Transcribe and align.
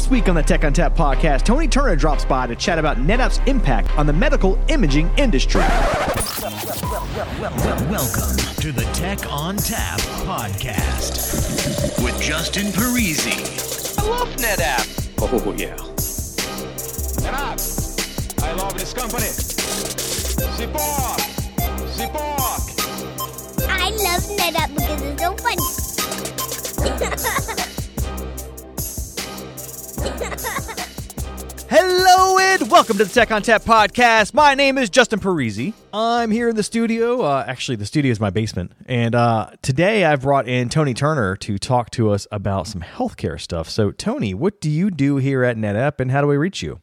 This 0.00 0.08
week 0.08 0.30
on 0.30 0.34
the 0.34 0.42
Tech 0.42 0.62
ONTAP 0.62 0.96
podcast, 0.96 1.42
Tony 1.42 1.68
Turner 1.68 1.94
drops 1.94 2.24
by 2.24 2.46
to 2.46 2.56
chat 2.56 2.78
about 2.78 2.96
NetApp's 2.96 3.38
impact 3.46 3.90
on 3.98 4.06
the 4.06 4.14
medical 4.14 4.58
imaging 4.68 5.10
industry. 5.18 5.60
Welcome 7.90 8.38
to 8.62 8.72
the 8.72 8.88
Tech 8.94 9.18
ONTAP 9.18 9.98
podcast 10.24 12.02
with 12.02 12.18
Justin 12.18 12.68
Parisi. 12.68 13.36
I 13.98 14.08
love 14.08 14.34
NetApp. 14.36 14.88
Oh, 15.20 15.52
yeah. 15.52 15.76
NetApp. 17.20 18.42
I 18.42 18.54
love 18.54 18.72
this 18.78 18.94
company. 18.94 19.26
Support. 20.56 21.20
Support. 21.90 22.62
I 23.68 23.90
love 23.90 24.22
NetApp 24.38 24.74
because 24.74 25.02
it's 25.02 25.20
so 25.20 25.36
funny. 27.36 27.56
welcome 32.70 32.96
to 32.96 33.04
the 33.04 33.12
Tech 33.12 33.30
ONTAP 33.30 33.64
podcast. 33.64 34.32
My 34.32 34.54
name 34.54 34.78
is 34.78 34.88
Justin 34.88 35.18
Parisi. 35.18 35.74
I'm 35.92 36.30
here 36.30 36.48
in 36.48 36.54
the 36.54 36.62
studio. 36.62 37.22
Uh, 37.22 37.44
actually, 37.44 37.74
the 37.74 37.84
studio 37.84 38.12
is 38.12 38.20
my 38.20 38.30
basement. 38.30 38.70
And 38.86 39.16
uh, 39.16 39.50
today 39.60 40.04
I've 40.04 40.22
brought 40.22 40.46
in 40.46 40.68
Tony 40.68 40.94
Turner 40.94 41.34
to 41.38 41.58
talk 41.58 41.90
to 41.90 42.10
us 42.10 42.28
about 42.30 42.68
some 42.68 42.80
healthcare 42.80 43.40
stuff. 43.40 43.68
So, 43.68 43.90
Tony, 43.90 44.34
what 44.34 44.60
do 44.60 44.70
you 44.70 44.92
do 44.92 45.16
here 45.16 45.42
at 45.42 45.56
NetApp 45.56 45.98
and 45.98 46.12
how 46.12 46.20
do 46.20 46.28
we 46.28 46.36
reach 46.36 46.62
you? 46.62 46.78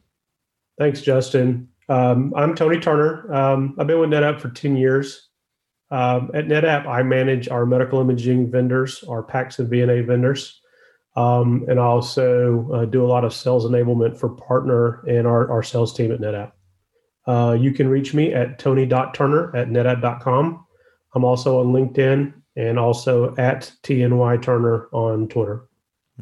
Thanks, 0.78 1.00
Justin. 1.00 1.68
Um, 1.88 2.34
I'm 2.36 2.54
Tony 2.54 2.78
Turner. 2.78 3.32
Um, 3.32 3.74
I've 3.78 3.86
been 3.86 3.98
with 3.98 4.10
NetApp 4.10 4.40
for 4.40 4.50
10 4.50 4.76
years. 4.76 5.30
Um, 5.90 6.30
at 6.34 6.48
NetApp, 6.48 6.86
I 6.86 7.02
manage 7.02 7.48
our 7.48 7.64
medical 7.64 7.98
imaging 7.98 8.50
vendors, 8.50 9.02
our 9.08 9.22
PACS 9.22 9.58
and 9.58 9.72
VNA 9.72 10.06
vendors. 10.06 10.60
Um, 11.18 11.64
and 11.68 11.80
I 11.80 11.82
also 11.82 12.70
uh, 12.72 12.84
do 12.84 13.04
a 13.04 13.08
lot 13.08 13.24
of 13.24 13.34
sales 13.34 13.64
enablement 13.64 14.16
for 14.16 14.28
partner 14.28 15.02
and 15.08 15.26
our, 15.26 15.50
our 15.50 15.64
sales 15.64 15.92
team 15.92 16.12
at 16.12 16.20
NetApp. 16.20 16.52
Uh, 17.26 17.54
you 17.58 17.72
can 17.72 17.88
reach 17.88 18.14
me 18.14 18.32
at 18.32 18.60
tony.turner 18.60 19.56
at 19.56 19.68
netapp.com. 19.68 20.64
I'm 21.14 21.24
also 21.24 21.58
on 21.58 21.72
LinkedIn 21.72 22.34
and 22.54 22.78
also 22.78 23.34
at 23.36 23.72
TNY 23.82 24.40
Turner 24.40 24.86
on 24.92 25.26
Twitter. 25.26 25.68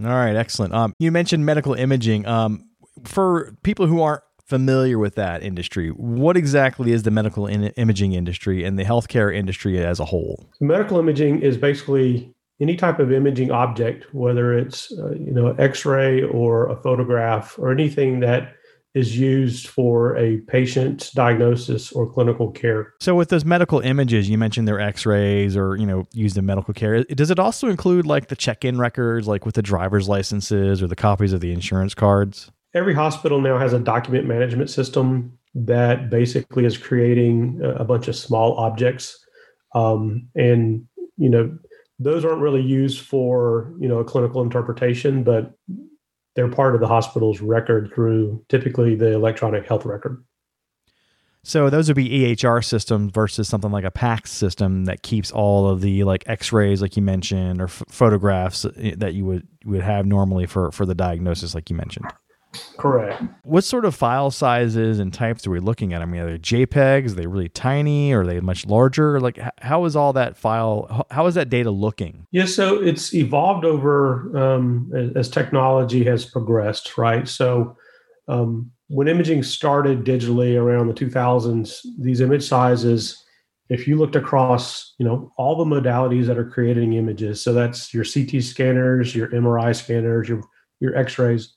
All 0.02 0.08
right, 0.08 0.34
excellent. 0.34 0.72
Um, 0.72 0.94
you 0.98 1.12
mentioned 1.12 1.44
medical 1.44 1.74
imaging. 1.74 2.26
Um, 2.26 2.64
for 3.04 3.54
people 3.62 3.86
who 3.86 4.00
aren't 4.00 4.22
familiar 4.46 4.98
with 4.98 5.14
that 5.16 5.42
industry, 5.42 5.90
what 5.90 6.38
exactly 6.38 6.92
is 6.92 7.02
the 7.02 7.10
medical 7.10 7.46
in- 7.46 7.64
imaging 7.64 8.14
industry 8.14 8.64
and 8.64 8.78
the 8.78 8.84
healthcare 8.84 9.34
industry 9.34 9.78
as 9.84 10.00
a 10.00 10.06
whole? 10.06 10.48
Medical 10.58 10.98
imaging 10.98 11.42
is 11.42 11.58
basically 11.58 12.34
any 12.60 12.76
type 12.76 12.98
of 12.98 13.12
imaging 13.12 13.50
object, 13.50 14.12
whether 14.14 14.56
it's 14.56 14.92
uh, 14.98 15.10
you 15.12 15.32
know 15.32 15.48
X-ray 15.58 16.22
or 16.22 16.68
a 16.68 16.76
photograph 16.76 17.58
or 17.58 17.70
anything 17.70 18.20
that 18.20 18.54
is 18.96 19.18
used 19.18 19.68
for 19.68 20.16
a 20.16 20.38
patient's 20.48 21.10
diagnosis 21.10 21.92
or 21.92 22.10
clinical 22.10 22.50
care. 22.50 22.94
So, 22.98 23.14
with 23.14 23.28
those 23.28 23.44
medical 23.44 23.80
images, 23.80 24.30
you 24.30 24.38
mentioned 24.38 24.66
they're 24.66 24.80
X-rays 24.80 25.54
or 25.54 25.76
you 25.76 25.86
know 25.86 26.06
used 26.12 26.38
in 26.38 26.46
medical 26.46 26.72
care. 26.72 27.04
Does 27.04 27.30
it 27.30 27.38
also 27.38 27.68
include 27.68 28.06
like 28.06 28.28
the 28.28 28.36
check-in 28.36 28.78
records, 28.78 29.28
like 29.28 29.44
with 29.44 29.54
the 29.54 29.62
driver's 29.62 30.08
licenses 30.08 30.82
or 30.82 30.86
the 30.86 30.96
copies 30.96 31.34
of 31.34 31.40
the 31.40 31.52
insurance 31.52 31.94
cards? 31.94 32.50
Every 32.74 32.94
hospital 32.94 33.40
now 33.40 33.58
has 33.58 33.74
a 33.74 33.78
document 33.78 34.26
management 34.26 34.70
system 34.70 35.38
that 35.54 36.08
basically 36.08 36.64
is 36.64 36.76
creating 36.78 37.60
a 37.62 37.84
bunch 37.84 38.08
of 38.08 38.16
small 38.16 38.54
objects, 38.54 39.22
um, 39.74 40.26
and 40.34 40.86
you 41.18 41.28
know 41.28 41.58
those 41.98 42.24
aren't 42.24 42.42
really 42.42 42.62
used 42.62 43.00
for 43.00 43.72
you 43.78 43.88
know 43.88 43.98
a 43.98 44.04
clinical 44.04 44.42
interpretation, 44.42 45.22
but 45.22 45.52
they're 46.34 46.50
part 46.50 46.74
of 46.74 46.80
the 46.80 46.88
hospital's 46.88 47.40
record 47.40 47.90
through 47.94 48.44
typically 48.48 48.94
the 48.94 49.12
electronic 49.12 49.66
health 49.66 49.84
record. 49.84 50.22
So 51.42 51.70
those 51.70 51.88
would 51.88 51.94
be 51.94 52.08
EHR 52.08 52.64
systems 52.64 53.12
versus 53.12 53.48
something 53.48 53.70
like 53.70 53.84
a 53.84 53.90
PACS 53.90 54.32
system 54.32 54.86
that 54.86 55.02
keeps 55.02 55.30
all 55.30 55.68
of 55.68 55.80
the 55.80 56.02
like 56.02 56.24
X-rays, 56.26 56.82
like 56.82 56.96
you 56.96 57.02
mentioned, 57.02 57.60
or 57.60 57.66
f- 57.66 57.84
photographs 57.88 58.64
eh, 58.64 58.94
that 58.96 59.14
you 59.14 59.24
would 59.24 59.46
would 59.64 59.82
have 59.82 60.06
normally 60.06 60.46
for 60.46 60.72
for 60.72 60.84
the 60.84 60.94
diagnosis, 60.94 61.54
like 61.54 61.70
you 61.70 61.76
mentioned. 61.76 62.06
Correct. 62.76 63.22
What 63.42 63.64
sort 63.64 63.84
of 63.84 63.94
file 63.94 64.30
sizes 64.30 64.98
and 64.98 65.12
types 65.12 65.46
are 65.46 65.50
we 65.50 65.60
looking 65.60 65.92
at? 65.92 66.02
I 66.02 66.04
mean, 66.04 66.20
are 66.20 66.30
they 66.30 66.38
JPEGs? 66.38 67.12
Are 67.12 67.14
they 67.14 67.26
really 67.26 67.48
tiny? 67.48 68.12
Or 68.12 68.22
are 68.22 68.26
they 68.26 68.40
much 68.40 68.66
larger? 68.66 69.20
Like, 69.20 69.38
how 69.58 69.84
is 69.84 69.96
all 69.96 70.12
that 70.14 70.36
file? 70.36 71.06
How 71.10 71.26
is 71.26 71.34
that 71.34 71.48
data 71.48 71.70
looking? 71.70 72.26
Yeah, 72.30 72.46
so 72.46 72.80
it's 72.82 73.14
evolved 73.14 73.64
over 73.64 74.36
um, 74.36 74.92
as, 75.16 75.28
technology 75.28 76.04
has 76.04 76.24
progressed, 76.24 76.96
right? 76.96 77.26
So 77.28 77.76
um, 78.28 78.70
when 78.88 79.08
imaging 79.08 79.42
started 79.42 80.04
digitally 80.04 80.60
around 80.60 80.88
the 80.88 80.94
2000s, 80.94 81.80
these 81.98 82.20
image 82.20 82.46
sizes, 82.46 83.22
if 83.68 83.88
you 83.88 83.96
looked 83.96 84.16
across, 84.16 84.94
you 84.98 85.04
know, 85.04 85.32
all 85.36 85.56
the 85.56 85.64
modalities 85.64 86.26
that 86.26 86.38
are 86.38 86.48
creating 86.48 86.92
images, 86.92 87.42
so 87.42 87.52
that's 87.52 87.92
your 87.92 88.04
CT 88.04 88.42
scanners, 88.42 89.14
your 89.14 89.28
MRI 89.28 89.74
scanners, 89.74 90.28
your 90.28 90.42
your 90.80 90.96
X-rays 90.96 91.55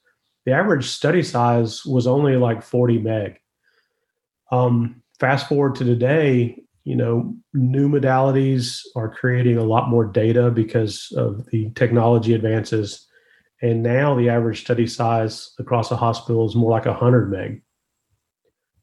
the 0.50 0.56
average 0.56 0.88
study 0.88 1.22
size 1.22 1.86
was 1.86 2.08
only 2.08 2.36
like 2.36 2.64
40 2.64 2.98
meg. 2.98 3.40
Um, 4.52 5.04
fast 5.20 5.48
forward 5.48 5.76
to 5.76 5.84
today, 5.84 6.64
you 6.86 6.96
know, 6.96 7.36
new 7.54 7.88
modalities 7.88 8.82
are 8.96 9.14
creating 9.14 9.58
a 9.60 9.64
lot 9.64 9.90
more 9.90 10.06
data 10.06 10.50
because 10.50 11.14
of 11.16 11.46
the 11.52 11.70
technology 11.76 12.34
advances. 12.34 13.08
And 13.62 13.84
now 13.84 14.16
the 14.16 14.30
average 14.30 14.62
study 14.62 14.88
size 14.88 15.52
across 15.60 15.92
a 15.92 15.96
hospital 15.96 16.48
is 16.48 16.56
more 16.56 16.72
like 16.72 16.86
100 16.86 17.30
meg. 17.30 17.62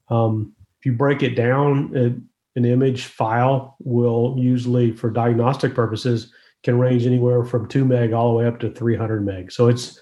Um, 0.08 0.54
if 0.78 0.86
you 0.86 0.92
break 0.92 1.24
it 1.24 1.34
down, 1.34 1.90
it, 1.96 2.12
an 2.54 2.64
image 2.64 3.06
file 3.06 3.76
will 3.80 4.36
usually, 4.38 4.92
for 4.92 5.10
diagnostic 5.10 5.74
purposes, 5.74 6.32
can 6.62 6.78
range 6.78 7.06
anywhere 7.06 7.42
from 7.42 7.66
2 7.66 7.84
meg 7.84 8.12
all 8.12 8.30
the 8.30 8.38
way 8.38 8.46
up 8.46 8.60
to 8.60 8.70
300 8.70 9.26
meg. 9.26 9.50
So 9.50 9.66
it's 9.66 9.98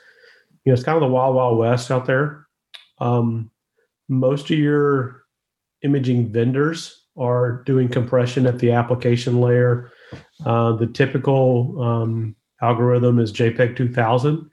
you 0.65 0.71
know, 0.71 0.75
it's 0.75 0.83
kind 0.83 0.97
of 0.97 1.03
the 1.03 1.13
wild, 1.15 1.35
wild 1.35 1.59
west 1.59 1.91
out 1.91 2.07
there. 2.07 2.47
Um, 2.99 3.51
most 4.09 4.51
of 4.51 4.59
your 4.59 5.25
imaging 5.83 6.33
vendors 6.33 7.07
are 7.17 7.63
doing 7.65 7.89
compression 7.89 8.47
at 8.47 8.59
the 8.59 8.73
application 8.73 9.41
layer. 9.41 9.93
Uh, 10.45 10.73
the 10.73 10.87
typical 10.87 11.81
um, 11.83 12.35
algorithm 12.63 13.19
is 13.19 13.33
JPEG 13.33 13.77
2000, 13.77 14.51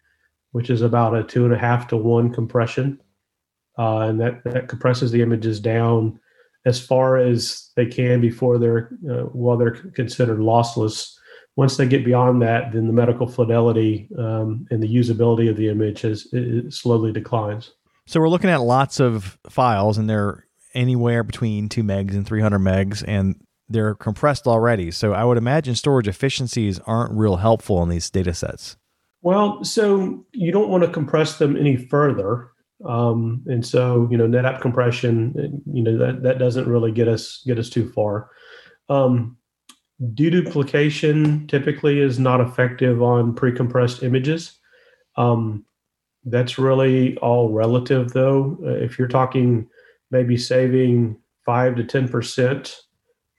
which 0.51 0.69
is 0.69 0.81
about 0.81 1.15
a 1.15 1.23
two 1.23 1.45
and 1.45 1.53
a 1.53 1.57
half 1.57 1.87
to 1.87 1.97
one 1.97 2.33
compression. 2.33 2.99
Uh, 3.79 3.99
and 3.99 4.19
that, 4.19 4.43
that 4.43 4.67
compresses 4.67 5.11
the 5.11 5.21
images 5.21 5.59
down 5.59 6.19
as 6.65 6.79
far 6.79 7.17
as 7.17 7.69
they 7.75 7.85
can 7.85 8.21
before 8.21 8.59
they're, 8.59 8.91
uh, 9.09 9.23
while 9.31 9.57
they're 9.57 9.71
considered 9.71 10.39
lossless 10.39 11.15
once 11.55 11.77
they 11.77 11.87
get 11.87 12.05
beyond 12.05 12.41
that, 12.41 12.71
then 12.71 12.87
the 12.87 12.93
medical 12.93 13.27
fidelity 13.27 14.09
um, 14.17 14.65
and 14.71 14.81
the 14.81 14.93
usability 14.93 15.49
of 15.49 15.57
the 15.57 15.67
image 15.67 16.01
has 16.01 16.27
slowly 16.69 17.11
declines. 17.11 17.71
So 18.07 18.19
we're 18.19 18.29
looking 18.29 18.49
at 18.49 18.61
lots 18.61 18.99
of 18.99 19.37
files, 19.49 19.97
and 19.97 20.09
they're 20.09 20.45
anywhere 20.73 21.23
between 21.23 21.69
two 21.69 21.83
megs 21.83 22.11
and 22.13 22.25
300 22.25 22.59
megs, 22.59 23.03
and 23.07 23.35
they're 23.69 23.95
compressed 23.95 24.47
already. 24.47 24.91
So 24.91 25.13
I 25.13 25.23
would 25.23 25.37
imagine 25.37 25.75
storage 25.75 26.07
efficiencies 26.07 26.79
aren't 26.79 27.13
real 27.13 27.37
helpful 27.37 27.81
in 27.83 27.89
these 27.89 28.09
data 28.09 28.33
sets. 28.33 28.77
Well, 29.21 29.63
so 29.63 30.25
you 30.31 30.51
don't 30.51 30.69
want 30.69 30.83
to 30.83 30.89
compress 30.89 31.37
them 31.37 31.55
any 31.55 31.77
further. 31.77 32.49
Um, 32.85 33.43
and 33.45 33.65
so, 33.65 34.07
you 34.09 34.17
know, 34.17 34.27
NetApp 34.27 34.61
compression, 34.61 35.61
you 35.71 35.83
know, 35.83 35.97
that, 35.97 36.23
that 36.23 36.39
doesn't 36.39 36.67
really 36.67 36.91
get 36.91 37.07
us 37.07 37.43
get 37.45 37.59
us 37.59 37.69
too 37.69 37.89
far. 37.91 38.29
Um, 38.89 39.37
deduplication 40.01 41.47
typically 41.47 41.99
is 41.99 42.17
not 42.19 42.41
effective 42.41 43.01
on 43.01 43.35
pre-compressed 43.35 44.03
images. 44.03 44.57
Um, 45.15 45.65
that's 46.25 46.57
really 46.57 47.17
all 47.17 47.51
relative, 47.51 48.11
though. 48.13 48.57
Uh, 48.63 48.69
if 48.69 48.97
you're 48.97 49.07
talking 49.07 49.67
maybe 50.09 50.37
saving 50.37 51.17
five 51.45 51.75
to 51.75 51.83
ten 51.83 52.07
percent 52.07 52.81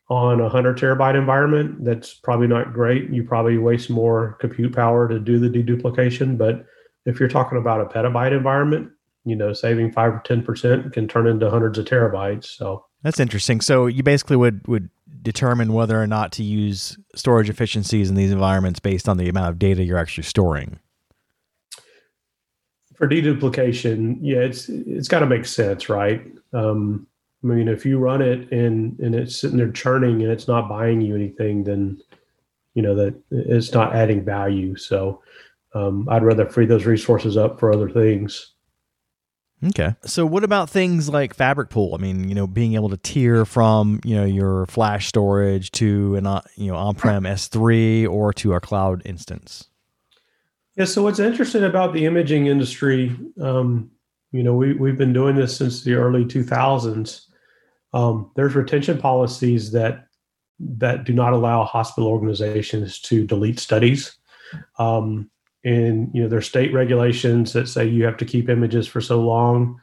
on 0.09 0.41
a 0.41 0.49
hundred 0.49 0.79
terabyte 0.79 1.17
environment, 1.17 1.85
that's 1.85 2.15
probably 2.15 2.49
not 2.49 2.73
great. 2.73 3.11
You 3.11 3.25
probably 3.25 3.59
waste 3.59 3.89
more 3.91 4.37
compute 4.41 4.75
power 4.75 5.09
to 5.09 5.19
do 5.19 5.39
the 5.39 5.49
deduplication. 5.49 6.37
But 6.37 6.67
if 7.07 7.19
you're 7.19 7.29
talking 7.29 7.59
about 7.59 7.81
a 7.81 7.87
petabyte 7.87 8.37
environment, 8.37 8.91
you 9.25 9.37
know, 9.37 9.53
saving 9.53 9.93
five 9.93 10.15
or 10.15 10.23
ten 10.25 10.43
percent 10.43 10.93
can 10.93 11.07
turn 11.09 11.27
into 11.27 11.51
hundreds 11.51 11.79
of 11.79 11.87
terabytes. 11.87 12.47
So 12.47 12.85
that's 13.03 13.21
interesting. 13.21 13.61
So 13.61 13.87
you 13.87 14.03
basically 14.03 14.37
would 14.37 14.67
would 14.67 14.91
determine 15.23 15.73
whether 15.73 16.01
or 16.01 16.07
not 16.07 16.33
to 16.33 16.43
use 16.43 16.99
storage 17.15 17.49
efficiencies 17.49 18.09
in 18.09 18.17
these 18.17 18.33
environments 18.33 18.81
based 18.81 19.09
on 19.09 19.17
the 19.17 19.29
amount 19.29 19.49
of 19.51 19.59
data 19.59 19.85
you're 19.85 19.99
actually 19.99 20.25
storing. 20.25 20.79
For 22.95 23.09
deduplication, 23.09 24.19
yeah, 24.21 24.39
it's 24.39 24.69
it's 24.69 25.09
got 25.09 25.21
to 25.21 25.27
make 25.27 25.45
sense, 25.45 25.89
right? 25.89 26.23
Um, 26.53 27.07
I 27.43 27.49
mean, 27.49 27.69
if 27.69 27.85
you 27.85 27.99
run 27.99 28.23
it 28.23 28.51
and 28.53 28.99
and 29.01 29.15
it's 29.15 29.37
sitting 29.37 29.57
there 29.57 29.73
churning 29.73 30.23
and 30.23 30.31
it's 30.31 30.47
not 30.47 30.69
buying 30.69 31.01
you 31.01 31.15
anything, 31.15 31.65
then 31.65 32.01
you 32.75 32.83
know 32.83 32.95
that 32.95 33.15
it's 33.31 33.73
not 33.73 33.95
adding 33.95 34.25
value. 34.25 34.77
So 34.77 35.23
um, 35.75 36.09
I'd 36.09 36.23
rather 36.23 36.49
free 36.49 36.67
those 36.67 36.87
resources 36.87 37.37
up 37.37 37.59
for 37.59 37.73
other 37.73 37.91
things. 37.91 38.52
Okay. 39.65 39.95
So 40.05 40.27
what 40.27 40.43
about 40.43 40.69
things 40.69 41.09
like 41.09 41.35
Fabric 41.35 41.71
Pool? 41.71 41.95
I 41.95 41.99
mean, 41.99 42.29
you 42.29 42.35
know, 42.35 42.47
being 42.47 42.75
able 42.75 42.89
to 42.91 42.97
tier 42.97 43.45
from, 43.45 44.01
you 44.05 44.17
know, 44.17 44.25
your 44.25 44.67
flash 44.67 45.07
storage 45.07 45.71
to 45.73 46.17
an, 46.17 46.27
uh, 46.27 46.43
you 46.57 46.73
know, 46.73 46.77
on-prem 46.77 47.23
S3 47.23 48.09
or 48.09 48.33
to 48.35 48.55
a 48.55 48.61
cloud 48.61 49.03
instance. 49.05 49.69
Yeah. 50.77 50.87
So 50.87 51.03
what's 51.03 51.21
interesting 51.21 51.63
about 51.63 51.93
the 51.93 52.07
imaging 52.07 52.47
industry, 52.47 53.17
um, 53.41 53.91
you 54.33 54.43
know, 54.43 54.55
we, 54.55 54.73
we've 54.73 54.99
been 54.99 55.13
doing 55.13 55.37
this 55.37 55.57
since 55.57 55.85
the 55.85 55.95
early 55.95 56.25
2000s. 56.25 57.27
Um, 57.93 58.31
there's 58.35 58.55
retention 58.55 58.99
policies 58.99 59.71
that 59.73 60.09
that 60.59 61.05
do 61.05 61.13
not 61.13 61.33
allow 61.33 61.65
hospital 61.65 62.09
organizations 62.09 63.01
to 63.01 63.27
delete 63.27 63.59
studies. 63.59 64.17
Um, 64.79 65.31
and 65.65 66.11
you 66.13 66.23
know 66.23 66.29
there's 66.29 66.47
state 66.47 66.73
regulations 66.73 67.53
that 67.53 67.69
say 67.69 67.87
you 67.87 68.05
have 68.05 68.17
to 68.19 68.25
keep 68.25 68.49
images 68.49 68.87
for 68.87 69.01
so 69.01 69.21
long. 69.21 69.81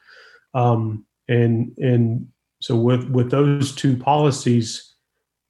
Um, 0.54 1.06
and 1.28 1.78
and 1.78 2.28
so 2.62 2.76
with 2.76 3.10
with 3.10 3.32
those 3.32 3.74
two 3.74 3.96
policies 3.96 4.96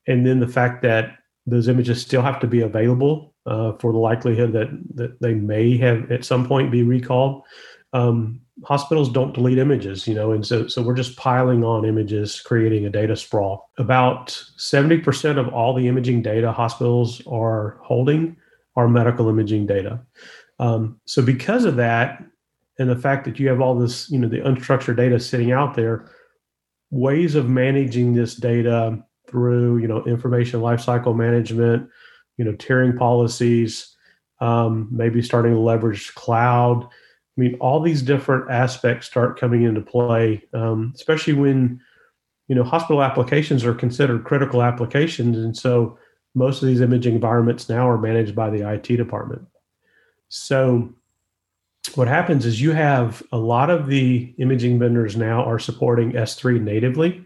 and 0.08 0.26
then 0.26 0.40
the 0.40 0.48
fact 0.48 0.82
that 0.84 1.18
those 1.46 1.68
images 1.68 2.02
still 2.02 2.22
have 2.22 2.40
to 2.40 2.48
be 2.48 2.62
available 2.62 3.34
uh, 3.46 3.74
for 3.80 3.92
the 3.92 3.98
likelihood 3.98 4.54
that 4.54 4.70
that 4.94 5.20
they 5.22 5.34
may 5.34 5.78
have 5.78 6.12
at 6.12 6.26
some 6.26 6.48
point 6.48 6.72
be 6.72 6.84
recalled 6.84 7.44
um, 7.94 8.40
hospitals 8.66 9.12
don't 9.12 9.34
delete 9.34 9.58
images 9.58 10.08
you 10.08 10.14
know 10.14 10.32
and 10.32 10.46
so 10.46 10.68
so 10.68 10.82
we're 10.82 10.94
just 10.94 11.16
piling 11.16 11.64
on 11.64 11.86
images 11.86 12.42
creating 12.42 12.86
a 12.86 12.90
data 12.90 13.16
sprawl. 13.16 13.70
About 13.78 14.28
70% 14.58 15.40
of 15.40 15.48
all 15.54 15.74
the 15.74 15.88
imaging 15.88 16.22
data 16.22 16.52
hospitals 16.52 17.26
are 17.26 17.80
holding 17.84 18.36
our 18.80 18.88
medical 18.88 19.30
imaging 19.30 19.68
data. 19.68 20.00
Um, 20.58 21.00
so 21.06 21.22
because 21.22 21.66
of 21.66 21.76
that, 21.76 22.24
and 22.80 22.90
the 22.90 22.96
fact 22.96 23.26
that 23.26 23.40
you 23.40 23.50
have 23.50 23.62
all 23.62 23.76
this, 23.78 24.10
you 24.10 24.18
know, 24.18 24.30
the 24.30 24.40
unstructured 24.40 24.96
data 24.96 25.20
sitting 25.20 25.52
out 25.52 25.76
there, 25.76 26.10
ways 26.92 27.36
of 27.36 27.50
managing 27.50 28.14
this 28.14 28.36
data 28.36 28.98
through, 29.28 29.78
you 29.78 29.88
know, 29.88 30.04
information 30.06 30.62
lifecycle 30.62 31.16
management, 31.16 31.90
you 32.38 32.46
know, 32.46 32.54
tiering 32.54 32.98
policies, 32.98 33.96
um, 34.40 34.88
maybe 34.92 35.22
starting 35.22 35.54
to 35.54 35.60
leverage 35.60 36.16
cloud. 36.16 36.84
I 36.84 37.42
mean, 37.42 37.56
all 37.60 37.82
these 37.82 38.02
different 38.02 38.50
aspects 38.50 39.08
start 39.08 39.40
coming 39.40 39.64
into 39.64 39.82
play, 39.82 40.44
um, 40.54 40.94
especially 40.96 41.34
when, 41.34 41.80
you 42.48 42.56
know, 42.56 42.64
hospital 42.64 43.04
applications 43.04 43.64
are 43.66 43.76
considered 43.76 44.24
critical 44.24 44.64
applications, 44.64 45.38
and 45.38 45.56
so 45.56 45.98
most 46.36 46.62
of 46.62 46.68
these 46.68 46.82
imaging 46.82 47.16
environments 47.16 47.70
now 47.70 47.90
are 47.90 47.98
managed 47.98 48.36
by 48.36 48.50
the 48.50 48.70
IT 48.70 48.96
department. 48.96 49.46
So 50.30 50.94
what 51.96 52.08
happens 52.08 52.46
is 52.46 52.62
you 52.62 52.72
have 52.72 53.24
a 53.32 53.38
lot 53.38 53.70
of 53.70 53.88
the 53.88 54.34
imaging 54.38 54.80
vendors 54.80 55.16
now 55.16 55.44
are 55.44 55.60
supporting 55.60 56.12
S3 56.12 56.62
natively. 56.62 57.26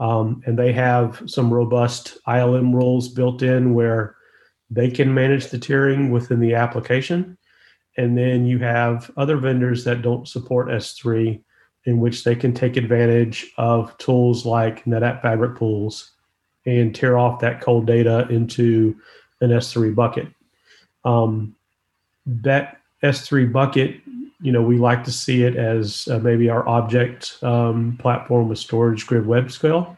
Um, 0.00 0.42
and 0.46 0.56
they 0.56 0.72
have 0.72 1.20
some 1.26 1.52
robust 1.52 2.18
ILM 2.26 2.72
rules 2.72 3.08
built 3.08 3.42
in 3.42 3.74
where 3.74 4.14
they 4.70 4.90
can 4.90 5.12
manage 5.12 5.48
the 5.48 5.58
tiering 5.58 6.10
within 6.10 6.38
the 6.38 6.54
application. 6.54 7.36
And 7.96 8.16
then 8.16 8.46
you 8.46 8.58
have 8.60 9.10
other 9.16 9.36
vendors 9.36 9.82
that 9.84 10.02
don't 10.02 10.28
support 10.28 10.68
S3, 10.68 11.42
in 11.84 11.98
which 11.98 12.22
they 12.22 12.36
can 12.36 12.54
take 12.54 12.76
advantage 12.76 13.50
of 13.56 13.96
tools 13.98 14.46
like 14.46 14.84
NetApp 14.84 15.22
Fabric 15.22 15.56
Pools 15.56 16.12
and 16.68 16.94
tier 16.94 17.16
off 17.16 17.40
that 17.40 17.60
cold 17.60 17.86
data 17.86 18.26
into 18.28 18.96
an 19.40 19.50
S3 19.50 19.94
bucket. 19.94 20.28
Um, 21.04 21.56
that 22.26 22.78
S3 23.02 23.50
bucket, 23.50 24.00
you 24.40 24.52
know, 24.52 24.62
we 24.62 24.76
like 24.76 25.04
to 25.04 25.12
see 25.12 25.44
it 25.44 25.56
as 25.56 26.06
uh, 26.08 26.18
maybe 26.18 26.50
our 26.50 26.66
object 26.68 27.38
um, 27.42 27.96
platform 27.98 28.48
with 28.48 28.58
storage 28.58 29.06
grid 29.06 29.26
web 29.26 29.50
scale. 29.50 29.96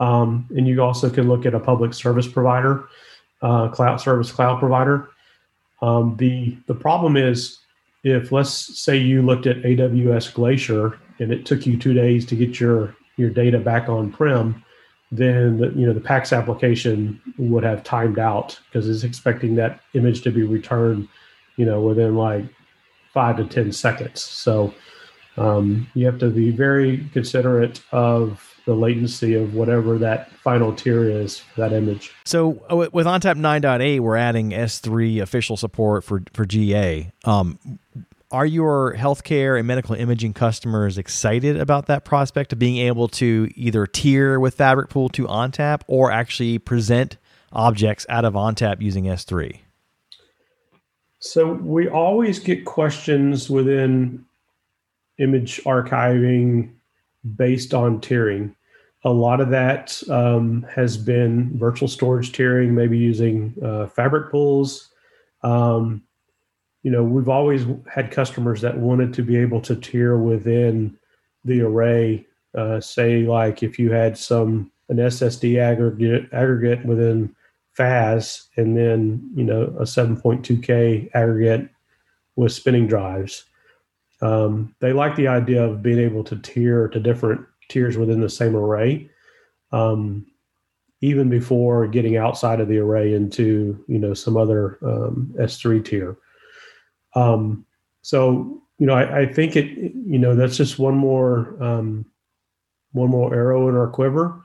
Um, 0.00 0.46
and 0.56 0.68
you 0.68 0.80
also 0.80 1.10
can 1.10 1.28
look 1.28 1.44
at 1.44 1.54
a 1.54 1.60
public 1.60 1.92
service 1.92 2.28
provider, 2.28 2.88
uh, 3.42 3.68
cloud 3.68 3.96
service 3.96 4.30
cloud 4.30 4.60
provider. 4.60 5.08
Um, 5.82 6.16
the 6.18 6.56
the 6.66 6.74
problem 6.74 7.16
is 7.16 7.58
if 8.04 8.30
let's 8.30 8.78
say 8.80 8.96
you 8.96 9.22
looked 9.22 9.46
at 9.46 9.62
AWS 9.62 10.34
Glacier 10.34 10.98
and 11.18 11.32
it 11.32 11.46
took 11.46 11.66
you 11.66 11.76
two 11.76 11.94
days 11.94 12.24
to 12.26 12.36
get 12.36 12.60
your 12.60 12.94
your 13.16 13.30
data 13.30 13.58
back 13.58 13.88
on 13.88 14.12
prem, 14.12 14.64
then 15.10 15.58
the, 15.58 15.68
you 15.70 15.86
know 15.86 15.92
the 15.92 16.00
PACS 16.00 16.36
application 16.36 17.20
would 17.38 17.64
have 17.64 17.82
timed 17.82 18.18
out 18.18 18.58
because 18.66 18.88
it's 18.88 19.04
expecting 19.04 19.54
that 19.56 19.80
image 19.94 20.22
to 20.22 20.30
be 20.30 20.42
returned, 20.42 21.08
you 21.56 21.64
know, 21.64 21.80
within 21.80 22.14
like 22.14 22.44
five 23.12 23.36
to 23.38 23.44
ten 23.44 23.72
seconds. 23.72 24.20
So 24.20 24.74
um, 25.38 25.86
you 25.94 26.04
have 26.06 26.18
to 26.18 26.30
be 26.30 26.50
very 26.50 27.08
considerate 27.12 27.80
of 27.92 28.54
the 28.66 28.74
latency 28.74 29.34
of 29.34 29.54
whatever 29.54 29.96
that 29.96 30.30
final 30.32 30.74
tier 30.74 31.08
is 31.08 31.38
for 31.38 31.62
that 31.62 31.72
image. 31.72 32.12
So 32.26 32.62
uh, 32.70 32.76
with 32.76 33.06
ONTAP 33.06 33.38
9.8, 33.38 34.00
we're 34.00 34.16
adding 34.16 34.50
S3 34.50 35.22
official 35.22 35.56
support 35.56 36.04
for 36.04 36.22
for 36.34 36.44
GA. 36.44 37.10
Um, 37.24 37.58
are 38.30 38.46
your 38.46 38.94
healthcare 38.94 39.58
and 39.58 39.66
medical 39.66 39.94
imaging 39.94 40.34
customers 40.34 40.98
excited 40.98 41.56
about 41.56 41.86
that 41.86 42.04
prospect 42.04 42.52
of 42.52 42.58
being 42.58 42.76
able 42.76 43.08
to 43.08 43.50
either 43.54 43.86
tier 43.86 44.38
with 44.38 44.54
Fabric 44.54 44.90
Pool 44.90 45.08
to 45.10 45.26
ONTAP 45.26 45.82
or 45.86 46.10
actually 46.10 46.58
present 46.58 47.16
objects 47.52 48.04
out 48.08 48.24
of 48.24 48.34
ONTAP 48.34 48.82
using 48.82 49.04
S3? 49.04 49.60
So 51.20 51.52
we 51.52 51.88
always 51.88 52.38
get 52.38 52.64
questions 52.64 53.48
within 53.48 54.24
image 55.18 55.62
archiving 55.64 56.72
based 57.36 57.74
on 57.74 58.00
tiering. 58.00 58.54
A 59.04 59.10
lot 59.10 59.40
of 59.40 59.50
that 59.50 60.00
um, 60.10 60.66
has 60.74 60.96
been 60.96 61.56
virtual 61.58 61.88
storage 61.88 62.32
tiering, 62.32 62.70
maybe 62.70 62.98
using 62.98 63.54
uh, 63.64 63.86
fabric 63.86 64.30
pools. 64.30 64.90
Um, 65.42 66.02
you 66.88 66.92
know, 66.92 67.04
we've 67.04 67.28
always 67.28 67.66
had 67.86 68.10
customers 68.10 68.62
that 68.62 68.78
wanted 68.78 69.12
to 69.12 69.22
be 69.22 69.36
able 69.36 69.60
to 69.60 69.76
tier 69.76 70.16
within 70.16 70.96
the 71.44 71.60
array. 71.60 72.26
Uh, 72.56 72.80
say, 72.80 73.24
like 73.24 73.62
if 73.62 73.78
you 73.78 73.92
had 73.92 74.16
some 74.16 74.72
an 74.88 74.96
SSD 74.96 75.58
aggregate 75.58 76.32
aggregate 76.32 76.82
within 76.86 77.36
FAS, 77.74 78.48
and 78.56 78.74
then 78.74 79.30
you 79.34 79.44
know 79.44 79.64
a 79.78 79.82
7.2K 79.82 81.10
aggregate 81.12 81.68
with 82.36 82.52
spinning 82.52 82.86
drives. 82.86 83.44
Um, 84.22 84.74
they 84.80 84.94
like 84.94 85.14
the 85.14 85.28
idea 85.28 85.62
of 85.62 85.82
being 85.82 85.98
able 85.98 86.24
to 86.24 86.36
tier 86.36 86.88
to 86.88 86.98
different 86.98 87.44
tiers 87.68 87.98
within 87.98 88.22
the 88.22 88.30
same 88.30 88.56
array, 88.56 89.10
um, 89.72 90.24
even 91.02 91.28
before 91.28 91.86
getting 91.86 92.16
outside 92.16 92.60
of 92.60 92.68
the 92.68 92.78
array 92.78 93.12
into 93.12 93.84
you 93.88 93.98
know 93.98 94.14
some 94.14 94.38
other 94.38 94.78
um, 94.80 95.34
S3 95.38 95.84
tier. 95.84 96.16
Um, 97.18 97.66
so 98.02 98.62
you 98.78 98.86
know, 98.86 98.94
I, 98.94 99.20
I, 99.20 99.32
think 99.32 99.56
it. 99.56 99.66
You 99.94 100.18
know, 100.18 100.34
that's 100.34 100.56
just 100.56 100.78
one 100.78 100.96
more 100.96 101.60
um, 101.62 102.06
one 102.92 103.10
more 103.10 103.34
arrow 103.34 103.68
in 103.68 103.76
our 103.76 103.88
quiver, 103.88 104.40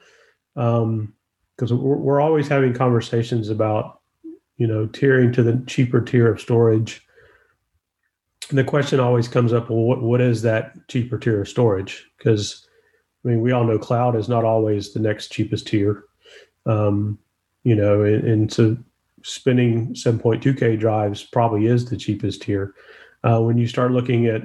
because 0.55 0.81
um, 0.81 1.13
we're, 1.57 1.97
we're 1.97 2.21
always 2.21 2.47
having 2.47 2.73
conversations 2.73 3.49
about 3.49 4.01
you 4.57 4.67
know 4.67 4.87
tiering 4.87 5.33
to 5.33 5.43
the 5.43 5.63
cheaper 5.67 6.01
tier 6.01 6.31
of 6.31 6.41
storage. 6.41 7.05
And 8.49 8.57
the 8.57 8.63
question 8.63 8.99
always 8.99 9.27
comes 9.27 9.53
up: 9.53 9.69
Well, 9.69 9.79
what 9.79 10.01
what 10.01 10.21
is 10.21 10.41
that 10.41 10.87
cheaper 10.87 11.19
tier 11.19 11.41
of 11.41 11.49
storage? 11.49 12.09
Because 12.17 12.67
I 13.23 13.29
mean, 13.29 13.41
we 13.41 13.51
all 13.51 13.63
know 13.63 13.77
cloud 13.77 14.15
is 14.15 14.27
not 14.27 14.43
always 14.43 14.93
the 14.93 14.99
next 14.99 15.31
cheapest 15.31 15.67
tier. 15.67 16.05
Um, 16.65 17.19
you 17.63 17.75
know, 17.75 18.01
and, 18.01 18.27
and 18.27 18.51
so 18.51 18.77
spinning 19.23 19.93
7.2K 19.93 20.79
drives 20.79 21.23
probably 21.23 21.65
is 21.67 21.85
the 21.85 21.97
cheapest 21.97 22.43
here. 22.43 22.75
Uh, 23.23 23.41
when 23.41 23.57
you 23.57 23.67
start 23.67 23.91
looking 23.91 24.27
at 24.27 24.41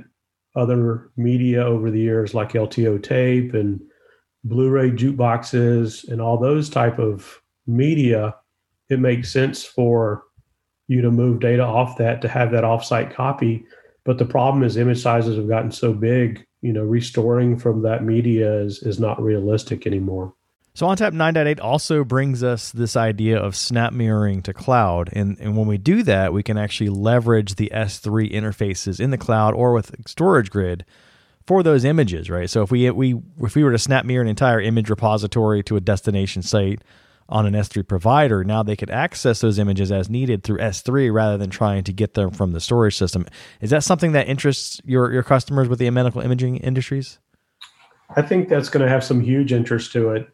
other 0.56 1.11
media 1.16 1.64
over 1.64 1.90
the 1.90 2.00
years 2.00 2.35
like 2.35 2.52
LTO 2.52 3.02
tape 3.02 3.54
and 3.54 3.80
Blu-ray 4.44 4.92
jukeboxes 4.92 6.08
and 6.08 6.20
all 6.20 6.38
those 6.38 6.70
type 6.70 6.99
of 6.99 7.40
media, 7.66 8.35
it 8.88 9.00
makes 9.00 9.32
sense 9.32 9.64
for 9.64 10.25
you 10.87 11.02
to 11.02 11.11
move 11.11 11.40
data 11.40 11.62
off 11.62 11.99
that 11.99 12.23
to 12.23 12.28
have 12.28 12.50
that 12.52 12.64
offsite 12.64 13.14
copy. 13.14 13.64
But 14.04 14.18
the 14.18 14.25
problem 14.25 14.62
is 14.62 14.76
image 14.76 15.02
sizes 15.02 15.37
have 15.37 15.49
gotten 15.49 15.70
so 15.70 15.92
big, 15.92 16.47
you 16.62 16.73
know, 16.73 16.82
restoring 16.82 17.58
from 17.58 17.82
that 17.82 18.04
media 18.04 18.61
is, 18.61 18.82
is 18.82 18.99
not 18.99 19.23
realistic 19.23 19.87
anymore. 19.87 20.35
So 20.78 20.87
ONTAP 20.87 21.12
9.8 21.12 21.58
also 21.61 22.04
brings 22.04 22.44
us 22.44 22.70
this 22.70 22.94
idea 22.94 23.37
of 23.37 23.56
snap 23.56 23.92
mirroring 23.92 24.42
to 24.42 24.54
cloud. 24.54 25.11
And, 25.12 25.37
and 25.40 25.56
when 25.56 25.66
we 25.66 25.76
do 25.76 26.04
that, 26.04 26.32
we 26.32 26.44
can 26.44 26.56
actually 26.56 26.90
leverage 26.90 27.56
the 27.56 27.68
S3 27.75 28.32
interfaces 28.32 29.00
in 29.00 29.11
the 29.11 29.18
cloud 29.18 29.54
or 29.54 29.73
with 29.73 29.92
Storage 30.06 30.50
Grid 30.50 30.85
for 31.49 31.64
those 31.64 31.85
images, 31.85 32.30
right? 32.30 32.49
So 32.49 32.62
if 32.62 32.70
we, 32.70 32.88
we 32.92 33.20
if 33.40 33.56
we 33.56 33.64
were 33.64 33.73
to 33.73 33.78
snap 33.78 34.04
mirror 34.04 34.23
an 34.23 34.28
entire 34.28 34.61
image 34.61 34.88
repository 34.88 35.64
to 35.64 35.75
a 35.75 35.80
destination 35.80 36.42
site 36.42 36.85
on 37.28 37.44
an 37.44 37.54
S3 37.54 37.85
provider, 37.85 38.44
now 38.44 38.62
they 38.62 38.76
could 38.76 38.90
access 38.90 39.40
those 39.40 39.58
images 39.58 39.90
as 39.90 40.08
needed 40.08 40.44
through 40.44 40.58
S3 40.58 41.12
rather 41.12 41.37
than 41.37 41.50
trying 41.50 41.82
to 41.82 41.92
get 41.92 42.14
them 42.14 42.30
from 42.30 42.52
the 42.52 42.61
storage 42.61 42.97
system. 42.97 43.26
Is 43.61 43.70
that 43.70 43.82
something 43.82 44.12
that 44.12 44.28
interests 44.28 44.80
your, 44.85 45.12
your 45.12 45.25
customers 45.25 45.68
with 45.68 45.80
the 45.80 45.90
medical 45.90 46.20
imaging 46.20 46.58
industries? 46.58 47.18
I 48.14 48.23
think 48.23 48.49
that's 48.49 48.68
going 48.68 48.87
to 48.87 48.88
have 48.88 49.02
some 49.02 49.20
huge 49.20 49.52
interest 49.52 49.90
to 49.94 50.11
it 50.11 50.32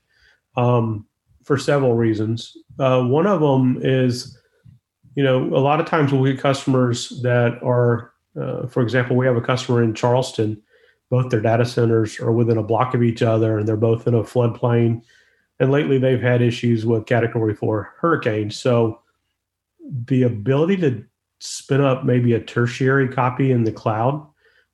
um, 0.57 1.07
for 1.45 1.59
several 1.59 1.95
reasons. 1.95 2.57
Uh, 2.79 3.03
one 3.03 3.27
of 3.27 3.41
them 3.41 3.79
is, 3.83 4.39
you 5.15 5.23
know, 5.23 5.45
a 5.55 5.61
lot 5.61 5.81
of 5.81 5.87
times 5.87 6.13
we'll 6.13 6.25
get 6.25 6.41
customers 6.41 7.21
that 7.23 7.63
are, 7.63 8.13
uh, 8.41 8.67
for 8.67 8.83
example, 8.83 9.17
we 9.17 9.27
have 9.27 9.37
a 9.37 9.41
customer 9.41 9.83
in 9.83 9.95
Charleston. 9.95 10.61
Both 11.11 11.31
their 11.31 11.41
data 11.41 11.65
centers 11.65 12.19
are 12.19 12.33
within 12.33 12.59
a 12.59 12.63
block 12.63 12.95
of 12.95 13.03
each 13.03 13.23
other, 13.23 13.59
and 13.59 13.69
they're 13.69 13.77
both 13.77 14.07
in 14.07 14.15
a 14.15 14.23
floodplain 14.23 15.03
and 15.61 15.71
lately 15.71 15.99
they've 15.99 16.21
had 16.21 16.43
issues 16.43 16.85
with 16.85 17.07
category 17.07 17.55
four 17.55 17.95
hurricanes. 17.99 18.59
So 18.59 19.01
the 20.07 20.23
ability 20.23 20.77
to 20.79 21.05
spin 21.39 21.81
up 21.81 22.05
maybe 22.05 22.33
a 22.33 22.41
tertiary 22.41 23.09
copy 23.09 23.53
in 23.53 23.65
the 23.65 23.73
cloud 23.73 24.27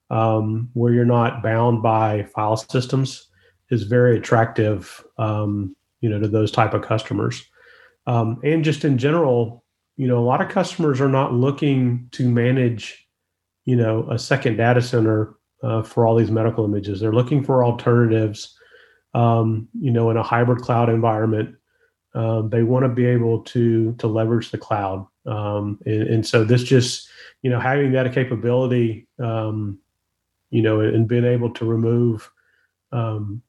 um, 0.09 0.71
where 0.75 0.93
you're 0.93 1.05
not 1.05 1.43
bound 1.43 1.83
by 1.83 2.25
file 2.35 2.57
systems 2.57 3.29
is 3.71 3.85
very 3.85 4.17
attractive, 4.17 5.05
um, 5.19 5.75
you 6.01 6.09
know, 6.09 6.19
to 6.19 6.29
those 6.29 6.51
type 6.51 6.75
of 6.75 6.83
customers. 6.83 7.45
Um, 8.07 8.41
and 8.43 8.65
just 8.65 8.85
in 8.85 8.99
general, 8.99 9.65
you 9.97 10.09
know, 10.09 10.19
a 10.19 10.25
lot 10.25 10.41
of 10.41 10.49
customers 10.49 11.01
are 11.01 11.09
not 11.09 11.35
looking 11.35 12.09
to 12.13 12.29
manage, 12.29 13.07
you 13.65 13.77
know, 13.77 14.09
a 14.11 14.19
second 14.19 14.57
data 14.57 14.81
center 14.81 15.35
uh, 15.63 15.83
for 15.83 16.07
all 16.07 16.17
these 16.17 16.31
medical 16.31 16.65
images. 16.65 17.01
They're 17.01 17.13
looking 17.13 17.45
for 17.45 17.65
alternatives 17.65 18.57
um, 19.15 19.69
you 19.79 19.91
know, 19.91 20.11
in 20.11 20.17
a 20.17 20.23
hybrid 20.23 20.61
cloud 20.61 20.89
environment. 20.89 21.57
Um, 22.15 22.51
they 22.51 22.63
want 22.63 22.85
to 22.85 22.89
be 22.89 23.07
able 23.07 23.41
to 23.45 23.95
to 23.99 24.07
leverage 24.09 24.51
the 24.51 24.59
cloud, 24.59 25.07
um, 25.27 25.79
and, 25.87 26.03
and, 26.03 26.27
so 26.27 26.43
this 26.43 26.65
just 26.65 27.09
you 27.43 27.51
know 27.51 27.61
having 27.61 27.93
that 27.93 28.13
capability, 28.13 29.07
um, 29.21 29.79
you 30.51 30.61
know, 30.61 30.81
and 30.81 31.07
being 31.07 31.25
able 31.25 31.51
to 31.55 31.65
remove 31.65 32.29
um, 32.91 33.43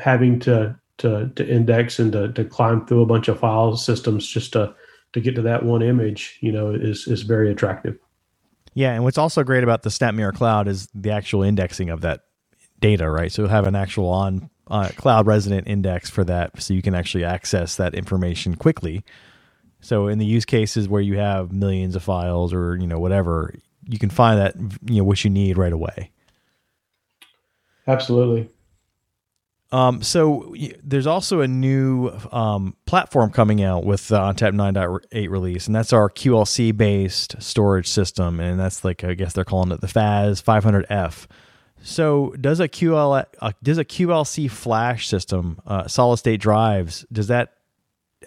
having 0.00 0.40
to 0.40 0.76
to 0.98 1.30
to 1.34 1.48
index 1.48 1.98
and 1.98 2.12
to, 2.12 2.32
to 2.32 2.44
climb 2.44 2.86
through 2.86 3.02
a 3.02 3.06
bunch 3.06 3.28
of 3.28 3.38
file 3.38 3.76
systems 3.76 4.26
just 4.26 4.52
to 4.52 4.74
to 5.12 5.20
get 5.20 5.34
to 5.34 5.42
that 5.42 5.64
one 5.64 5.82
image, 5.82 6.38
you 6.40 6.52
know, 6.52 6.70
is 6.70 7.06
is 7.06 7.22
very 7.22 7.50
attractive. 7.50 7.98
Yeah, 8.74 8.92
and 8.92 9.02
what's 9.02 9.18
also 9.18 9.42
great 9.42 9.64
about 9.64 9.82
the 9.82 9.90
SnapMirror 9.90 10.34
Cloud 10.34 10.68
is 10.68 10.88
the 10.94 11.10
actual 11.10 11.42
indexing 11.42 11.90
of 11.90 12.02
that 12.02 12.20
data, 12.78 13.10
right? 13.10 13.32
So 13.32 13.48
have 13.48 13.66
an 13.66 13.74
actual 13.74 14.08
on 14.08 14.48
uh, 14.70 14.88
cloud 14.96 15.26
resident 15.26 15.66
index 15.66 16.08
for 16.08 16.24
that 16.24 16.62
so 16.62 16.72
you 16.72 16.80
can 16.82 16.94
actually 16.94 17.24
access 17.24 17.76
that 17.76 17.94
information 17.94 18.54
quickly 18.54 19.04
so 19.80 20.06
in 20.06 20.18
the 20.18 20.26
use 20.26 20.44
cases 20.44 20.88
where 20.88 21.00
you 21.00 21.18
have 21.18 21.52
millions 21.52 21.96
of 21.96 22.02
files 22.02 22.54
or 22.54 22.76
you 22.76 22.86
know 22.86 22.98
whatever 22.98 23.52
you 23.88 23.98
can 23.98 24.10
find 24.10 24.38
that 24.38 24.54
you 24.84 24.98
know 24.98 25.04
what 25.04 25.24
you 25.24 25.30
need 25.30 25.58
right 25.58 25.72
away 25.72 26.12
absolutely 27.88 28.48
um, 29.72 30.02
so 30.02 30.54
there's 30.82 31.06
also 31.06 31.42
a 31.42 31.48
new 31.48 32.08
um, 32.32 32.76
platform 32.86 33.30
coming 33.30 33.62
out 33.62 33.84
with 33.84 34.08
the 34.08 34.18
ONTAP 34.18 34.52
9.8 34.52 35.30
release, 35.30 35.66
and 35.66 35.76
that's 35.76 35.92
our 35.92 36.10
QLC 36.10 36.76
based 36.76 37.40
storage 37.40 37.86
system, 37.86 38.40
and 38.40 38.58
that's 38.58 38.84
like 38.84 39.04
I 39.04 39.14
guess 39.14 39.32
they're 39.32 39.44
calling 39.44 39.70
it 39.70 39.80
the 39.80 39.88
FAS 39.88 40.42
500F. 40.42 41.26
So 41.82 42.34
does 42.40 42.58
a 42.58 42.68
QL 42.68 43.24
uh, 43.40 43.52
does 43.62 43.78
a 43.78 43.84
QLC 43.84 44.50
flash 44.50 45.06
system, 45.06 45.60
uh, 45.66 45.86
solid 45.86 46.16
state 46.16 46.40
drives, 46.40 47.06
does 47.12 47.28
that 47.28 47.54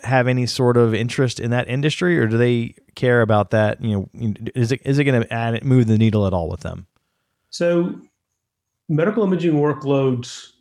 have 0.03 0.27
any 0.27 0.45
sort 0.45 0.77
of 0.77 0.93
interest 0.93 1.39
in 1.41 1.51
that 1.51 1.67
industry, 1.67 2.17
or 2.17 2.27
do 2.27 2.37
they 2.37 2.73
care 2.95 3.21
about 3.21 3.51
that? 3.51 3.83
You 3.83 4.09
know, 4.13 4.41
is 4.55 4.71
it 4.71 4.81
is 4.85 4.97
it 4.97 5.03
going 5.03 5.21
to 5.21 5.33
add 5.33 5.61
move 5.65 5.87
the 5.87 5.97
needle 5.97 6.25
at 6.25 6.33
all 6.33 6.49
with 6.49 6.61
them? 6.61 6.87
So, 7.49 7.99
medical 8.87 9.23
imaging 9.23 9.53
workloads 9.53 10.52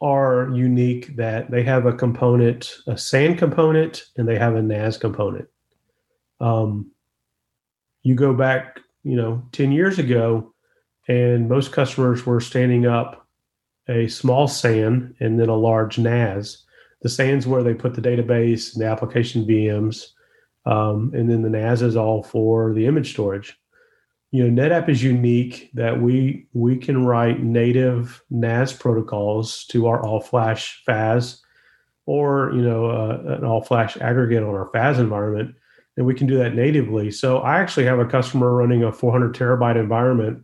are 0.00 0.50
unique 0.52 1.16
that 1.16 1.50
they 1.50 1.62
have 1.62 1.86
a 1.86 1.92
component, 1.92 2.76
a 2.86 2.98
SAN 2.98 3.36
component, 3.36 4.04
and 4.16 4.28
they 4.28 4.38
have 4.38 4.54
a 4.54 4.62
NAS 4.62 4.98
component. 4.98 5.48
Um, 6.40 6.90
you 8.02 8.14
go 8.14 8.34
back, 8.34 8.80
you 9.04 9.16
know, 9.16 9.42
ten 9.52 9.72
years 9.72 9.98
ago 9.98 10.52
and 11.08 11.48
most 11.48 11.72
customers 11.72 12.26
were 12.26 12.40
standing 12.40 12.86
up 12.86 13.26
a 13.88 14.08
small 14.08 14.48
SAN 14.48 15.14
and 15.20 15.38
then 15.38 15.48
a 15.48 15.56
large 15.56 15.98
NAS. 15.98 16.64
The 17.02 17.08
SAN's 17.08 17.46
where 17.46 17.62
they 17.62 17.74
put 17.74 17.94
the 17.94 18.02
database 18.02 18.72
and 18.72 18.82
the 18.82 18.88
application 18.88 19.44
VMs, 19.44 20.08
um, 20.64 21.12
and 21.14 21.30
then 21.30 21.42
the 21.42 21.50
NAS 21.50 21.82
is 21.82 21.96
all 21.96 22.22
for 22.22 22.72
the 22.74 22.86
image 22.86 23.12
storage. 23.12 23.56
You 24.32 24.48
know, 24.48 24.62
NetApp 24.62 24.88
is 24.88 25.02
unique 25.02 25.70
that 25.74 26.00
we 26.00 26.46
we 26.52 26.76
can 26.76 27.06
write 27.06 27.42
native 27.42 28.22
NAS 28.28 28.72
protocols 28.72 29.64
to 29.66 29.86
our 29.86 30.04
all 30.04 30.20
flash 30.20 30.82
FAS, 30.84 31.42
or 32.06 32.52
you 32.52 32.62
know, 32.62 32.86
uh, 32.86 33.36
an 33.38 33.44
all 33.44 33.62
flash 33.62 33.96
aggregate 33.98 34.42
on 34.42 34.54
our 34.54 34.68
FAS 34.72 34.98
environment, 34.98 35.54
and 35.96 36.06
we 36.06 36.14
can 36.14 36.26
do 36.26 36.38
that 36.38 36.54
natively. 36.54 37.10
So 37.10 37.38
I 37.38 37.60
actually 37.60 37.86
have 37.86 37.98
a 37.98 38.06
customer 38.06 38.52
running 38.52 38.82
a 38.82 38.92
400 38.92 39.34
terabyte 39.34 39.76
environment 39.76 40.42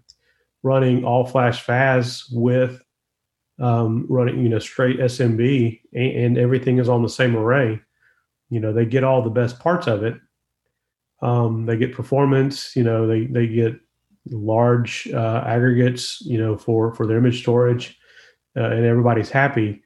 running 0.63 1.05
all 1.05 1.27
flash 1.27 1.63
FAS 1.63 2.29
with 2.33 2.83
um, 3.61 4.07
running, 4.09 4.43
you 4.43 4.49
know, 4.49 4.59
straight 4.59 4.99
SMB 4.99 5.81
and, 5.93 6.13
and, 6.13 6.39
everything 6.39 6.79
is 6.79 6.89
on 6.89 7.03
the 7.03 7.09
same 7.09 7.37
array. 7.37 7.81
You 8.51 8.61
know, 8.61 8.73
they 8.73 8.87
get 8.87 9.05
all 9.05 9.23
the 9.23 9.31
best 9.31 9.61
parts 9.61 9.87
of 9.87 10.03
it. 10.03 10.15
Um, 11.23 11.67
they 11.67 11.77
get 11.77 11.95
performance, 11.95 12.75
you 12.75 12.83
know, 12.83 13.07
they, 13.07 13.27
they 13.27 13.47
get 13.47 13.79
large 14.31 15.09
uh, 15.13 15.45
aggregates, 15.47 16.21
you 16.23 16.37
know, 16.37 16.57
for, 16.57 16.95
for 16.95 17.07
their 17.07 17.19
image 17.19 17.41
storage 17.41 17.99
uh, 18.57 18.71
and 18.71 18.85
everybody's 18.85 19.31
happy. 19.31 19.83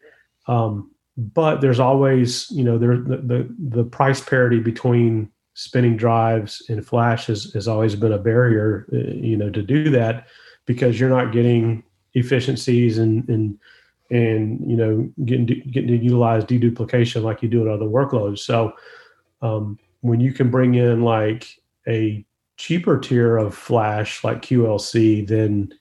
Um, 0.48 0.90
but 1.16 1.60
there's 1.60 1.80
always, 1.80 2.50
you 2.50 2.64
know, 2.64 2.78
there, 2.78 2.96
the, 2.96 3.16
the, 3.18 3.56
the 3.58 3.84
price 3.84 4.20
parity 4.20 4.60
between 4.60 5.30
spinning 5.54 5.96
drives 5.96 6.62
and 6.68 6.86
flash 6.86 7.26
has, 7.26 7.52
has 7.52 7.68
always 7.68 7.94
been 7.94 8.12
a 8.12 8.18
barrier, 8.18 8.86
uh, 8.92 8.96
you 9.14 9.36
know, 9.36 9.50
to 9.50 9.62
do 9.62 9.90
that 9.90 10.26
because 10.66 10.98
you're 10.98 11.10
not 11.10 11.32
getting 11.32 11.82
efficiencies 12.16 12.98
and 12.98 13.28
and 13.28 13.58
and 14.10 14.68
you 14.68 14.76
know 14.76 15.08
getting 15.24 15.46
getting 15.46 15.88
to 15.88 15.96
utilize 15.96 16.44
deduplication 16.44 17.22
like 17.22 17.42
you 17.42 17.48
do 17.48 17.62
in 17.62 17.72
other 17.72 17.86
workloads. 17.86 18.40
So 18.40 18.72
um, 19.42 19.78
when 20.06 20.20
you 20.20 20.32
can 20.32 20.50
bring 20.50 20.74
in 20.74 21.02
like 21.02 21.48
a 21.88 22.24
cheaper 22.56 22.98
tier 22.98 23.36
of 23.36 23.54
flash 23.54 24.24
like 24.24 24.42
QLC, 24.42 25.26
then 25.26 25.72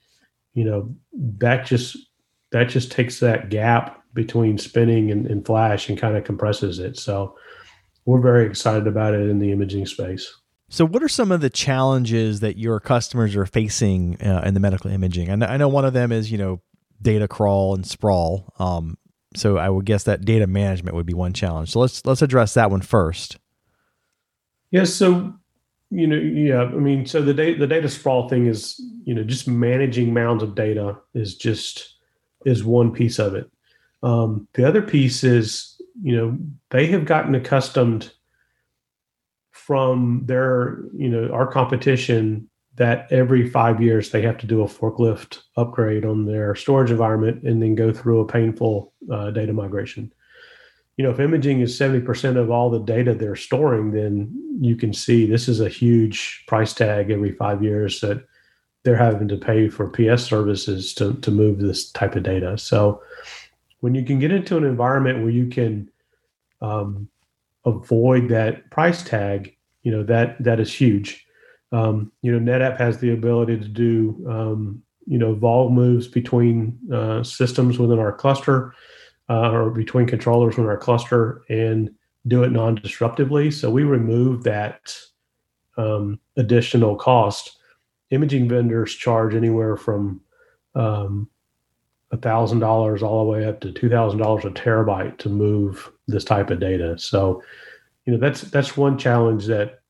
you 0.54 0.64
know 0.64 0.94
that 1.12 1.66
just 1.66 1.96
that 2.52 2.64
just 2.64 2.90
takes 2.92 3.20
that 3.20 3.48
gap 3.48 4.02
between 4.14 4.58
spinning 4.58 5.10
and, 5.10 5.26
and 5.26 5.44
flash 5.44 5.88
and 5.88 5.98
kind 5.98 6.16
of 6.16 6.24
compresses 6.24 6.78
it. 6.78 6.98
So 6.98 7.36
we're 8.06 8.20
very 8.20 8.46
excited 8.46 8.86
about 8.86 9.14
it 9.14 9.28
in 9.28 9.38
the 9.38 9.52
imaging 9.52 9.86
space. 9.86 10.32
So, 10.68 10.84
what 10.84 11.02
are 11.02 11.08
some 11.08 11.30
of 11.30 11.40
the 11.40 11.50
challenges 11.50 12.40
that 12.40 12.58
your 12.58 12.80
customers 12.80 13.36
are 13.36 13.46
facing 13.46 14.20
uh, 14.20 14.42
in 14.44 14.54
the 14.54 14.60
medical 14.60 14.90
imaging? 14.90 15.38
Know, 15.38 15.46
I 15.46 15.56
know, 15.56 15.68
one 15.68 15.84
of 15.84 15.92
them 15.92 16.10
is 16.10 16.32
you 16.32 16.38
know 16.38 16.60
data 17.00 17.28
crawl 17.28 17.74
and 17.74 17.86
sprawl. 17.86 18.52
Um, 18.58 18.96
so, 19.36 19.58
I 19.58 19.68
would 19.68 19.84
guess 19.84 20.04
that 20.04 20.24
data 20.24 20.46
management 20.46 20.96
would 20.96 21.06
be 21.06 21.14
one 21.14 21.32
challenge. 21.32 21.70
So, 21.70 21.78
let's 21.78 22.04
let's 22.04 22.22
address 22.22 22.54
that 22.54 22.70
one 22.70 22.80
first. 22.80 23.38
Yes. 24.70 24.94
so 24.94 25.34
you 25.90 26.06
know, 26.08 26.16
yeah. 26.16 26.62
I 26.62 26.78
mean, 26.78 27.06
so 27.06 27.22
the 27.22 27.32
data 27.34 27.58
the 27.58 27.66
data 27.66 27.88
sprawl 27.88 28.28
thing 28.28 28.46
is 28.46 28.80
you 29.04 29.14
know 29.14 29.22
just 29.22 29.46
managing 29.46 30.12
mounds 30.12 30.42
of 30.42 30.54
data 30.54 30.98
is 31.14 31.36
just 31.36 31.96
is 32.44 32.64
one 32.64 32.92
piece 32.92 33.18
of 33.18 33.34
it. 33.34 33.50
Um, 34.02 34.48
the 34.54 34.66
other 34.66 34.82
piece 34.82 35.22
is 35.22 35.80
you 36.02 36.16
know 36.16 36.38
they 36.70 36.86
have 36.88 37.04
gotten 37.04 37.34
accustomed 37.34 38.12
from 39.66 40.22
their, 40.26 40.78
you 40.94 41.08
know, 41.08 41.28
our 41.32 41.46
competition 41.46 42.48
that 42.76 43.10
every 43.10 43.50
five 43.50 43.82
years 43.82 44.10
they 44.10 44.22
have 44.22 44.38
to 44.38 44.46
do 44.46 44.62
a 44.62 44.66
forklift 44.68 45.40
upgrade 45.56 46.04
on 46.04 46.24
their 46.24 46.54
storage 46.54 46.90
environment 46.90 47.42
and 47.42 47.60
then 47.60 47.74
go 47.74 47.92
through 47.92 48.20
a 48.20 48.26
painful 48.26 48.92
uh, 49.10 49.30
data 49.32 49.52
migration. 49.52 50.12
You 50.96 51.04
know, 51.04 51.10
if 51.10 51.20
imaging 51.20 51.60
is 51.60 51.78
70% 51.78 52.36
of 52.36 52.50
all 52.50 52.70
the 52.70 52.80
data 52.80 53.14
they're 53.14 53.36
storing, 53.36 53.90
then 53.92 54.30
you 54.60 54.76
can 54.76 54.92
see 54.92 55.26
this 55.26 55.46
is 55.46 55.60
a 55.60 55.68
huge 55.68 56.44
price 56.46 56.72
tag 56.72 57.10
every 57.10 57.32
five 57.32 57.62
years 57.62 58.00
that 58.00 58.24
they're 58.82 58.96
having 58.96 59.28
to 59.28 59.36
pay 59.36 59.68
for 59.68 59.90
PS 59.90 60.22
services 60.22 60.94
to, 60.94 61.14
to 61.14 61.30
move 61.30 61.58
this 61.58 61.90
type 61.90 62.14
of 62.14 62.22
data. 62.22 62.56
So 62.56 63.02
when 63.80 63.94
you 63.94 64.04
can 64.04 64.18
get 64.18 64.32
into 64.32 64.56
an 64.56 64.64
environment 64.64 65.20
where 65.20 65.30
you 65.30 65.48
can 65.48 65.90
um, 66.62 67.08
avoid 67.64 68.28
that 68.28 68.70
price 68.70 69.02
tag, 69.02 69.56
you 69.82 69.92
know 69.92 70.02
that 70.04 70.42
that 70.42 70.60
is 70.60 70.72
huge. 70.72 71.26
Um, 71.72 72.10
you 72.22 72.32
know, 72.32 72.40
NetApp 72.40 72.78
has 72.78 72.98
the 72.98 73.12
ability 73.12 73.58
to 73.58 73.68
do 73.68 74.26
um, 74.28 74.82
you 75.06 75.18
know 75.18 75.34
vol 75.34 75.70
moves 75.70 76.06
between 76.08 76.78
uh, 76.92 77.22
systems 77.22 77.78
within 77.78 77.98
our 77.98 78.12
cluster 78.12 78.74
uh, 79.28 79.50
or 79.50 79.70
between 79.70 80.06
controllers 80.06 80.56
within 80.56 80.70
our 80.70 80.76
cluster, 80.76 81.42
and 81.48 81.90
do 82.26 82.42
it 82.42 82.52
non-disruptively. 82.52 83.52
So 83.52 83.70
we 83.70 83.84
remove 83.84 84.42
that 84.44 84.96
um, 85.76 86.18
additional 86.36 86.96
cost. 86.96 87.58
Imaging 88.10 88.48
vendors 88.48 88.94
charge 88.94 89.34
anywhere 89.34 89.76
from 89.76 90.20
um, 90.74 91.28
thousand 92.16 92.60
dollars 92.60 93.02
all 93.02 93.24
the 93.24 93.30
way 93.30 93.46
up 93.46 93.60
to 93.60 93.72
two 93.72 93.88
thousand 93.88 94.18
dollars 94.18 94.44
a 94.44 94.50
terabyte 94.50 95.18
to 95.18 95.28
move 95.28 95.90
this 96.06 96.24
type 96.24 96.50
of 96.50 96.60
data. 96.60 96.98
So, 96.98 97.42
you 98.04 98.12
know, 98.12 98.18
that's 98.18 98.42
that's 98.42 98.76
one 98.76 98.98
challenge 98.98 99.46
that 99.46 99.80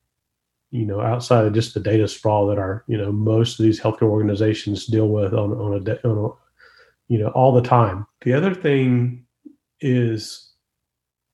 you 0.71 0.85
know 0.85 1.01
outside 1.01 1.45
of 1.45 1.53
just 1.53 1.73
the 1.73 1.79
data 1.79 2.07
sprawl 2.07 2.47
that 2.47 2.57
our 2.57 2.83
you 2.87 2.97
know 2.97 3.11
most 3.11 3.59
of 3.59 3.63
these 3.63 3.79
healthcare 3.79 4.03
organizations 4.03 4.85
deal 4.85 5.09
with 5.09 5.33
on 5.33 5.51
on 5.53 5.87
a, 5.87 6.07
on 6.07 6.17
a 6.17 7.13
you 7.13 7.19
know 7.19 7.29
all 7.29 7.53
the 7.53 7.67
time. 7.67 8.05
The 8.21 8.33
other 8.33 8.53
thing 8.53 9.25
is, 9.81 10.51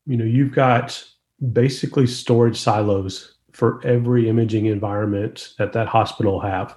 you 0.05 0.17
know, 0.17 0.25
you've 0.25 0.53
got 0.53 1.03
basically 1.51 2.07
storage 2.07 2.59
silos 2.59 3.35
for 3.51 3.85
every 3.85 4.29
imaging 4.29 4.65
environment 4.65 5.53
that 5.57 5.73
that 5.73 5.87
hospital 5.87 6.39
have. 6.39 6.75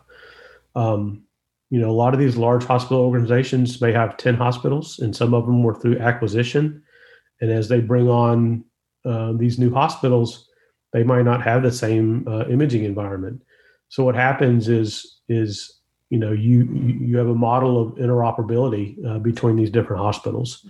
Um, 0.75 1.23
you 1.71 1.81
know, 1.81 1.91
a 1.91 1.93
lot 1.93 2.15
of 2.15 2.21
these 2.21 2.37
large 2.37 2.65
hospital 2.65 3.01
organizations 3.03 3.81
may 3.81 3.93
have 3.93 4.17
10 4.17 4.35
hospitals, 4.35 4.99
and 4.99 5.17
some 5.17 5.35
of 5.35 5.47
them 5.47 5.63
were 5.63 5.75
through 5.75 5.99
acquisition. 5.99 6.83
And 7.41 7.51
as 7.51 7.69
they 7.69 7.81
bring 7.81 8.09
on 8.09 8.65
uh, 9.05 9.33
these 9.33 9.59
new 9.59 9.73
hospitals, 9.73 10.49
they 10.93 11.03
might 11.03 11.25
not 11.25 11.43
have 11.43 11.63
the 11.63 11.73
same 11.73 12.27
uh, 12.29 12.47
imaging 12.47 12.85
environment. 12.85 13.43
So 13.89 14.05
what 14.05 14.15
happens 14.15 14.69
is 14.69 15.21
is 15.29 15.81
you 16.11 16.19
know 16.19 16.33
you 16.33 16.65
you 16.73 17.17
have 17.19 17.29
a 17.29 17.35
model 17.35 17.81
of 17.81 17.95
interoperability 17.97 19.05
uh, 19.05 19.19
between 19.19 19.57
these 19.57 19.71
different 19.71 20.03
hospitals. 20.03 20.67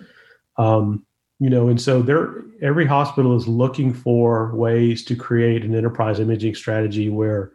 Um, 0.59 1.05
you 1.39 1.51
know, 1.51 1.69
and 1.69 1.81
so 1.81 2.03
there 2.03 2.45
every 2.63 2.87
hospital 2.87 3.37
is 3.37 3.47
looking 3.47 3.93
for 3.93 4.55
ways 4.55 5.05
to 5.05 5.17
create 5.17 5.65
an 5.65 5.75
enterprise 5.75 6.19
imaging 6.19 6.55
strategy 6.55 7.11
where 7.11 7.53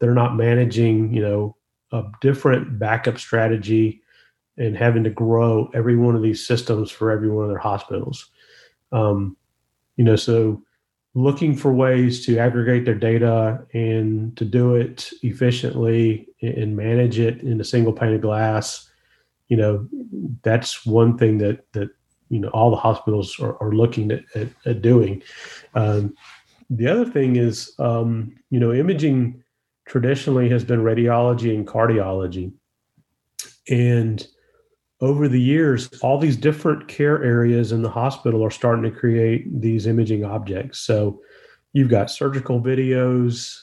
they're 0.00 0.14
not 0.14 0.36
managing 0.36 1.14
you 1.14 1.22
know 1.22 1.56
a 1.92 2.04
different 2.20 2.78
backup 2.78 3.18
strategy 3.18 4.02
and 4.56 4.76
having 4.76 5.04
to 5.04 5.10
grow 5.10 5.70
every 5.74 5.96
one 5.96 6.16
of 6.16 6.22
these 6.22 6.46
systems 6.46 6.90
for 6.90 7.10
every 7.10 7.30
one 7.30 7.44
of 7.44 7.50
their 7.50 7.58
hospitals. 7.58 8.30
Um, 8.92 9.36
you 9.96 10.04
know, 10.04 10.16
so 10.16 10.62
looking 11.14 11.54
for 11.54 11.72
ways 11.72 12.26
to 12.26 12.38
aggregate 12.38 12.84
their 12.84 12.94
data 12.94 13.64
and 13.72 14.36
to 14.36 14.44
do 14.44 14.74
it 14.74 15.10
efficiently 15.22 16.28
and 16.42 16.76
manage 16.76 17.18
it 17.18 17.40
in 17.42 17.60
a 17.60 17.64
single 17.64 17.92
pane 17.92 18.14
of 18.14 18.20
glass. 18.20 18.90
You 19.48 19.56
know, 19.56 19.88
that's 20.42 20.84
one 20.84 21.16
thing 21.16 21.38
that 21.38 21.64
that 21.72 21.90
you 22.28 22.38
know 22.38 22.48
all 22.48 22.70
the 22.70 22.76
hospitals 22.76 23.38
are, 23.40 23.60
are 23.62 23.72
looking 23.72 24.10
at, 24.10 24.24
at, 24.34 24.48
at 24.66 24.82
doing. 24.82 25.22
Um, 25.74 26.14
the 26.70 26.88
other 26.88 27.04
thing 27.04 27.36
is, 27.36 27.74
um, 27.78 28.34
you 28.50 28.58
know, 28.58 28.72
imaging 28.72 29.42
traditionally 29.86 30.48
has 30.48 30.64
been 30.64 30.80
radiology 30.80 31.54
and 31.54 31.66
cardiology. 31.66 32.52
And 33.68 34.26
over 35.00 35.28
the 35.28 35.40
years, 35.40 35.90
all 36.00 36.18
these 36.18 36.36
different 36.36 36.88
care 36.88 37.22
areas 37.22 37.72
in 37.72 37.82
the 37.82 37.90
hospital 37.90 38.42
are 38.42 38.50
starting 38.50 38.84
to 38.84 38.90
create 38.90 39.60
these 39.60 39.86
imaging 39.86 40.24
objects. 40.24 40.80
So 40.80 41.20
you've 41.72 41.90
got 41.90 42.10
surgical 42.10 42.60
videos, 42.60 43.60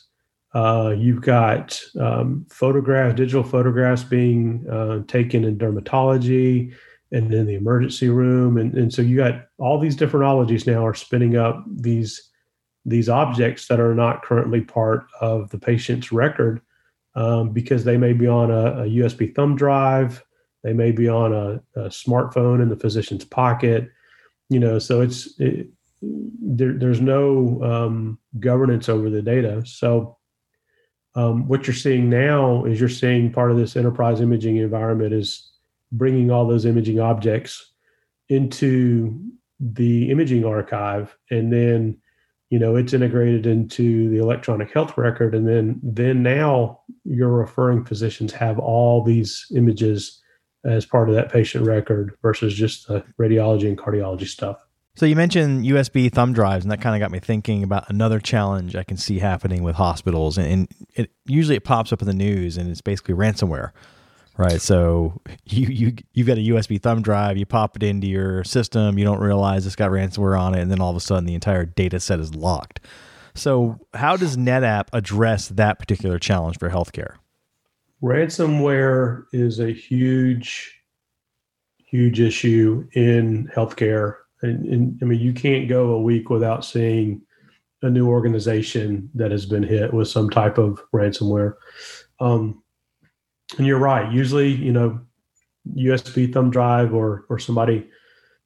uh, 0.53 0.93
you've 0.95 1.21
got 1.21 1.81
um, 1.99 2.45
photographs, 2.49 3.15
digital 3.15 3.43
photographs 3.43 4.03
being 4.03 4.67
uh, 4.69 4.99
taken 5.07 5.43
in 5.45 5.57
dermatology 5.57 6.73
and 7.11 7.33
in 7.33 7.45
the 7.45 7.55
emergency 7.55 8.09
room. 8.09 8.57
And, 8.57 8.73
and 8.73 8.93
so 8.93 9.01
you 9.01 9.17
got 9.17 9.45
all 9.57 9.79
these 9.79 9.95
different 9.95 10.25
ologies 10.25 10.65
now 10.65 10.85
are 10.85 10.93
spinning 10.93 11.37
up 11.37 11.63
these 11.67 12.29
these 12.83 13.09
objects 13.09 13.67
that 13.67 13.79
are 13.79 13.93
not 13.93 14.23
currently 14.23 14.59
part 14.59 15.05
of 15.19 15.51
the 15.51 15.59
patient's 15.59 16.11
record 16.11 16.61
um, 17.13 17.51
because 17.51 17.83
they 17.83 17.95
may 17.95 18.11
be 18.11 18.25
on 18.25 18.49
a, 18.49 18.83
a, 18.83 18.85
USB 18.85 19.35
thumb 19.35 19.55
drive, 19.55 20.23
they 20.63 20.73
may 20.73 20.91
be 20.91 21.07
on 21.07 21.31
a, 21.31 21.61
a, 21.79 21.89
smartphone 21.89 22.59
in 22.59 22.69
the 22.69 22.75
physician's 22.75 23.25
pocket, 23.25 23.87
you 24.49 24.59
know. 24.59 24.79
So 24.79 25.01
it's 25.01 25.39
it, 25.39 25.67
there, 26.01 26.73
there's 26.73 27.01
no 27.01 27.61
um, 27.63 28.17
governance 28.39 28.89
over 28.89 29.11
the 29.11 29.21
data. 29.21 29.61
So 29.65 30.17
um, 31.15 31.47
what 31.47 31.67
you're 31.67 31.75
seeing 31.75 32.09
now 32.09 32.65
is 32.65 32.79
you're 32.79 32.89
seeing 32.89 33.31
part 33.31 33.51
of 33.51 33.57
this 33.57 33.75
enterprise 33.75 34.21
imaging 34.21 34.57
environment 34.57 35.13
is 35.13 35.50
bringing 35.91 36.31
all 36.31 36.47
those 36.47 36.65
imaging 36.65 36.99
objects 36.99 37.71
into 38.29 39.19
the 39.59 40.09
imaging 40.09 40.45
archive. 40.45 41.15
And 41.29 41.51
then 41.51 41.97
you 42.49 42.59
know 42.59 42.75
it's 42.75 42.93
integrated 42.93 43.45
into 43.45 44.09
the 44.09 44.17
electronic 44.17 44.71
health 44.73 44.97
record. 44.97 45.33
And 45.33 45.47
then 45.47 45.79
then 45.81 46.23
now 46.23 46.81
your 47.03 47.29
referring 47.29 47.85
physicians 47.85 48.33
have 48.33 48.59
all 48.59 49.03
these 49.03 49.45
images 49.55 50.21
as 50.63 50.85
part 50.85 51.09
of 51.09 51.15
that 51.15 51.31
patient 51.31 51.65
record 51.65 52.13
versus 52.21 52.53
just 52.53 52.87
the 52.87 53.03
radiology 53.19 53.67
and 53.67 53.77
cardiology 53.77 54.27
stuff. 54.27 54.57
So 54.95 55.05
you 55.05 55.15
mentioned 55.15 55.65
usb 55.65 56.11
thumb 56.11 56.33
drives 56.33 56.65
and 56.65 56.71
that 56.71 56.81
kind 56.81 56.95
of 56.95 56.99
got 56.99 57.11
me 57.11 57.19
thinking 57.19 57.63
about 57.63 57.89
another 57.89 58.19
challenge 58.19 58.75
i 58.75 58.83
can 58.83 58.97
see 58.97 59.19
happening 59.19 59.63
with 59.63 59.75
hospitals. 59.75 60.37
And, 60.37 60.67
it 60.93 61.09
usually 61.25 61.55
it 61.55 61.63
pops 61.63 61.93
up 61.93 62.01
in 62.01 62.07
the 62.07 62.13
news 62.13 62.57
and 62.57 62.69
it's 62.69 62.81
basically 62.81 63.15
ransomware 63.15 63.71
right? 64.37 64.61
So 64.61 65.21
you 65.45 65.67
you 65.67 65.95
you've 66.13 66.27
got 66.27 66.37
a 66.37 66.41
USB 66.41 66.81
thumb 66.81 67.01
drive, 67.01 67.37
you 67.37 67.45
pop 67.45 67.75
it 67.75 67.83
into 67.83 68.07
your 68.07 68.43
system, 68.43 68.97
you 68.97 69.05
don't 69.05 69.19
realize 69.19 69.65
it's 69.65 69.75
got 69.75 69.91
ransomware 69.91 70.39
on 70.39 70.55
it, 70.55 70.61
and 70.61 70.71
then 70.71 70.81
all 70.81 70.89
of 70.89 70.95
a 70.95 71.01
sudden 71.01 71.25
the 71.25 71.35
entire 71.35 71.65
data 71.65 71.99
set 71.99 72.19
is 72.19 72.35
locked. 72.35 72.79
So 73.33 73.79
how 73.93 74.17
does 74.17 74.37
NetApp 74.37 74.87
address 74.93 75.49
that 75.49 75.79
particular 75.79 76.19
challenge 76.19 76.59
for 76.59 76.69
healthcare? 76.69 77.15
Ransomware 78.03 79.25
is 79.31 79.59
a 79.59 79.71
huge, 79.71 80.75
huge 81.77 82.19
issue 82.19 82.87
in 82.93 83.49
healthcare. 83.55 84.15
And, 84.41 84.65
and 84.65 84.99
I 85.01 85.05
mean, 85.05 85.19
you 85.19 85.33
can't 85.33 85.69
go 85.69 85.91
a 85.91 86.01
week 86.01 86.29
without 86.29 86.65
seeing 86.65 87.21
a 87.83 87.89
new 87.89 88.07
organization 88.07 89.09
that 89.13 89.31
has 89.31 89.45
been 89.45 89.63
hit 89.63 89.93
with 89.93 90.07
some 90.07 90.29
type 90.29 90.57
of 90.57 90.81
ransomware. 90.93 91.53
Um, 92.19 92.63
and 93.57 93.67
you're 93.67 93.79
right. 93.79 94.11
Usually, 94.11 94.49
you 94.49 94.71
know, 94.71 94.99
USB 95.75 96.31
thumb 96.31 96.49
drive 96.49 96.93
or 96.93 97.25
or 97.29 97.39
somebody, 97.39 97.87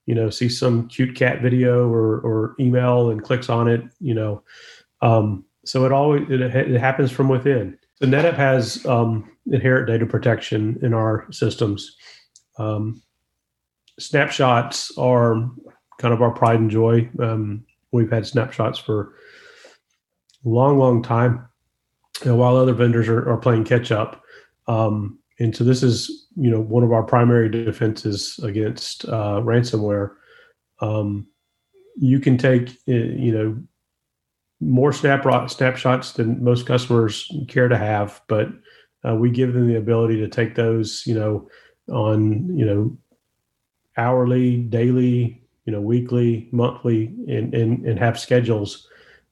you 0.06 0.16
know, 0.16 0.30
sees 0.30 0.60
some 0.60 0.88
cute 0.88 1.16
cat 1.16 1.42
video 1.42 1.90
or 1.90 2.20
or 2.20 2.56
email 2.60 3.10
and 3.10 3.24
clicks 3.24 3.50
on 3.50 3.68
it. 3.68 3.84
You 4.00 4.14
know, 4.14 4.44
um, 5.02 5.46
so 5.66 5.86
it 5.86 5.92
always 5.92 6.24
it, 6.30 6.42
it 6.42 6.80
happens 6.80 7.12
from 7.12 7.30
within. 7.30 7.78
So 7.96 8.06
NetApp 8.06 8.36
has 8.36 8.86
um, 8.86 9.32
inherent 9.50 9.88
data 9.88 10.06
protection 10.06 10.78
in 10.82 10.94
our 10.94 11.28
systems. 11.32 11.96
Um, 12.58 13.02
snapshots 14.00 14.96
are 14.98 15.50
kind 16.00 16.14
of 16.14 16.22
our 16.22 16.32
pride 16.32 16.60
and 16.60 16.70
joy. 16.70 17.10
Um, 17.20 17.66
we've 17.92 18.12
had 18.12 18.28
snapshots 18.28 18.78
for 18.78 19.14
a 20.46 20.50
long, 20.50 20.78
long 20.78 21.02
time, 21.02 21.48
and 22.24 22.38
while 22.38 22.58
other 22.58 22.74
vendors 22.74 23.08
are, 23.08 23.30
are 23.30 23.38
playing 23.38 23.64
catch 23.64 23.92
up. 23.92 24.22
Um, 24.68 25.20
and 25.40 25.56
so 25.56 25.64
this 25.64 25.84
is, 25.84 26.28
you 26.36 26.50
know, 26.50 26.62
one 26.62 26.84
of 26.84 26.92
our 26.92 27.04
primary 27.04 27.50
defenses 27.50 28.40
against 28.44 29.06
uh, 29.06 29.42
ransomware. 29.44 30.12
Um, 30.80 31.28
you 31.98 32.20
can 32.20 32.38
take, 32.38 32.70
uh, 32.88 32.94
you 32.94 33.32
know, 33.32 33.62
more 34.62 34.94
snap 34.94 35.26
snapshots 35.50 36.14
than 36.14 36.44
most 36.44 36.66
customers 36.66 37.30
care 37.48 37.68
to 37.68 37.78
have, 37.78 38.22
but 38.28 38.48
uh, 39.08 39.16
we 39.16 39.30
give 39.30 39.54
them 39.54 39.68
the 39.68 39.78
ability 39.78 40.18
to 40.18 40.28
take 40.28 40.56
those, 40.56 41.04
you 41.06 41.14
know, 41.14 41.50
on, 41.90 42.58
you 42.58 42.66
know, 42.66 42.98
hourly, 43.98 44.58
daily, 44.58 45.44
you 45.66 45.72
know, 45.74 45.82
weekly, 45.82 46.48
monthly, 46.52 47.14
and 47.28 47.54
and, 47.54 47.86
and 47.86 48.00
have 48.00 48.20
schedules. 48.20 48.88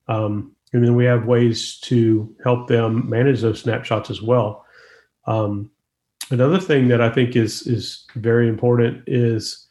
Um, 0.08 0.52
and 0.74 0.84
then 0.84 0.96
we 0.96 1.06
have 1.06 1.26
ways 1.26 1.80
to 1.82 2.36
help 2.44 2.68
them 2.68 3.10
manage 3.10 3.42
those 3.42 3.62
snapshots 3.62 4.10
as 4.10 4.22
well. 4.22 4.63
Um, 5.26 5.72
another 6.32 6.60
thing 6.60 6.88
that 6.90 7.02
I 7.02 7.10
think 7.10 7.36
is 7.36 7.68
is 7.68 8.06
very 8.16 8.48
important 8.48 9.04
is 9.08 9.68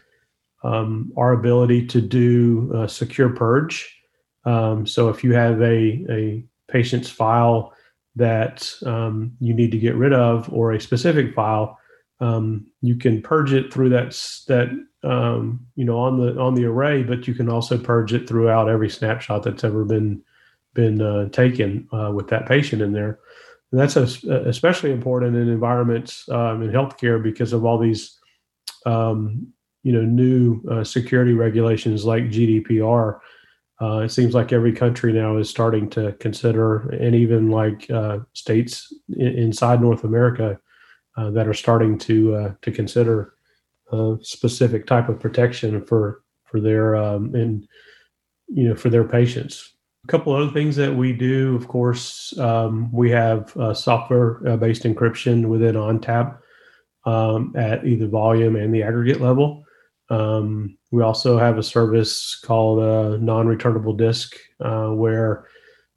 um, 0.64 1.12
our 1.16 1.32
ability 1.32 1.86
to 1.88 2.00
do 2.00 2.86
secure 2.88 3.30
purge. 3.30 3.96
Um, 4.44 4.86
so 4.86 5.08
if 5.08 5.22
you 5.22 5.34
have 5.34 5.60
a 5.60 6.04
a 6.10 6.44
patient's 6.68 7.10
file 7.10 7.74
that 8.16 8.72
um, 8.84 9.32
you 9.40 9.54
need 9.54 9.70
to 9.72 9.78
get 9.78 9.94
rid 9.94 10.12
of 10.12 10.52
or 10.52 10.72
a 10.72 10.80
specific 10.80 11.34
file, 11.34 11.78
um, 12.20 12.66
you 12.80 12.96
can 12.96 13.22
purge 13.22 13.52
it 13.52 13.72
through 13.72 13.90
that 13.90 14.10
that 14.48 14.68
um, 15.04 15.66
you 15.74 15.84
know 15.84 15.98
on 15.98 16.18
the 16.18 16.38
on 16.40 16.54
the 16.54 16.64
array, 16.64 17.02
but 17.02 17.26
you 17.26 17.34
can 17.34 17.48
also 17.48 17.78
purge 17.78 18.12
it 18.12 18.28
throughout 18.28 18.68
every 18.68 18.88
snapshot 18.88 19.42
that's 19.42 19.64
ever 19.64 19.84
been 19.84 20.22
been 20.74 21.02
uh, 21.02 21.28
taken 21.30 21.88
uh, 21.92 22.10
with 22.14 22.28
that 22.28 22.46
patient 22.46 22.80
in 22.80 22.92
there. 22.92 23.18
And 23.72 23.80
that's 23.80 23.96
especially 23.96 24.92
important 24.92 25.34
in 25.34 25.48
environments 25.48 26.28
um, 26.28 26.62
in 26.62 26.70
healthcare 26.70 27.22
because 27.22 27.54
of 27.54 27.64
all 27.64 27.78
these, 27.78 28.18
um, 28.84 29.50
you 29.82 29.92
know, 29.92 30.02
new 30.02 30.62
uh, 30.70 30.84
security 30.84 31.32
regulations 31.32 32.04
like 32.04 32.24
GDPR. 32.24 33.18
Uh, 33.80 34.00
it 34.00 34.10
seems 34.10 34.34
like 34.34 34.52
every 34.52 34.72
country 34.72 35.12
now 35.12 35.38
is 35.38 35.48
starting 35.48 35.88
to 35.90 36.12
consider, 36.20 36.90
and 36.90 37.14
even 37.14 37.50
like 37.50 37.90
uh, 37.90 38.18
states 38.34 38.92
in, 39.16 39.26
inside 39.26 39.80
North 39.80 40.04
America 40.04 40.60
uh, 41.16 41.30
that 41.30 41.48
are 41.48 41.54
starting 41.54 41.98
to 41.98 42.34
uh, 42.36 42.52
to 42.60 42.70
consider 42.70 43.34
a 43.90 44.16
specific 44.20 44.86
type 44.86 45.08
of 45.08 45.18
protection 45.18 45.84
for 45.84 46.22
for 46.44 46.60
their 46.60 46.94
um, 46.94 47.34
and 47.34 47.66
you 48.48 48.68
know 48.68 48.74
for 48.74 48.90
their 48.90 49.04
patients. 49.04 49.71
A 50.04 50.08
couple 50.08 50.34
other 50.34 50.50
things 50.50 50.74
that 50.76 50.94
we 50.94 51.12
do, 51.12 51.54
of 51.54 51.68
course, 51.68 52.36
um, 52.38 52.90
we 52.92 53.08
have 53.10 53.56
uh, 53.56 53.72
software-based 53.72 54.82
encryption 54.82 55.46
within 55.46 55.76
ONTAP 55.76 56.38
um, 57.04 57.54
at 57.56 57.86
either 57.86 58.08
volume 58.08 58.56
and 58.56 58.74
the 58.74 58.82
aggregate 58.82 59.20
level. 59.20 59.64
Um, 60.10 60.76
we 60.90 61.02
also 61.02 61.38
have 61.38 61.56
a 61.56 61.62
service 61.62 62.36
called 62.44 62.80
a 62.80 63.18
non-returnable 63.18 63.94
disk, 63.94 64.36
uh, 64.60 64.88
where 64.88 65.46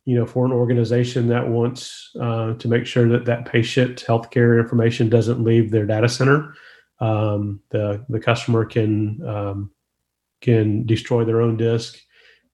you 0.06 0.15
know 0.15 0.28
for 0.28 0.46
an 0.46 0.52
organization 0.52 1.28
that 1.30 1.50
wants 1.50 2.12
uh, 2.22 2.54
to 2.54 2.68
make 2.68 2.86
sure 2.86 3.10
that 3.10 3.26
that 3.26 3.46
patient 3.46 4.06
healthcare 4.08 4.60
information 4.60 5.10
doesn't 5.10 5.44
leave 5.44 5.72
their 5.72 5.88
data 5.88 6.08
center, 6.08 6.54
um, 7.00 7.60
the 7.72 8.06
the 8.10 8.20
customer 8.20 8.65
can 8.65 9.20
um, 9.28 9.72
can 10.41 10.86
destroy 10.86 11.26
their 11.26 11.41
own 11.41 11.58
disk. 11.58 11.98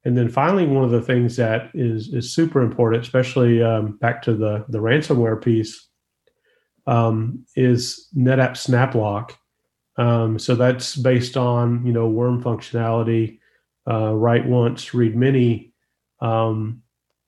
And 0.04 0.18
then 0.18 0.30
finally, 0.30 0.66
one 0.66 0.84
of 0.84 0.92
the 0.92 1.02
things 1.02 1.36
that 1.36 1.70
is 1.74 2.14
is 2.14 2.34
super 2.34 2.62
important, 2.62 3.04
especially 3.04 3.62
um, 3.62 3.98
back 3.98 4.22
to 4.24 4.34
the 4.34 4.66
the 4.68 4.80
ransomware 4.80 5.42
piece, 5.42 5.88
um, 6.88 7.46
is 7.56 8.08
NetApp 8.16 8.52
SnapLock. 8.52 9.32
Um, 9.98 10.40
so 10.40 10.56
that's 10.56 10.96
based 10.96 11.38
on 11.38 11.86
you 11.86 11.94
know 11.94 12.08
worm 12.08 12.44
functionality, 12.44 13.40
uh, 13.90 14.14
write 14.14 14.48
once, 14.48 14.94
read 14.94 15.16
many, 15.16 15.74
um, 16.20 16.82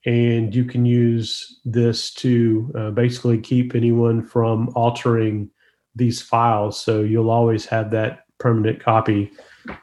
and 0.06 0.56
you 0.56 0.66
can 0.66 0.86
use 0.86 1.60
this 1.66 2.12
to 2.16 2.72
uh, 2.76 2.92
basically 2.92 3.38
keep 3.38 3.76
anyone 3.76 4.24
from 4.24 4.70
altering 4.76 5.52
these 5.96 6.22
files. 6.22 6.80
So 6.82 7.02
you'll 7.02 7.30
always 7.30 7.66
have 7.68 7.92
that 7.92 8.26
permanent 8.40 8.82
copy 8.82 9.32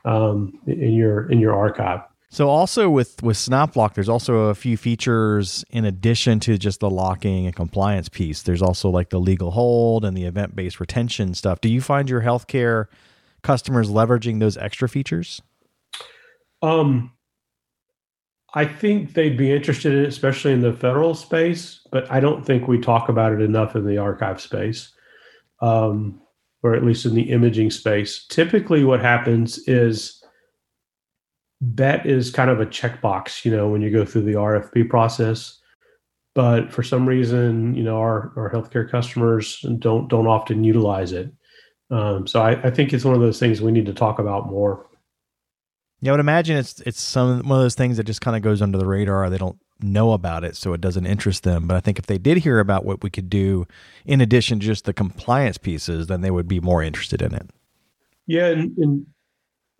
um, 0.05 0.59
in 0.67 0.93
your 0.93 1.31
in 1.31 1.39
your 1.39 1.55
archive. 1.55 2.01
So 2.33 2.49
also 2.49 2.89
with 2.89 3.21
with 3.25 3.37
SnapLock, 3.37 3.95
there's 3.95 4.09
also 4.09 4.49
a 4.49 4.55
few 4.55 4.77
features 4.77 5.65
in 5.71 5.85
addition 5.85 6.39
to 6.41 6.57
just 6.57 6.79
the 6.79 6.89
locking 6.89 7.47
and 7.47 7.55
compliance 7.55 8.09
piece. 8.09 8.43
There's 8.43 8.63
also 8.63 8.89
like 8.89 9.11
the 9.11 9.19
legal 9.19 9.51
hold 9.51 10.05
and 10.05 10.17
the 10.17 10.25
event 10.25 10.55
based 10.55 10.79
retention 10.79 11.35
stuff. 11.35 11.61
Do 11.61 11.69
you 11.69 11.81
find 11.81 12.09
your 12.09 12.23
healthcare 12.23 12.87
customers 13.43 13.91
leveraging 13.91 14.39
those 14.39 14.57
extra 14.57 14.89
features? 14.89 15.43
Um, 16.63 17.13
I 18.55 18.65
think 18.65 19.15
they'd 19.15 19.37
be 19.37 19.53
interested 19.53 19.93
in 19.93 20.05
it, 20.05 20.09
especially 20.09 20.53
in 20.53 20.61
the 20.61 20.73
federal 20.73 21.15
space, 21.15 21.81
but 21.91 22.09
I 22.11 22.21
don't 22.21 22.47
think 22.47 22.69
we 22.69 22.79
talk 22.79 23.09
about 23.09 23.33
it 23.33 23.41
enough 23.41 23.75
in 23.75 23.87
the 23.87 23.99
archive 23.99 24.41
space, 24.41 24.93
um, 25.63 26.21
or 26.63 26.75
at 26.75 26.85
least 26.85 27.07
in 27.07 27.15
the 27.15 27.31
imaging 27.31 27.71
space. 27.71 28.27
Typically, 28.27 28.85
what 28.85 29.01
happens 29.01 29.59
is 29.67 30.20
that 31.61 32.07
is 32.07 32.31
kind 32.31 32.51
of 32.51 32.61
a 32.61 32.67
checkbox, 32.67 33.45
you 33.45 33.55
know, 33.55 33.69
when 33.69 33.83
you 33.83 33.91
go 33.91 34.05
through 34.05 34.23
the 34.23 34.33
RFP 34.33 34.89
process. 34.89 35.59
But 36.35 36.73
for 36.73 36.83
some 36.83 37.07
reason, 37.07 37.75
you 37.75 37.83
know, 37.83 37.99
our, 37.99 38.33
our 38.37 38.51
healthcare 38.51 38.89
customers 38.89 39.65
don't 39.79 40.09
don't 40.09 40.29
often 40.29 40.65
utilize 40.65 41.13
it. 41.13 41.33
Um, 41.91 42.27
so 42.27 42.41
I, 42.41 42.53
I 42.63 42.71
think 42.71 42.93
it's 42.93 43.05
one 43.05 43.15
of 43.15 43.21
those 43.21 43.41
things 43.41 43.61
we 43.61 43.73
need 43.73 43.87
to 43.87 43.93
talk 43.93 44.19
about 44.19 44.49
more. 44.49 44.87
Yeah, 46.01 46.13
I 46.13 46.15
would 46.15 46.21
imagine 46.21 46.57
it's 46.57 46.81
it's 46.83 47.01
some 47.01 47.41
one 47.41 47.59
of 47.59 47.65
those 47.65 47.75
things 47.75 47.97
that 47.97 48.05
just 48.05 48.21
kind 48.21 48.37
of 48.37 48.43
goes 48.43 48.63
under 48.63 48.79
the 48.79 48.87
radar. 48.87 49.29
They 49.29 49.39
don't 49.39 49.59
know 49.83 50.13
about 50.13 50.45
it, 50.45 50.57
so 50.57 50.73
it 50.73 50.81
doesn't 50.81 51.05
interest 51.05 51.43
them. 51.43 51.67
But 51.67 51.77
I 51.77 51.81
think 51.81 51.99
if 51.99 52.07
they 52.07 52.17
did 52.17 52.39
hear 52.39 52.61
about 52.61 52.85
what 52.85 53.03
we 53.03 53.11
could 53.11 53.29
do 53.29 53.67
in 54.07 54.21
addition 54.21 54.61
to 54.61 54.67
just 54.67 54.85
the 54.85 54.95
compliance 54.95 55.59
pieces, 55.59 56.07
then 56.07 56.21
they 56.21 56.31
would 56.31 56.49
be 56.49 56.61
more 56.61 56.83
interested 56.83 57.21
in 57.21 57.35
it. 57.35 57.51
Yeah, 58.27 58.47
and, 58.47 58.79
and 58.79 59.07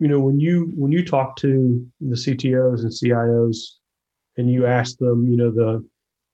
you 0.01 0.07
know 0.07 0.19
when 0.19 0.39
you 0.39 0.71
when 0.75 0.91
you 0.91 1.05
talk 1.05 1.35
to 1.37 1.87
the 1.99 2.15
CTOs 2.15 2.81
and 2.81 2.89
CIOs 2.89 3.57
and 4.35 4.51
you 4.51 4.65
ask 4.65 4.97
them, 4.97 5.29
you 5.29 5.37
know 5.37 5.51
the 5.51 5.87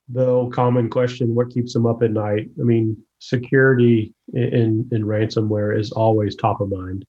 the 0.08 0.25
old 0.25 0.53
common 0.53 0.89
question, 0.89 1.36
what 1.36 1.49
keeps 1.49 1.73
them 1.73 1.86
up 1.86 2.01
at 2.01 2.12
night? 2.12 2.47
I 2.58 2.63
mean, 2.63 2.97
security 3.19 4.13
in 4.34 4.88
in 4.93 5.03
ransomware 5.03 5.77
is 5.77 5.91
always 5.91 6.36
top 6.36 6.62
of 6.62 6.69
mind. 6.69 7.06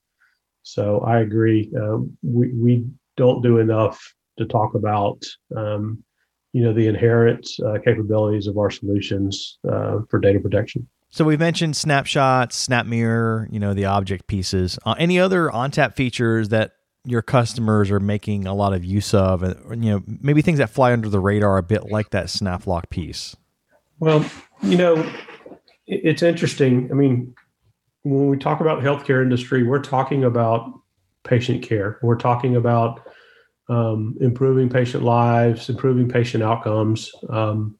So 0.64 0.98
I 1.00 1.20
agree. 1.20 1.70
Um, 1.80 2.18
we 2.24 2.48
we 2.52 2.84
don't 3.16 3.40
do 3.40 3.58
enough 3.58 4.12
to 4.38 4.44
talk 4.44 4.74
about 4.74 5.22
um, 5.56 6.02
you 6.52 6.62
know 6.62 6.72
the 6.72 6.88
inherent 6.88 7.48
uh, 7.64 7.78
capabilities 7.84 8.48
of 8.48 8.58
our 8.58 8.70
solutions 8.70 9.60
uh, 9.70 10.00
for 10.10 10.18
data 10.18 10.40
protection. 10.40 10.88
So 11.10 11.24
we've 11.24 11.40
mentioned 11.40 11.76
snapshots, 11.76 12.66
SnapMirror, 12.66 13.50
you 13.50 13.58
know, 13.58 13.72
the 13.72 13.86
object 13.86 14.26
pieces. 14.26 14.78
Uh, 14.84 14.94
any 14.98 15.18
other 15.18 15.48
ONTAP 15.48 15.94
features 15.94 16.50
that 16.50 16.72
your 17.04 17.22
customers 17.22 17.90
are 17.90 18.00
making 18.00 18.46
a 18.46 18.54
lot 18.54 18.74
of 18.74 18.84
use 18.84 19.14
of, 19.14 19.42
and 19.42 19.84
you 19.84 19.90
know, 19.90 20.02
maybe 20.06 20.42
things 20.42 20.58
that 20.58 20.68
fly 20.68 20.92
under 20.92 21.08
the 21.08 21.20
radar 21.20 21.56
a 21.56 21.62
bit, 21.62 21.84
like 21.90 22.10
that 22.10 22.26
SnapLock 22.26 22.90
piece. 22.90 23.34
Well, 23.98 24.24
you 24.62 24.76
know, 24.76 25.10
it's 25.86 26.22
interesting. 26.22 26.88
I 26.90 26.94
mean, 26.94 27.34
when 28.02 28.28
we 28.28 28.36
talk 28.36 28.60
about 28.60 28.82
healthcare 28.82 29.22
industry, 29.22 29.62
we're 29.62 29.82
talking 29.82 30.24
about 30.24 30.70
patient 31.24 31.62
care. 31.62 31.98
We're 32.02 32.16
talking 32.16 32.56
about 32.56 33.00
um, 33.70 34.16
improving 34.20 34.68
patient 34.68 35.02
lives, 35.02 35.68
improving 35.70 36.08
patient 36.08 36.42
outcomes. 36.42 37.10
Um, 37.30 37.76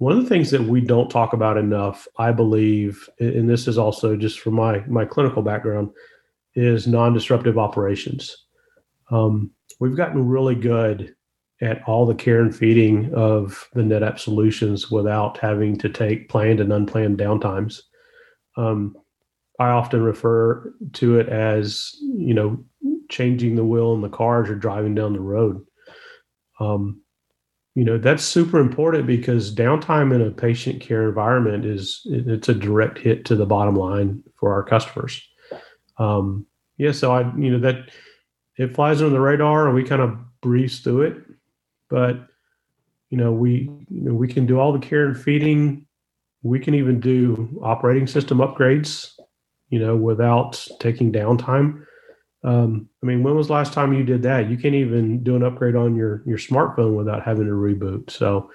one 0.00 0.16
of 0.16 0.22
the 0.22 0.28
things 0.30 0.50
that 0.50 0.62
we 0.62 0.80
don't 0.80 1.10
talk 1.10 1.34
about 1.34 1.58
enough, 1.58 2.08
I 2.16 2.32
believe, 2.32 3.06
and 3.18 3.50
this 3.50 3.68
is 3.68 3.76
also 3.76 4.16
just 4.16 4.40
from 4.40 4.54
my 4.54 4.80
my 4.86 5.04
clinical 5.04 5.42
background, 5.42 5.90
is 6.54 6.86
non-disruptive 6.86 7.58
operations. 7.58 8.46
Um, 9.10 9.50
we've 9.78 9.98
gotten 9.98 10.26
really 10.26 10.54
good 10.54 11.14
at 11.60 11.82
all 11.86 12.06
the 12.06 12.14
care 12.14 12.40
and 12.40 12.56
feeding 12.56 13.12
of 13.12 13.68
the 13.74 13.82
NetApp 13.82 14.18
solutions 14.18 14.90
without 14.90 15.36
having 15.36 15.76
to 15.76 15.90
take 15.90 16.30
planned 16.30 16.60
and 16.60 16.72
unplanned 16.72 17.18
downtimes. 17.18 17.82
Um, 18.56 18.96
I 19.58 19.68
often 19.68 20.02
refer 20.02 20.72
to 20.94 21.18
it 21.18 21.28
as, 21.28 21.94
you 22.00 22.32
know, 22.32 22.64
changing 23.10 23.54
the 23.54 23.66
wheel 23.66 23.92
in 23.92 24.00
the 24.00 24.08
car 24.08 24.42
as 24.42 24.48
you're 24.48 24.56
driving 24.56 24.94
down 24.94 25.12
the 25.12 25.20
road. 25.20 25.62
Um, 26.58 27.02
you 27.74 27.84
know 27.84 27.98
that's 27.98 28.24
super 28.24 28.58
important 28.58 29.06
because 29.06 29.54
downtime 29.54 30.14
in 30.14 30.20
a 30.20 30.30
patient 30.30 30.80
care 30.80 31.08
environment 31.08 31.64
is 31.64 32.02
it's 32.06 32.48
a 32.48 32.54
direct 32.54 32.98
hit 32.98 33.24
to 33.26 33.36
the 33.36 33.46
bottom 33.46 33.76
line 33.76 34.22
for 34.38 34.52
our 34.52 34.62
customers. 34.62 35.22
Um 35.98 36.46
yeah 36.78 36.92
so 36.92 37.12
i 37.12 37.20
you 37.36 37.50
know 37.50 37.58
that 37.60 37.90
it 38.56 38.74
flies 38.74 39.00
under 39.00 39.14
the 39.14 39.20
radar 39.20 39.66
and 39.66 39.74
we 39.74 39.84
kind 39.84 40.02
of 40.02 40.18
breeze 40.40 40.80
through 40.80 41.02
it. 41.02 41.16
But 41.88 42.26
you 43.10 43.18
know 43.18 43.32
we 43.32 43.70
you 43.88 44.02
know 44.02 44.14
we 44.14 44.28
can 44.28 44.46
do 44.46 44.58
all 44.58 44.72
the 44.72 44.78
care 44.78 45.06
and 45.06 45.18
feeding. 45.18 45.86
We 46.42 46.58
can 46.58 46.74
even 46.74 47.00
do 47.00 47.60
operating 47.62 48.06
system 48.06 48.38
upgrades 48.38 49.12
you 49.68 49.78
know 49.78 49.96
without 49.96 50.66
taking 50.80 51.12
downtime 51.12 51.84
um, 52.42 52.88
I 53.02 53.06
mean, 53.06 53.22
when 53.22 53.36
was 53.36 53.48
the 53.48 53.52
last 53.52 53.72
time 53.72 53.92
you 53.92 54.02
did 54.02 54.22
that? 54.22 54.48
You 54.48 54.56
can't 54.56 54.74
even 54.74 55.22
do 55.22 55.36
an 55.36 55.42
upgrade 55.42 55.76
on 55.76 55.94
your 55.94 56.22
your 56.26 56.38
smartphone 56.38 56.96
without 56.96 57.22
having 57.22 57.46
to 57.46 57.52
reboot. 57.52 58.10
So, 58.10 58.50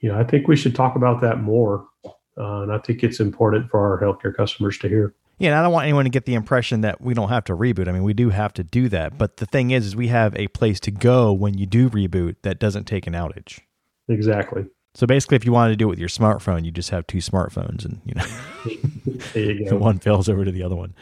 you 0.00 0.08
know, 0.10 0.18
I 0.18 0.24
think 0.24 0.48
we 0.48 0.56
should 0.56 0.74
talk 0.74 0.96
about 0.96 1.20
that 1.20 1.40
more, 1.40 1.86
uh, 2.04 2.62
and 2.62 2.72
I 2.72 2.78
think 2.78 3.04
it's 3.04 3.20
important 3.20 3.70
for 3.70 3.80
our 3.80 4.00
healthcare 4.00 4.34
customers 4.34 4.78
to 4.78 4.88
hear. 4.88 5.14
Yeah, 5.38 5.50
and 5.50 5.58
I 5.58 5.62
don't 5.62 5.72
want 5.72 5.84
anyone 5.84 6.04
to 6.04 6.10
get 6.10 6.24
the 6.24 6.34
impression 6.34 6.80
that 6.80 7.00
we 7.00 7.12
don't 7.12 7.28
have 7.28 7.44
to 7.44 7.56
reboot. 7.56 7.88
I 7.88 7.92
mean, 7.92 8.04
we 8.04 8.14
do 8.14 8.30
have 8.30 8.54
to 8.54 8.64
do 8.64 8.88
that, 8.88 9.18
but 9.18 9.36
the 9.36 9.46
thing 9.46 9.70
is, 9.70 9.86
is 9.86 9.94
we 9.94 10.08
have 10.08 10.34
a 10.34 10.48
place 10.48 10.80
to 10.80 10.90
go 10.90 11.32
when 11.32 11.58
you 11.58 11.66
do 11.66 11.90
reboot 11.90 12.36
that 12.42 12.58
doesn't 12.58 12.84
take 12.84 13.06
an 13.06 13.12
outage. 13.12 13.60
Exactly. 14.08 14.64
So 14.94 15.06
basically, 15.06 15.36
if 15.36 15.44
you 15.44 15.52
wanted 15.52 15.72
to 15.72 15.76
do 15.76 15.84
it 15.86 15.90
with 15.90 15.98
your 15.98 16.08
smartphone, 16.08 16.64
you 16.64 16.70
just 16.70 16.88
have 16.88 17.06
two 17.06 17.18
smartphones, 17.18 17.84
and 17.84 18.00
you 18.06 18.14
know, 18.14 19.18
there 19.34 19.52
you 19.52 19.70
go. 19.70 19.76
one 19.76 19.98
fails 19.98 20.28
over 20.28 20.44
to 20.44 20.50
the 20.50 20.62
other 20.62 20.74
one. 20.74 20.94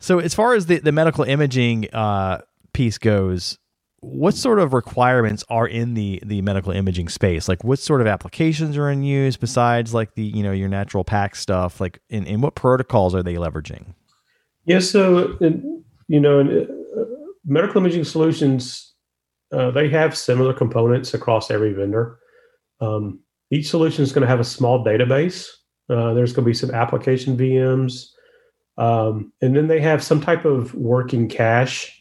So, 0.00 0.18
as 0.18 0.34
far 0.34 0.54
as 0.54 0.66
the, 0.66 0.78
the 0.78 0.92
medical 0.92 1.24
imaging 1.24 1.88
uh, 1.92 2.40
piece 2.72 2.98
goes, 2.98 3.58
what 4.00 4.34
sort 4.34 4.58
of 4.58 4.72
requirements 4.72 5.44
are 5.48 5.66
in 5.66 5.94
the 5.94 6.20
the 6.24 6.42
medical 6.42 6.72
imaging 6.72 7.08
space? 7.08 7.48
Like, 7.48 7.62
what 7.62 7.78
sort 7.78 8.00
of 8.00 8.06
applications 8.06 8.76
are 8.76 8.90
in 8.90 9.04
use 9.04 9.36
besides 9.36 9.94
like 9.94 10.14
the 10.14 10.24
you 10.24 10.42
know 10.42 10.52
your 10.52 10.68
natural 10.68 11.04
pack 11.04 11.36
stuff? 11.36 11.80
Like, 11.80 12.00
in, 12.08 12.26
in 12.26 12.40
what 12.40 12.54
protocols 12.54 13.14
are 13.14 13.22
they 13.22 13.34
leveraging? 13.34 13.94
Yeah, 14.64 14.80
so 14.80 15.36
in, 15.40 15.84
you 16.08 16.20
know, 16.20 16.40
in, 16.40 16.68
uh, 16.98 17.04
medical 17.44 17.80
imaging 17.80 18.04
solutions 18.04 18.90
uh, 19.52 19.70
they 19.70 19.88
have 19.88 20.16
similar 20.16 20.52
components 20.52 21.14
across 21.14 21.50
every 21.50 21.72
vendor. 21.72 22.18
Um, 22.80 23.20
each 23.50 23.68
solution 23.68 24.04
is 24.04 24.12
going 24.12 24.22
to 24.22 24.28
have 24.28 24.40
a 24.40 24.44
small 24.44 24.84
database. 24.84 25.48
Uh, 25.88 26.14
there's 26.14 26.32
going 26.32 26.44
to 26.44 26.50
be 26.50 26.54
some 26.54 26.70
application 26.70 27.36
VMs. 27.36 28.06
Um, 28.80 29.32
and 29.42 29.54
then 29.54 29.68
they 29.68 29.80
have 29.80 30.02
some 30.02 30.20
type 30.20 30.44
of 30.44 30.74
working 30.74 31.28
cache 31.28 32.00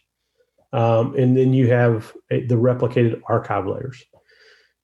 um, 0.72 1.16
and 1.16 1.36
then 1.36 1.54
you 1.54 1.70
have 1.72 2.14
a, 2.32 2.46
the 2.46 2.56
replicated 2.56 3.22
archive 3.28 3.66
layers. 3.66 4.04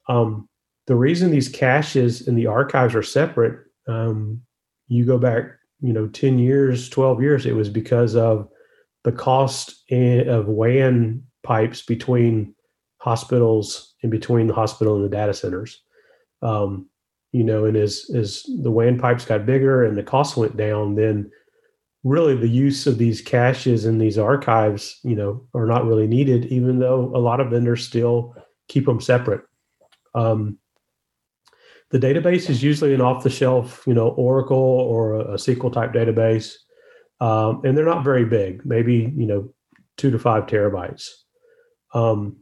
Um, 0.10 0.50
the 0.88 0.96
reason 0.96 1.32
these 1.32 1.50
caches 1.50 2.28
and 2.28 2.38
the 2.38 2.48
archives 2.48 2.96
are 2.96 3.04
separate, 3.04 3.60
um, 3.88 4.42
you 4.88 5.06
go 5.06 5.18
back, 5.18 5.46
you 5.82 5.94
know, 5.94 6.08
10 6.08 6.40
years, 6.40 6.90
12 6.90 7.22
years, 7.22 7.46
it 7.46 7.56
was 7.56 7.70
because 7.70 8.16
of 8.16 8.48
the 9.04 9.12
cost 9.12 9.84
of 9.92 10.48
WAN 10.48 11.24
pipes 11.44 11.82
between 11.84 12.56
hospitals 12.98 13.94
and 14.02 14.12
between 14.12 14.48
the 14.48 14.54
hospital 14.54 14.96
and 14.96 15.06
the 15.06 15.10
data 15.10 15.34
centers. 15.34 15.82
Um, 16.42 16.90
you 17.32 17.44
know, 17.44 17.66
and 17.66 17.76
as 17.76 18.10
as 18.16 18.44
the 18.62 18.72
WAN 18.72 18.98
pipes 18.98 19.26
got 19.26 19.46
bigger 19.46 19.84
and 19.84 19.98
the 19.98 20.04
cost 20.04 20.38
went 20.38 20.56
down, 20.56 20.96
then 20.96 21.30
really 22.06 22.36
the 22.36 22.48
use 22.48 22.86
of 22.86 23.00
these 23.00 23.20
caches 23.20 23.84
and 23.84 24.00
these 24.00 24.18
archives, 24.18 25.00
you 25.04 25.16
know, 25.16 25.44
are 25.56 25.66
not 25.66 25.86
really 25.86 26.08
needed, 26.08 26.46
even 26.46 26.78
though 26.78 27.12
a 27.16 27.18
lot 27.18 27.40
of 27.40 27.50
vendors 27.50 27.86
still 27.86 28.36
keep 28.68 28.86
them 28.86 29.02
separate. 29.02 29.42
Um, 30.14 30.60
the 31.90 31.98
database 31.98 32.48
is 32.48 32.62
usually 32.62 32.94
an 32.94 33.02
off-the-shelf, 33.02 33.84
you 33.88 33.94
know, 33.96 34.10
Oracle 34.10 34.56
or 34.56 35.16
a, 35.16 35.20
a 35.20 35.36
SQL 35.36 35.74
type 35.74 35.94
database, 35.94 36.54
um, 37.22 37.62
and 37.66 37.76
they're 37.76 37.86
not 37.86 38.04
very 38.04 38.26
big, 38.26 38.64
maybe 38.66 39.12
you 39.18 39.26
know, 39.26 39.52
two 39.98 40.12
to 40.12 40.20
five 40.20 40.46
terabytes. 40.46 41.10
Um, 41.96 42.38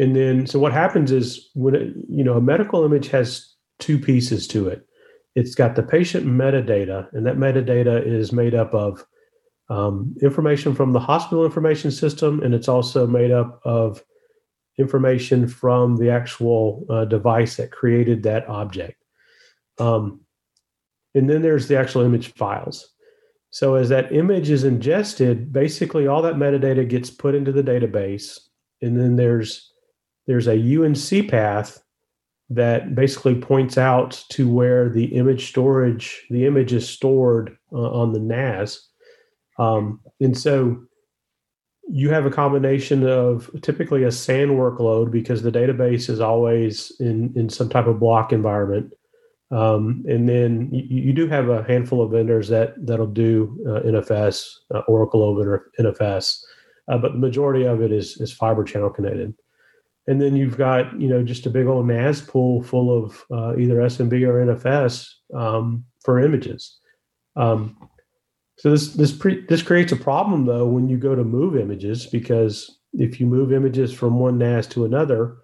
and 0.00 0.16
then, 0.16 0.46
so 0.48 0.58
what 0.58 0.72
happens 0.72 1.12
is 1.12 1.48
when 1.54 1.74
it, 1.76 1.94
you 2.08 2.24
know 2.24 2.34
a 2.34 2.40
medical 2.40 2.84
image 2.84 3.08
has 3.08 3.54
two 3.78 3.98
pieces 3.98 4.48
to 4.48 4.68
it 4.68 4.86
it's 5.36 5.54
got 5.54 5.76
the 5.76 5.82
patient 5.82 6.26
metadata, 6.26 7.12
and 7.12 7.26
that 7.26 7.36
metadata 7.36 8.04
is 8.04 8.32
made 8.32 8.54
up 8.54 8.74
of 8.74 9.04
um, 9.68 10.16
information 10.22 10.74
from 10.74 10.94
the 10.94 10.98
hospital 10.98 11.44
information 11.44 11.90
system, 11.90 12.42
and 12.42 12.54
it's 12.54 12.68
also 12.68 13.06
made 13.06 13.30
up 13.30 13.60
of 13.62 14.02
information 14.78 15.46
from 15.46 15.96
the 15.96 16.10
actual 16.10 16.86
uh, 16.88 17.04
device 17.04 17.56
that 17.56 17.70
created 17.70 18.22
that 18.22 18.48
object. 18.48 19.04
Um, 19.78 20.22
and 21.14 21.28
then 21.28 21.42
there's 21.42 21.68
the 21.68 21.78
actual 21.78 22.02
image 22.02 22.32
files. 22.32 22.94
So 23.50 23.74
as 23.74 23.90
that 23.90 24.12
image 24.12 24.48
is 24.50 24.64
ingested, 24.64 25.52
basically 25.52 26.06
all 26.06 26.22
that 26.22 26.36
metadata 26.36 26.88
gets 26.88 27.10
put 27.10 27.34
into 27.34 27.52
the 27.52 27.62
database, 27.62 28.38
and 28.80 28.98
then 28.98 29.16
there's 29.16 29.70
there's 30.26 30.48
a 30.48 30.82
UNC 30.82 31.30
path 31.30 31.82
that 32.50 32.94
basically 32.94 33.34
points 33.34 33.76
out 33.76 34.22
to 34.30 34.48
where 34.48 34.88
the 34.88 35.06
image 35.06 35.48
storage, 35.48 36.24
the 36.30 36.46
image 36.46 36.72
is 36.72 36.88
stored 36.88 37.56
uh, 37.72 37.90
on 37.90 38.12
the 38.12 38.20
NAS. 38.20 38.88
Um, 39.58 40.00
and 40.20 40.36
so 40.36 40.82
you 41.88 42.10
have 42.10 42.26
a 42.26 42.30
combination 42.30 43.06
of 43.06 43.50
typically 43.62 44.04
a 44.04 44.12
SAN 44.12 44.50
workload 44.50 45.10
because 45.10 45.42
the 45.42 45.52
database 45.52 46.08
is 46.08 46.20
always 46.20 46.92
in, 47.00 47.32
in 47.36 47.48
some 47.48 47.68
type 47.68 47.86
of 47.86 47.98
block 47.98 48.32
environment. 48.32 48.92
Um, 49.50 50.04
and 50.08 50.28
then 50.28 50.70
you, 50.72 51.02
you, 51.02 51.12
do 51.12 51.28
have 51.28 51.48
a 51.48 51.62
handful 51.62 52.02
of 52.02 52.10
vendors 52.10 52.48
that 52.48 52.74
that'll 52.84 53.06
do 53.06 53.56
uh, 53.64 53.80
NFS, 53.86 54.44
uh, 54.74 54.80
Oracle 54.88 55.22
over 55.22 55.70
NFS, 55.78 56.42
uh, 56.88 56.98
but 56.98 57.12
the 57.12 57.18
majority 57.18 57.64
of 57.64 57.80
it 57.80 57.92
is 57.92 58.20
is 58.20 58.32
fiber 58.32 58.64
channel 58.64 58.90
connected 58.90 59.34
and 60.06 60.20
then 60.20 60.36
you've 60.36 60.56
got 60.56 60.98
you 61.00 61.08
know 61.08 61.22
just 61.22 61.46
a 61.46 61.50
big 61.50 61.66
old 61.66 61.86
NAS 61.86 62.20
pool 62.20 62.62
full 62.62 63.04
of 63.04 63.24
uh, 63.30 63.56
either 63.56 63.76
SMB 63.76 64.26
or 64.26 64.54
NFS 64.54 65.08
um, 65.34 65.84
for 66.04 66.20
images. 66.20 66.78
Um, 67.34 67.76
so 68.58 68.70
this 68.70 68.94
this 68.94 69.12
pre- 69.12 69.44
this 69.46 69.62
creates 69.62 69.92
a 69.92 69.96
problem 69.96 70.46
though 70.46 70.66
when 70.66 70.88
you 70.88 70.96
go 70.96 71.14
to 71.14 71.24
move 71.24 71.56
images 71.56 72.06
because 72.06 72.78
if 72.94 73.20
you 73.20 73.26
move 73.26 73.52
images 73.52 73.92
from 73.92 74.18
one 74.18 74.38
NAS 74.38 74.66
to 74.68 74.84
another 74.84 75.36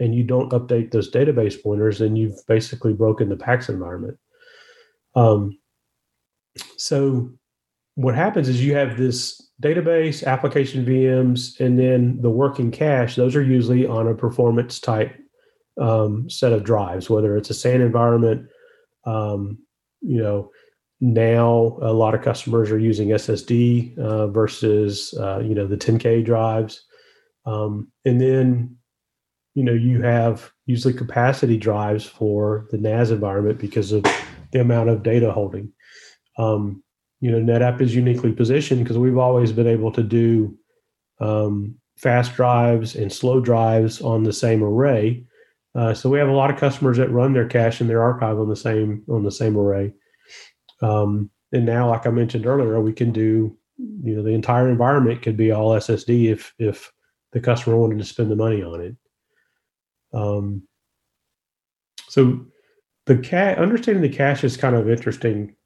and 0.00 0.14
you 0.14 0.24
don't 0.24 0.50
update 0.52 0.90
those 0.90 1.10
database 1.10 1.62
pointers, 1.62 1.98
then 1.98 2.16
you've 2.16 2.38
basically 2.48 2.92
broken 2.92 3.28
the 3.28 3.36
PACS 3.36 3.68
environment. 3.68 4.18
Um, 5.14 5.58
so 6.76 7.30
what 7.94 8.14
happens 8.14 8.48
is 8.48 8.64
you 8.64 8.74
have 8.74 8.96
this 8.96 9.43
database, 9.62 10.24
application 10.24 10.84
VMs, 10.84 11.60
and 11.60 11.78
then 11.78 12.20
the 12.20 12.30
working 12.30 12.70
cache, 12.70 13.16
those 13.16 13.36
are 13.36 13.42
usually 13.42 13.86
on 13.86 14.08
a 14.08 14.14
performance 14.14 14.80
type 14.80 15.14
um, 15.80 16.28
set 16.28 16.52
of 16.52 16.64
drives, 16.64 17.08
whether 17.08 17.36
it's 17.36 17.50
a 17.50 17.54
SAN 17.54 17.80
environment. 17.80 18.48
Um, 19.04 19.58
you 20.00 20.22
know, 20.22 20.50
now 21.00 21.78
a 21.82 21.92
lot 21.92 22.14
of 22.14 22.22
customers 22.22 22.70
are 22.70 22.78
using 22.78 23.08
SSD 23.08 23.98
uh, 23.98 24.28
versus, 24.28 25.14
uh, 25.18 25.40
you 25.40 25.54
know, 25.54 25.66
the 25.66 25.76
10K 25.76 26.24
drives. 26.24 26.84
Um, 27.46 27.90
and 28.04 28.20
then, 28.20 28.76
you 29.54 29.64
know, 29.64 29.72
you 29.72 30.02
have 30.02 30.50
usually 30.66 30.94
capacity 30.94 31.56
drives 31.56 32.04
for 32.04 32.66
the 32.70 32.78
NAS 32.78 33.10
environment 33.10 33.58
because 33.58 33.92
of 33.92 34.04
the 34.52 34.60
amount 34.60 34.88
of 34.88 35.02
data 35.02 35.32
holding. 35.32 35.72
Um, 36.38 36.83
you 37.24 37.30
know, 37.32 37.38
NetApp 37.38 37.80
is 37.80 37.94
uniquely 37.94 38.32
positioned 38.32 38.84
because 38.84 38.98
we've 38.98 39.16
always 39.16 39.50
been 39.50 39.66
able 39.66 39.90
to 39.92 40.02
do 40.02 40.54
um, 41.20 41.74
fast 41.96 42.34
drives 42.34 42.96
and 42.96 43.10
slow 43.10 43.40
drives 43.40 44.02
on 44.02 44.24
the 44.24 44.32
same 44.32 44.62
array. 44.62 45.24
Uh, 45.74 45.94
so 45.94 46.10
we 46.10 46.18
have 46.18 46.28
a 46.28 46.34
lot 46.34 46.50
of 46.50 46.58
customers 46.58 46.98
that 46.98 47.10
run 47.10 47.32
their 47.32 47.48
cache 47.48 47.80
and 47.80 47.88
their 47.88 48.02
archive 48.02 48.38
on 48.38 48.50
the 48.50 48.54
same 48.54 49.02
on 49.08 49.22
the 49.22 49.30
same 49.30 49.56
array. 49.56 49.90
Um, 50.82 51.30
and 51.50 51.64
now, 51.64 51.88
like 51.88 52.06
I 52.06 52.10
mentioned 52.10 52.44
earlier, 52.44 52.78
we 52.82 52.92
can 52.92 53.10
do 53.10 53.56
you 53.78 54.16
know 54.16 54.22
the 54.22 54.34
entire 54.34 54.68
environment 54.68 55.22
could 55.22 55.38
be 55.38 55.50
all 55.50 55.70
SSD 55.70 56.30
if 56.30 56.52
if 56.58 56.92
the 57.32 57.40
customer 57.40 57.78
wanted 57.78 58.00
to 58.00 58.04
spend 58.04 58.30
the 58.30 58.36
money 58.36 58.62
on 58.62 58.82
it. 58.82 58.96
Um, 60.12 60.68
so 62.06 62.44
the 63.06 63.16
cache 63.16 63.56
understanding 63.56 64.02
the 64.02 64.14
cache 64.14 64.44
is 64.44 64.58
kind 64.58 64.76
of 64.76 64.90
interesting 64.90 65.56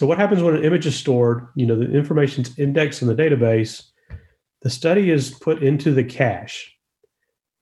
so 0.00 0.06
what 0.06 0.16
happens 0.16 0.42
when 0.42 0.56
an 0.56 0.64
image 0.64 0.86
is 0.86 0.96
stored? 0.96 1.46
You 1.56 1.66
know, 1.66 1.76
the 1.76 1.92
information's 1.92 2.58
indexed 2.58 3.02
in 3.02 3.08
the 3.08 3.14
database. 3.14 3.82
The 4.62 4.70
study 4.70 5.10
is 5.10 5.30
put 5.30 5.62
into 5.62 5.92
the 5.92 6.02
cache. 6.02 6.74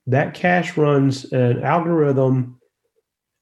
That 0.07 0.35
cache 0.35 0.77
runs 0.77 1.25
an 1.33 1.61
algorithm 1.61 2.57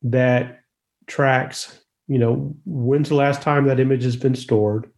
that 0.01 0.61
tracks, 1.05 1.79
you 2.07 2.17
know, 2.17 2.55
when's 2.65 3.09
the 3.09 3.13
last 3.13 3.43
time 3.43 3.67
that 3.67 3.79
image 3.79 4.03
has 4.03 4.15
been 4.15 4.33
stored. 4.33 4.89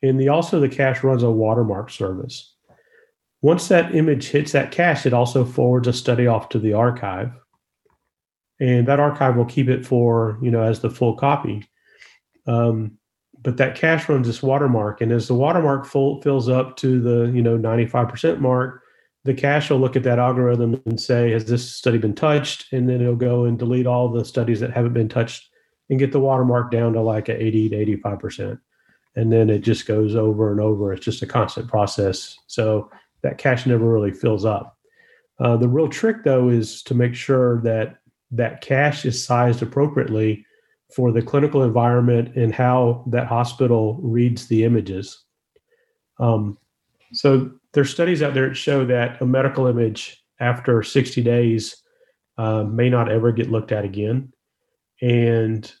And 0.00 0.20
the 0.20 0.28
also 0.28 0.60
the 0.60 0.68
cache 0.68 1.02
runs 1.02 1.24
a 1.24 1.30
watermark 1.32 1.90
service. 1.90 2.54
Once 3.42 3.66
that 3.66 3.96
image 3.96 4.28
hits 4.28 4.52
that 4.52 4.70
cache, 4.70 5.06
it 5.06 5.12
also 5.12 5.44
forwards 5.44 5.88
a 5.88 5.92
study 5.92 6.28
off 6.28 6.50
to 6.50 6.60
the 6.60 6.74
archive. 6.74 7.32
And 8.60 8.86
that 8.86 9.00
archive 9.00 9.34
will 9.34 9.44
keep 9.44 9.68
it 9.68 9.84
for, 9.84 10.38
you 10.40 10.52
know, 10.52 10.62
as 10.62 10.82
the 10.82 10.90
full 10.90 11.16
copy. 11.16 11.68
Um, 12.46 12.96
but 13.42 13.56
that 13.56 13.74
cache 13.74 14.08
runs 14.08 14.26
this 14.26 14.42
watermark 14.42 15.00
and 15.00 15.12
as 15.12 15.28
the 15.28 15.34
watermark 15.34 15.86
full, 15.86 16.20
fills 16.22 16.48
up 16.48 16.76
to 16.76 17.00
the 17.00 17.32
you 17.34 17.42
know 17.42 17.58
95% 17.58 18.40
mark 18.40 18.82
the 19.24 19.34
cache 19.34 19.70
will 19.70 19.78
look 19.78 19.96
at 19.96 20.02
that 20.04 20.18
algorithm 20.18 20.80
and 20.86 21.00
say 21.00 21.30
has 21.32 21.44
this 21.44 21.70
study 21.70 21.98
been 21.98 22.14
touched? 22.14 22.72
And 22.72 22.88
then 22.88 23.00
it'll 23.00 23.16
go 23.16 23.44
and 23.44 23.58
delete 23.58 23.86
all 23.86 24.08
the 24.08 24.24
studies 24.24 24.60
that 24.60 24.72
haven't 24.72 24.94
been 24.94 25.08
touched 25.08 25.50
and 25.90 25.98
get 25.98 26.12
the 26.12 26.20
watermark 26.20 26.70
down 26.70 26.94
to 26.94 27.00
like 27.00 27.28
a 27.28 27.42
80 27.42 27.68
to 27.70 27.98
85% 28.00 28.58
and 29.16 29.32
then 29.32 29.50
it 29.50 29.60
just 29.60 29.86
goes 29.86 30.14
over 30.14 30.52
and 30.52 30.60
over. 30.60 30.92
It's 30.92 31.04
just 31.04 31.22
a 31.22 31.26
constant 31.26 31.68
process. 31.68 32.38
So 32.46 32.90
that 33.22 33.38
cache 33.38 33.66
never 33.66 33.84
really 33.84 34.12
fills 34.12 34.44
up. 34.44 34.76
Uh, 35.38 35.56
the 35.56 35.68
real 35.68 35.88
trick 35.88 36.24
though 36.24 36.48
is 36.48 36.82
to 36.84 36.94
make 36.94 37.14
sure 37.14 37.60
that 37.62 37.98
that 38.30 38.60
cache 38.60 39.04
is 39.04 39.22
sized 39.22 39.62
appropriately 39.62 40.46
for 40.94 41.12
the 41.12 41.22
clinical 41.22 41.62
environment 41.62 42.34
and 42.36 42.54
how 42.54 43.04
that 43.06 43.26
hospital 43.26 43.98
reads 44.02 44.46
the 44.48 44.64
images. 44.64 45.24
Um, 46.18 46.58
so 47.12 47.50
there's 47.72 47.90
studies 47.90 48.22
out 48.22 48.34
there 48.34 48.48
that 48.48 48.54
show 48.54 48.84
that 48.86 49.20
a 49.20 49.26
medical 49.26 49.66
image 49.66 50.22
after 50.40 50.82
60 50.82 51.22
days 51.22 51.76
uh, 52.38 52.64
may 52.64 52.88
not 52.88 53.10
ever 53.10 53.32
get 53.32 53.50
looked 53.50 53.72
at 53.72 53.84
again, 53.84 54.32
and 55.02 55.72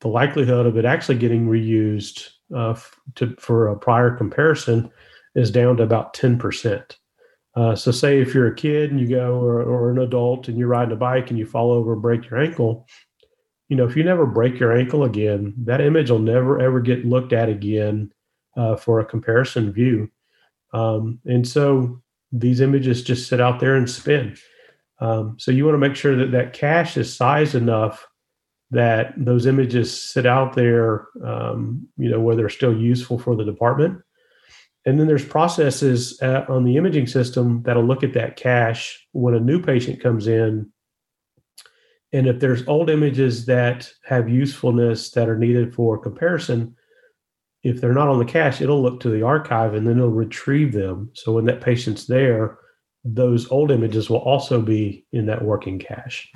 the 0.00 0.08
likelihood 0.08 0.66
of 0.66 0.76
it 0.76 0.84
actually 0.84 1.18
getting 1.18 1.46
reused 1.46 2.28
uh, 2.54 2.74
to, 3.14 3.34
for 3.38 3.68
a 3.68 3.78
prior 3.78 4.10
comparison 4.16 4.90
is 5.34 5.50
down 5.50 5.76
to 5.76 5.82
about 5.82 6.14
10%. 6.14 6.96
Uh, 7.56 7.74
so, 7.74 7.90
say 7.90 8.20
if 8.20 8.32
you're 8.32 8.46
a 8.46 8.54
kid 8.54 8.90
and 8.90 9.00
you 9.00 9.08
go, 9.08 9.40
or, 9.40 9.62
or, 9.62 9.90
an 9.90 9.98
adult, 9.98 10.46
and 10.48 10.56
you're 10.56 10.68
riding 10.68 10.92
a 10.92 10.96
bike 10.96 11.30
and 11.30 11.38
you 11.38 11.44
fall 11.44 11.72
over 11.72 11.94
and 11.94 12.02
break 12.02 12.28
your 12.30 12.40
ankle, 12.40 12.86
you 13.70 13.76
know, 13.76 13.86
if 13.86 13.96
you 13.96 14.04
never 14.04 14.26
break 14.26 14.60
your 14.60 14.76
ankle 14.76 15.04
again, 15.04 15.54
that 15.64 15.80
image 15.80 16.10
will 16.10 16.18
never 16.18 16.60
ever 16.60 16.80
get 16.80 17.06
looked 17.06 17.32
at 17.32 17.48
again 17.48 18.12
uh, 18.56 18.76
for 18.76 19.00
a 19.00 19.06
comparison 19.06 19.72
view. 19.72 20.10
Um, 20.74 21.20
and 21.24 21.46
so 21.48 22.02
these 22.32 22.60
images 22.60 23.02
just 23.02 23.28
sit 23.28 23.40
out 23.40 23.60
there 23.60 23.76
and 23.76 23.88
spin. 23.88 24.36
Um, 25.00 25.36
so 25.38 25.50
you 25.50 25.64
want 25.64 25.74
to 25.74 25.88
make 25.88 25.96
sure 25.96 26.16
that 26.16 26.32
that 26.32 26.52
cache 26.52 26.96
is 26.96 27.16
sized 27.16 27.54
enough 27.54 28.06
that 28.72 29.14
those 29.16 29.46
images 29.46 29.88
sit 30.12 30.26
out 30.26 30.54
there, 30.54 31.06
um, 31.24 31.88
you 31.96 32.08
know, 32.10 32.20
where 32.20 32.36
they're 32.36 32.48
still 32.48 32.76
useful 32.76 33.18
for 33.18 33.34
the 33.34 33.44
department. 33.44 34.00
and 34.86 34.98
then 34.98 35.06
there's 35.06 35.24
processes 35.24 36.18
uh, 36.22 36.44
on 36.48 36.64
the 36.64 36.76
imaging 36.76 37.06
system 37.06 37.62
that'll 37.64 37.84
look 37.84 38.02
at 38.02 38.14
that 38.14 38.36
cache 38.36 39.06
when 39.12 39.34
a 39.34 39.40
new 39.40 39.60
patient 39.60 40.00
comes 40.00 40.26
in. 40.26 40.70
And 42.12 42.26
if 42.26 42.40
there's 42.40 42.66
old 42.66 42.90
images 42.90 43.46
that 43.46 43.90
have 44.04 44.28
usefulness 44.28 45.10
that 45.12 45.28
are 45.28 45.38
needed 45.38 45.74
for 45.74 45.96
comparison, 45.98 46.74
if 47.62 47.80
they're 47.80 47.92
not 47.92 48.08
on 48.08 48.18
the 48.18 48.24
cache, 48.24 48.60
it'll 48.60 48.82
look 48.82 49.00
to 49.00 49.10
the 49.10 49.22
archive 49.22 49.74
and 49.74 49.86
then 49.86 49.98
it'll 49.98 50.10
retrieve 50.10 50.72
them. 50.72 51.10
So 51.14 51.32
when 51.32 51.44
that 51.44 51.60
patient's 51.60 52.06
there, 52.06 52.58
those 53.04 53.50
old 53.50 53.70
images 53.70 54.10
will 54.10 54.18
also 54.18 54.60
be 54.60 55.04
in 55.12 55.26
that 55.26 55.42
working 55.42 55.78
cache. 55.78 56.30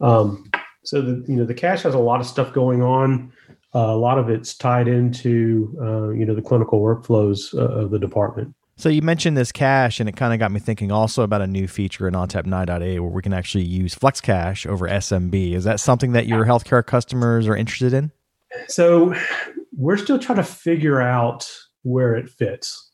Um, 0.00 0.50
so 0.84 1.00
the 1.00 1.24
you 1.28 1.36
know 1.36 1.44
the 1.44 1.54
cache 1.54 1.82
has 1.82 1.94
a 1.94 1.98
lot 1.98 2.20
of 2.20 2.26
stuff 2.26 2.52
going 2.52 2.82
on. 2.82 3.32
Uh, 3.74 3.78
a 3.78 3.96
lot 3.96 4.18
of 4.18 4.28
it's 4.28 4.54
tied 4.54 4.88
into 4.88 5.76
uh, 5.80 6.10
you 6.10 6.26
know 6.26 6.34
the 6.34 6.42
clinical 6.42 6.80
workflows 6.80 7.54
uh, 7.54 7.82
of 7.82 7.90
the 7.90 7.98
department. 7.98 8.54
So 8.76 8.88
you 8.88 9.02
mentioned 9.02 9.36
this 9.36 9.52
cache, 9.52 10.00
and 10.00 10.08
it 10.08 10.16
kind 10.16 10.32
of 10.32 10.38
got 10.38 10.50
me 10.50 10.58
thinking 10.58 10.90
also 10.90 11.22
about 11.22 11.42
a 11.42 11.46
new 11.46 11.68
feature 11.68 12.08
in 12.08 12.14
ONTAP 12.14 12.44
9.8 12.44 13.00
where 13.00 13.10
we 13.10 13.22
can 13.22 13.32
actually 13.32 13.64
use 13.64 13.94
FlexCache 13.94 14.66
over 14.66 14.88
SMB. 14.88 15.54
Is 15.54 15.64
that 15.64 15.78
something 15.78 16.12
that 16.12 16.26
your 16.26 16.44
healthcare 16.44 16.84
customers 16.84 17.46
are 17.46 17.56
interested 17.56 17.92
in? 17.92 18.10
So 18.68 19.14
we're 19.76 19.98
still 19.98 20.18
trying 20.18 20.36
to 20.36 20.44
figure 20.44 21.00
out 21.00 21.48
where 21.82 22.14
it 22.14 22.28
fits. 22.28 22.90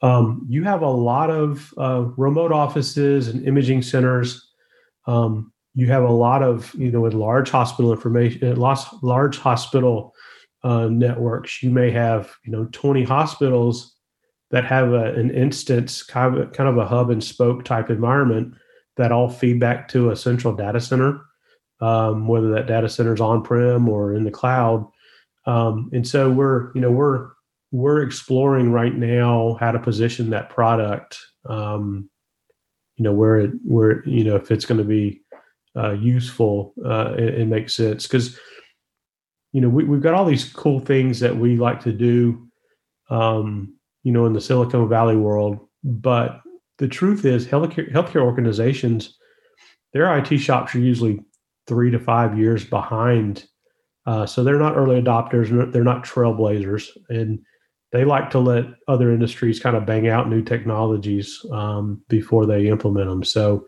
Um, 0.00 0.44
you 0.48 0.64
have 0.64 0.82
a 0.82 0.90
lot 0.90 1.30
of 1.30 1.72
uh, 1.78 2.06
remote 2.16 2.50
offices 2.50 3.28
and 3.28 3.46
imaging 3.46 3.82
centers. 3.82 4.44
Um, 5.06 5.52
you 5.74 5.86
have 5.86 6.02
a 6.02 6.12
lot 6.12 6.42
of, 6.42 6.74
you 6.74 6.90
know, 6.90 7.00
with 7.00 7.14
large 7.14 7.50
hospital 7.50 7.92
information, 7.92 8.56
large, 8.56 8.80
large 9.02 9.38
hospital 9.38 10.14
uh, 10.64 10.88
networks. 10.88 11.62
You 11.62 11.70
may 11.70 11.90
have, 11.90 12.34
you 12.44 12.52
know, 12.52 12.68
20 12.72 13.04
hospitals 13.04 13.94
that 14.52 14.64
have 14.64 14.92
a, 14.92 15.14
an 15.14 15.30
instance, 15.30 16.02
kind 16.02 16.38
of, 16.38 16.52
kind 16.52 16.68
of 16.68 16.76
a 16.76 16.86
hub 16.86 17.10
and 17.10 17.24
spoke 17.24 17.64
type 17.64 17.90
environment 17.90 18.54
that 18.96 19.10
all 19.10 19.28
feed 19.28 19.58
back 19.58 19.88
to 19.88 20.10
a 20.10 20.16
central 20.16 20.54
data 20.54 20.80
center, 20.80 21.20
um, 21.80 22.28
whether 22.28 22.50
that 22.50 22.66
data 22.66 22.88
center 22.88 23.14
is 23.14 23.20
on 23.20 23.42
prem 23.42 23.88
or 23.88 24.14
in 24.14 24.24
the 24.24 24.30
cloud. 24.30 24.86
Um, 25.46 25.90
and 25.92 26.06
so 26.06 26.30
we're, 26.30 26.70
you 26.74 26.80
know, 26.80 26.90
we're 26.90 27.30
we're 27.72 28.02
exploring 28.02 28.70
right 28.70 28.94
now 28.94 29.56
how 29.58 29.72
to 29.72 29.78
position 29.78 30.30
that 30.30 30.50
product. 30.50 31.18
Um, 31.48 32.10
you 32.96 33.04
know, 33.04 33.12
where 33.12 33.38
it 33.38 33.52
where 33.64 34.06
you 34.06 34.24
know 34.24 34.36
if 34.36 34.50
it's 34.50 34.66
going 34.66 34.78
to 34.78 34.84
be 34.84 35.22
uh, 35.74 35.92
useful 35.92 36.74
uh, 36.84 37.14
and, 37.16 37.28
and 37.30 37.50
make 37.50 37.70
sense 37.70 38.06
because 38.06 38.38
you 39.52 39.62
know 39.62 39.70
we, 39.70 39.84
we've 39.84 40.02
got 40.02 40.12
all 40.12 40.26
these 40.26 40.52
cool 40.52 40.78
things 40.78 41.20
that 41.20 41.36
we 41.36 41.56
like 41.56 41.80
to 41.80 41.92
do. 41.92 42.46
Um, 43.08 43.74
you 44.02 44.12
know, 44.12 44.26
in 44.26 44.32
the 44.32 44.40
Silicon 44.40 44.88
Valley 44.88 45.16
world, 45.16 45.58
but 45.84 46.40
the 46.78 46.88
truth 46.88 47.24
is, 47.24 47.46
healthcare 47.46 47.92
healthcare 47.92 48.22
organizations, 48.22 49.16
their 49.92 50.16
IT 50.18 50.38
shops 50.38 50.74
are 50.74 50.80
usually 50.80 51.20
three 51.66 51.90
to 51.90 51.98
five 51.98 52.38
years 52.38 52.64
behind 52.64 53.44
uh, 54.06 54.26
so 54.26 54.42
they're 54.42 54.58
not 54.58 54.76
early 54.76 55.00
adopters, 55.00 55.72
they're 55.72 55.84
not 55.84 56.04
trailblazers, 56.04 56.88
and 57.08 57.38
they 57.92 58.04
like 58.04 58.30
to 58.30 58.38
let 58.38 58.64
other 58.88 59.12
industries 59.12 59.60
kind 59.60 59.76
of 59.76 59.86
bang 59.86 60.08
out 60.08 60.28
new 60.28 60.42
technologies 60.42 61.44
um, 61.52 62.02
before 62.08 62.46
they 62.46 62.66
implement 62.66 63.08
them. 63.08 63.22
So 63.22 63.66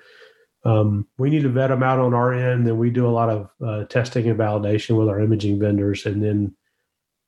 um, 0.65 1.07
we 1.19 1.31
need 1.31 1.43
to 1.43 1.51
vet 1.51 1.69
them 1.69 1.83
out 1.83 2.01
on 2.01 2.15
our 2.15 2.33
end. 2.33 2.67
Then 2.67 2.79
we 2.79 2.91
do 2.91 3.07
a 3.07 3.13
lot 3.13 3.29
of 3.29 3.51
uh, 3.65 3.85
testing 3.85 4.29
and 4.29 4.39
validation 4.39 4.99
with 4.99 5.09
our 5.09 5.21
imaging 5.21 5.61
vendors, 5.61 6.05
and 6.05 6.23
then 6.23 6.57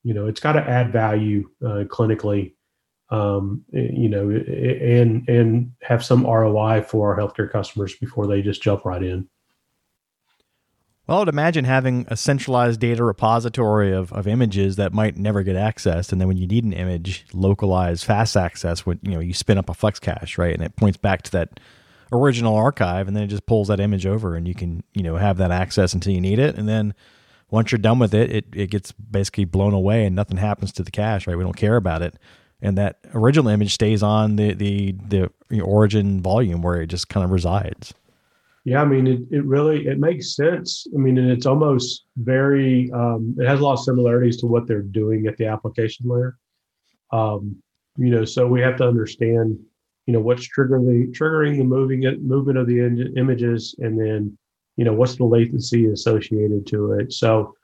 you 0.03 0.15
know 0.15 0.27
it's 0.27 0.41
got 0.41 0.53
to 0.53 0.69
add 0.69 0.93
value 0.93 1.49
uh, 1.65 1.85
clinically, 1.85 2.55
um, 3.11 3.65
eh, 3.75 3.89
you 3.93 4.09
know, 4.09 4.31
eh, 4.31 4.43
eh, 4.47 5.01
and 5.01 5.29
and 5.29 5.73
have 5.83 6.05
some 6.05 6.25
ROI 6.25 6.83
for 6.83 7.13
our 7.13 7.21
healthcare 7.21 7.51
customers 7.51 7.95
before 7.97 8.27
they 8.27 8.43
just 8.43 8.63
jump 8.63 8.85
right 8.85 9.03
in. 9.03 9.29
Well, 11.07 11.19
I 11.19 11.21
would 11.21 11.29
imagine 11.29 11.65
having 11.65 12.05
a 12.09 12.17
centralized 12.17 12.81
data 12.81 13.05
repository 13.05 13.93
of, 13.93 14.13
of 14.13 14.27
images 14.27 14.75
that 14.75 14.93
might 14.93 15.17
never 15.17 15.45
get 15.45 15.55
accessed, 15.55 16.11
and 16.11 16.21
then 16.21 16.27
when 16.27 16.37
you 16.37 16.49
need 16.49 16.65
an 16.65 16.73
image, 16.73 17.27
localized 17.33 18.05
fast 18.05 18.37
access. 18.37 18.85
When 18.85 18.99
you 19.03 19.13
know 19.13 19.21
you 19.21 19.33
spin 19.33 19.59
up 19.59 19.71
a 19.71 19.73
FlexCache, 19.73 20.37
right, 20.37 20.55
and 20.55 20.65
it 20.65 20.75
points 20.75 20.99
back 20.99 21.23
to 21.23 21.31
that 21.33 21.61
original 22.11 22.57
archive, 22.57 23.07
and 23.07 23.17
then 23.17 23.23
it 23.23 23.29
just 23.29 23.47
pulls 23.47 23.69
that 23.69 23.79
image 23.79 24.05
over, 24.05 24.35
and 24.35 24.49
you 24.49 24.55
can 24.55 24.83
you 24.95 25.05
know 25.05 25.17
have 25.17 25.37
that 25.37 25.53
access 25.53 25.95
until 25.95 26.13
you 26.13 26.21
need 26.21 26.41
it, 26.41 26.57
and 26.57 26.69
then 26.69 26.93
once 27.51 27.71
you're 27.71 27.79
done 27.79 28.01
with 28.01 28.13
it, 28.13 28.31
it 28.33 28.47
it 28.53 28.71
gets 28.71 28.91
basically 28.91 29.45
blown 29.45 29.75
away, 29.75 30.05
and 30.05 30.17
nothing 30.17 30.39
happens 30.39 30.73
to 30.73 30.83
the 30.83 30.91
cache, 30.91 31.29
right? 31.29 31.39
We 31.39 31.45
don't 31.45 31.57
care 31.57 31.77
about 31.77 32.03
it, 32.03 32.17
and 32.63 32.79
that 32.79 32.99
original 33.15 33.49
image 33.49 33.75
stays 33.75 34.03
on 34.03 34.37
the 34.37 34.55
the 34.55 34.95
the 35.09 35.61
origin 35.61 36.21
volume 36.21 36.63
where 36.63 36.81
it 36.81 36.89
just 36.89 37.09
kind 37.09 37.25
of 37.25 37.31
resides. 37.31 37.95
Yeah, 38.65 38.83
I 38.83 38.85
mean, 38.85 39.07
it, 39.07 39.21
it 39.31 39.45
really 39.45 39.87
it 39.87 40.01
makes 40.01 40.35
sense. 40.35 40.87
I 40.93 40.99
mean, 40.99 41.19
and 41.19 41.31
it's 41.31 41.47
almost 41.47 42.07
very 42.17 42.91
um, 42.93 43.37
it 43.39 43.47
has 43.47 43.61
a 43.61 43.63
lot 43.63 43.75
of 43.75 43.81
similarities 43.81 44.39
to 44.39 44.47
what 44.47 44.67
they're 44.67 44.83
doing 44.83 45.27
at 45.27 45.37
the 45.37 45.47
application 45.47 46.09
layer. 46.09 46.37
Um, 47.13 47.63
you 47.97 48.11
know, 48.11 48.25
so 48.25 48.47
we 48.47 48.61
have 48.61 48.77
to 48.79 48.89
understand, 48.89 49.59
you 50.07 50.13
know, 50.13 50.21
what's 50.21 50.49
triggering 50.49 50.87
the 50.87 51.17
triggering 51.17 51.59
the 51.59 51.65
moving 51.65 52.01
movement 52.27 52.59
of 52.59 52.67
the 52.67 52.81
in, 52.81 53.15
images, 53.17 53.77
and 53.79 53.99
then, 53.99 54.37
you 54.77 54.85
know, 54.85 54.93
what's 54.93 55.17
the 55.17 55.25
latency 55.25 55.87
associated 55.87 56.67
to 56.67 56.93
it. 56.93 57.13
So, 57.13 57.55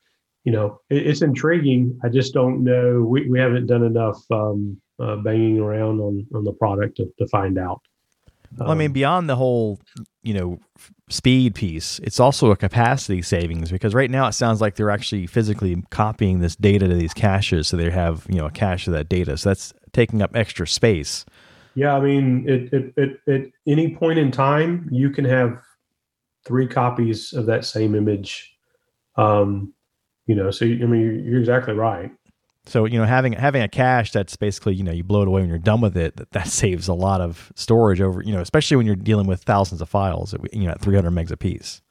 you 0.44 0.52
know, 0.52 0.80
it, 0.90 1.06
it's 1.06 1.22
intriguing. 1.22 1.98
I 2.04 2.08
just 2.08 2.34
don't 2.34 2.64
know. 2.64 3.02
We 3.02 3.28
we 3.28 3.38
haven't 3.38 3.66
done 3.66 3.84
enough 3.84 4.20
um, 4.30 4.80
uh, 4.98 5.16
banging 5.16 5.58
around 5.58 6.00
on 6.00 6.26
on 6.34 6.44
the 6.44 6.52
product 6.52 6.96
to, 6.98 7.12
to 7.18 7.26
find 7.28 7.58
out. 7.58 7.80
Well, 8.58 8.70
I 8.70 8.74
mean, 8.74 8.88
um, 8.88 8.92
beyond 8.92 9.30
the 9.30 9.36
whole, 9.36 9.80
you 10.22 10.34
know, 10.34 10.60
speed 11.08 11.54
piece, 11.54 11.98
it's 12.00 12.20
also 12.20 12.50
a 12.50 12.56
capacity 12.56 13.22
savings 13.22 13.70
because 13.70 13.94
right 13.94 14.10
now 14.10 14.26
it 14.26 14.32
sounds 14.32 14.60
like 14.60 14.76
they're 14.76 14.90
actually 14.90 15.26
physically 15.26 15.82
copying 15.90 16.40
this 16.40 16.54
data 16.54 16.86
to 16.86 16.94
these 16.94 17.14
caches, 17.14 17.68
so 17.68 17.76
they 17.76 17.90
have 17.90 18.26
you 18.28 18.36
know 18.36 18.46
a 18.46 18.50
cache 18.50 18.86
of 18.86 18.92
that 18.92 19.08
data. 19.08 19.36
So 19.36 19.50
that's 19.50 19.72
taking 19.92 20.22
up 20.22 20.36
extra 20.36 20.66
space. 20.66 21.24
Yeah, 21.74 21.96
I 21.96 22.00
mean, 22.00 22.44
it, 22.46 22.72
it, 22.72 22.94
it, 22.96 23.20
at 23.26 23.50
any 23.66 23.96
point 23.96 24.18
in 24.18 24.30
time, 24.30 24.88
you 24.92 25.08
can 25.08 25.24
have 25.24 25.58
three 26.44 26.66
copies 26.66 27.32
of 27.32 27.46
that 27.46 27.64
same 27.64 27.94
image. 27.94 28.54
Um, 29.16 29.72
you 30.26 30.34
know, 30.34 30.50
so 30.50 30.64
I 30.66 30.68
mean, 30.68 31.00
you're, 31.00 31.14
you're 31.14 31.40
exactly 31.40 31.74
right. 31.74 32.10
So 32.64 32.84
you 32.84 32.98
know, 32.98 33.04
having 33.04 33.32
having 33.32 33.62
a 33.62 33.68
cache 33.68 34.12
that's 34.12 34.36
basically 34.36 34.74
you 34.74 34.84
know 34.84 34.92
you 34.92 35.02
blow 35.02 35.22
it 35.22 35.28
away 35.28 35.40
when 35.40 35.48
you're 35.48 35.58
done 35.58 35.80
with 35.80 35.96
it. 35.96 36.16
That, 36.16 36.30
that 36.32 36.46
saves 36.48 36.88
a 36.88 36.94
lot 36.94 37.20
of 37.20 37.52
storage 37.56 38.00
over 38.00 38.22
you 38.22 38.32
know, 38.32 38.40
especially 38.40 38.76
when 38.76 38.86
you're 38.86 38.96
dealing 38.96 39.26
with 39.26 39.42
thousands 39.42 39.80
of 39.80 39.88
files. 39.88 40.34
You 40.52 40.64
know, 40.64 40.70
at 40.70 40.80
300 40.80 41.10
megs 41.10 41.30
a 41.30 41.36
piece. 41.36 41.82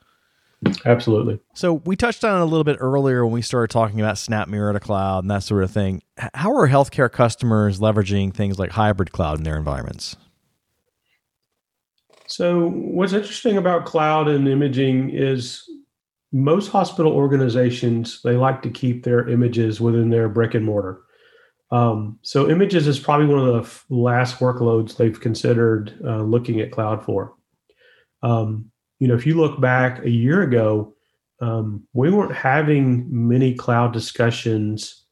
Absolutely. 0.85 1.39
So 1.55 1.73
we 1.73 1.95
touched 1.95 2.23
on 2.23 2.39
it 2.39 2.43
a 2.43 2.45
little 2.45 2.63
bit 2.63 2.77
earlier 2.79 3.25
when 3.25 3.33
we 3.33 3.41
started 3.41 3.73
talking 3.73 3.99
about 3.99 4.15
SnapMirror 4.15 4.73
to 4.73 4.79
cloud 4.79 5.23
and 5.23 5.31
that 5.31 5.41
sort 5.41 5.63
of 5.63 5.71
thing. 5.71 6.03
How 6.35 6.55
are 6.55 6.69
healthcare 6.69 7.11
customers 7.11 7.79
leveraging 7.79 8.33
things 8.33 8.59
like 8.59 8.71
hybrid 8.71 9.11
cloud 9.11 9.39
in 9.39 9.43
their 9.43 9.57
environments? 9.57 10.15
So 12.27 12.69
what's 12.69 13.13
interesting 13.13 13.57
about 13.57 13.85
cloud 13.85 14.27
and 14.27 14.47
imaging 14.47 15.09
is 15.09 15.67
most 16.31 16.69
hospital 16.69 17.11
organizations 17.11 18.21
they 18.23 18.37
like 18.37 18.61
to 18.61 18.69
keep 18.69 19.03
their 19.03 19.27
images 19.27 19.81
within 19.81 20.09
their 20.09 20.29
brick 20.29 20.53
and 20.53 20.65
mortar. 20.65 21.01
Um, 21.71 22.19
so 22.21 22.49
images 22.49 22.87
is 22.87 22.99
probably 22.99 23.27
one 23.27 23.47
of 23.47 23.53
the 23.53 23.61
f- 23.61 23.85
last 23.89 24.39
workloads 24.39 24.97
they've 24.97 25.19
considered 25.19 25.97
uh, 26.05 26.21
looking 26.21 26.59
at 26.59 26.71
cloud 26.71 27.03
for. 27.03 27.33
Um, 28.23 28.71
you 29.01 29.07
know 29.07 29.15
if 29.15 29.25
you 29.25 29.35
look 29.35 29.59
back 29.59 30.05
a 30.05 30.09
year 30.09 30.43
ago 30.43 30.93
um, 31.41 31.87
we 31.93 32.11
weren't 32.11 32.35
having 32.35 33.07
many 33.09 33.55
cloud 33.55 33.91
discussions 33.91 35.05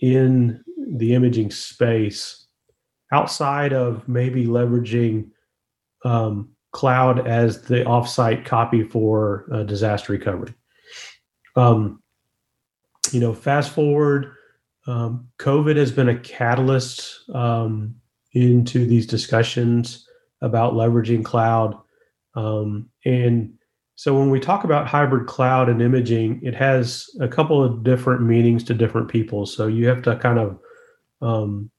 in 0.00 0.62
the 0.96 1.14
imaging 1.14 1.50
space 1.52 2.48
outside 3.12 3.72
of 3.72 4.06
maybe 4.08 4.46
leveraging 4.46 5.28
um, 6.04 6.50
cloud 6.72 7.26
as 7.26 7.62
the 7.62 7.84
offsite 7.84 8.44
copy 8.44 8.82
for 8.82 9.46
uh, 9.52 9.62
disaster 9.64 10.12
recovery. 10.12 10.54
Um, 11.56 12.02
you 13.12 13.20
know, 13.20 13.34
fast 13.34 13.72
forward, 13.72 14.32
um, 14.86 15.28
COVID 15.38 15.76
has 15.76 15.90
been 15.90 16.08
a 16.08 16.18
catalyst 16.18 17.28
um, 17.34 17.96
into 18.32 18.86
these 18.86 19.06
discussions 19.06 20.06
about 20.40 20.74
leveraging 20.74 21.24
cloud. 21.24 21.76
Um, 22.34 22.88
and 23.04 23.54
so 23.96 24.18
when 24.18 24.30
we 24.30 24.40
talk 24.40 24.64
about 24.64 24.86
hybrid 24.86 25.26
cloud 25.26 25.68
and 25.68 25.82
imaging, 25.82 26.40
it 26.42 26.54
has 26.54 27.06
a 27.20 27.28
couple 27.28 27.62
of 27.62 27.82
different 27.82 28.22
meanings 28.22 28.64
to 28.64 28.74
different 28.74 29.08
people. 29.08 29.44
So 29.44 29.66
you 29.66 29.88
have 29.88 30.02
to 30.02 30.16
kind 30.16 30.38
of 30.38 30.58
um, 31.20 31.70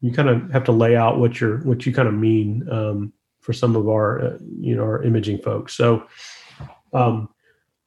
you 0.00 0.12
kind 0.12 0.28
of 0.28 0.50
have 0.50 0.64
to 0.64 0.72
lay 0.72 0.96
out 0.96 1.18
what 1.18 1.40
you're 1.40 1.58
what 1.58 1.86
you 1.86 1.94
kind 1.94 2.08
of 2.08 2.14
mean 2.14 2.68
um, 2.70 3.12
for 3.42 3.52
some 3.52 3.76
of 3.76 3.88
our 3.88 4.20
uh, 4.20 4.38
you 4.58 4.74
know 4.74 4.84
our 4.84 5.02
imaging 5.02 5.38
folks. 5.38 5.74
So 5.74 6.06
um, 6.92 7.28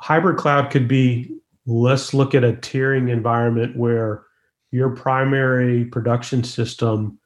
hybrid 0.01 0.37
cloud 0.37 0.69
could 0.69 0.87
be 0.87 1.35
let's 1.65 2.13
look 2.13 2.35
at 2.35 2.43
a 2.43 2.53
tiering 2.53 3.09
environment 3.09 3.75
where 3.75 4.23
your 4.71 4.89
primary 4.89 5.85
production 5.85 6.43
system 6.43 7.17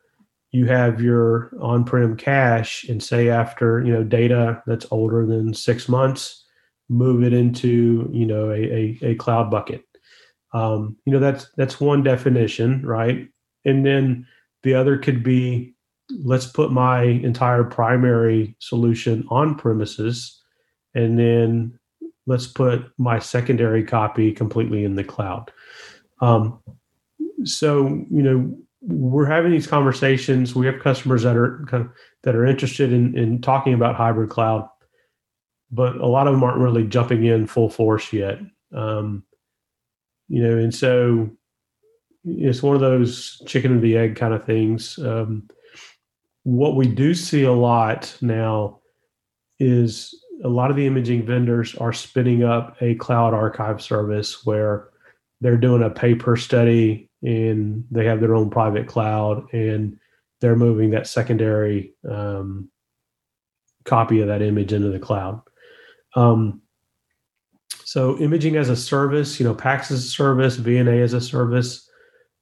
you 0.52 0.66
have 0.66 1.00
your 1.00 1.52
on-prem 1.62 2.18
cache 2.18 2.84
and 2.90 3.04
say 3.04 3.30
after 3.30 3.84
you 3.84 3.92
know 3.92 4.04
data 4.04 4.62
that's 4.66 4.86
older 4.92 5.26
than 5.26 5.54
six 5.54 5.90
months 5.90 6.46
move 6.90 7.24
it 7.24 7.34
into 7.34 8.10
you 8.12 8.26
know 8.26 8.50
a, 8.50 8.64
a, 8.64 9.00
a 9.04 9.16
cloud 9.16 9.52
bucket 9.52 9.84
um, 10.54 10.96
you 11.06 11.14
know 11.14 11.20
that's 11.20 11.50
that's 11.58 11.80
one 11.80 12.04
definition 12.04 12.86
right 12.86 13.28
and 13.66 13.86
then 13.86 14.26
the 14.64 14.74
other 14.74 14.98
could 14.98 15.24
be 15.24 15.74
let's 16.24 16.48
put 16.48 16.72
my 16.72 17.04
entire 17.04 17.64
primary 17.64 18.56
solution 18.60 19.26
on 19.30 19.56
premises 19.56 20.42
and 20.96 21.20
then 21.20 21.78
let's 22.26 22.48
put 22.48 22.92
my 22.98 23.20
secondary 23.20 23.84
copy 23.84 24.32
completely 24.32 24.84
in 24.84 24.96
the 24.96 25.04
cloud 25.04 25.52
um, 26.22 26.60
so 27.44 27.88
you 28.10 28.22
know 28.22 28.58
we're 28.82 29.26
having 29.26 29.52
these 29.52 29.68
conversations. 29.68 30.56
We 30.56 30.66
have 30.66 30.80
customers 30.80 31.24
that 31.24 31.36
are 31.36 31.66
kind 31.68 31.86
of 31.86 31.92
that 32.24 32.36
are 32.36 32.46
interested 32.46 32.94
in 32.94 33.18
in 33.18 33.42
talking 33.42 33.74
about 33.74 33.96
hybrid 33.96 34.30
cloud, 34.30 34.70
but 35.72 35.98
a 35.98 36.06
lot 36.08 36.28
of 36.28 36.34
them 36.34 36.44
aren't 36.44 36.60
really 36.62 36.86
jumping 36.88 37.26
in 37.26 37.48
full 37.48 37.70
force 37.70 38.14
yet. 38.14 38.40
Um, 38.74 39.24
you 40.28 40.42
know, 40.44 40.58
and 40.58 40.74
so 40.74 41.30
it's 42.24 42.64
one 42.64 42.76
of 42.76 42.82
those 42.82 43.42
chicken 43.46 43.72
and 43.72 43.82
the 43.82 43.98
egg 43.98 44.16
kind 44.16 44.34
of 44.34 44.46
things. 44.46 44.98
Um, 45.00 45.50
what 46.44 46.76
we 46.76 46.88
do 46.88 47.14
see 47.14 47.44
a 47.44 47.52
lot 47.52 48.16
now 48.22 48.80
is 49.60 50.16
a 50.44 50.48
lot 50.48 50.70
of 50.70 50.78
the 50.78 50.88
imaging 50.88 51.26
vendors 51.26 51.76
are 51.76 51.94
spinning 51.94 52.44
up 52.44 52.78
a 52.82 52.96
cloud 52.96 53.34
archive 53.34 53.82
service 53.82 54.46
where 54.46 54.90
they're 55.42 55.58
doing 55.58 55.84
a 55.84 55.90
pay 55.90 56.16
per 56.16 56.36
study 56.36 57.10
and 57.22 57.84
they 57.92 58.06
have 58.06 58.22
their 58.22 58.36
own 58.36 58.50
private 58.50 58.88
cloud 58.88 59.54
and 59.54 60.00
they're 60.40 60.56
moving 60.56 60.92
that 60.92 61.08
secondary 61.08 61.94
um, 62.10 62.70
copy 63.84 64.22
of 64.22 64.28
that 64.28 64.42
image 64.42 64.72
into 64.72 64.90
the 64.90 65.00
cloud. 65.00 65.42
Um, 66.16 66.62
so 67.84 68.18
imaging 68.20 68.56
as 68.56 68.70
a 68.70 68.76
service, 68.76 69.40
you 69.40 69.46
know, 69.46 69.56
PACS 69.56 69.92
as 69.92 70.06
a 70.06 70.08
service, 70.08 70.58
VNA 70.58 71.04
as 71.04 71.14
a 71.14 71.22
service, 71.22 71.89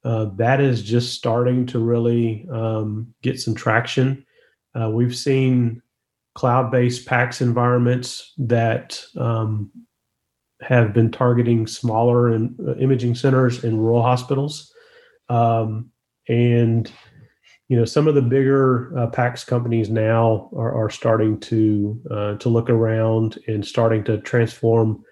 uh, 0.08 0.26
that 0.36 0.62
is 0.62 0.82
just 0.84 1.14
starting 1.14 1.66
to 1.66 1.80
really 1.80 2.48
um, 2.50 3.14
get 3.22 3.42
some 3.42 3.54
traction. 3.54 4.26
Uh, 4.74 4.90
we've 4.90 5.16
seen 5.16 5.82
cloud-based 6.34 7.06
PACS 7.06 7.42
environments 7.42 8.34
that 8.38 9.04
um, 9.18 9.70
have 10.62 10.94
been 10.94 11.12
targeting 11.12 11.68
smaller 11.68 12.30
and 12.30 12.58
uh, 12.66 12.76
imaging 12.76 13.16
centers 13.16 13.66
in 13.66 13.78
rural 13.78 14.02
hospitals. 14.02 14.72
Um, 15.28 15.92
and 16.30 16.90
you 17.68 17.76
know 17.76 17.84
some 17.84 18.08
of 18.08 18.16
the 18.16 18.22
bigger 18.22 18.98
uh, 18.98 19.08
PACS 19.08 19.46
companies 19.46 19.90
now 19.90 20.50
are, 20.56 20.86
are 20.86 20.90
starting 20.90 21.38
to 21.42 22.02
uh, 22.10 22.36
to 22.36 22.48
look 22.48 22.70
around 22.70 23.40
and 23.48 23.66
starting 23.66 24.06
to 24.06 24.22
transform 24.22 25.04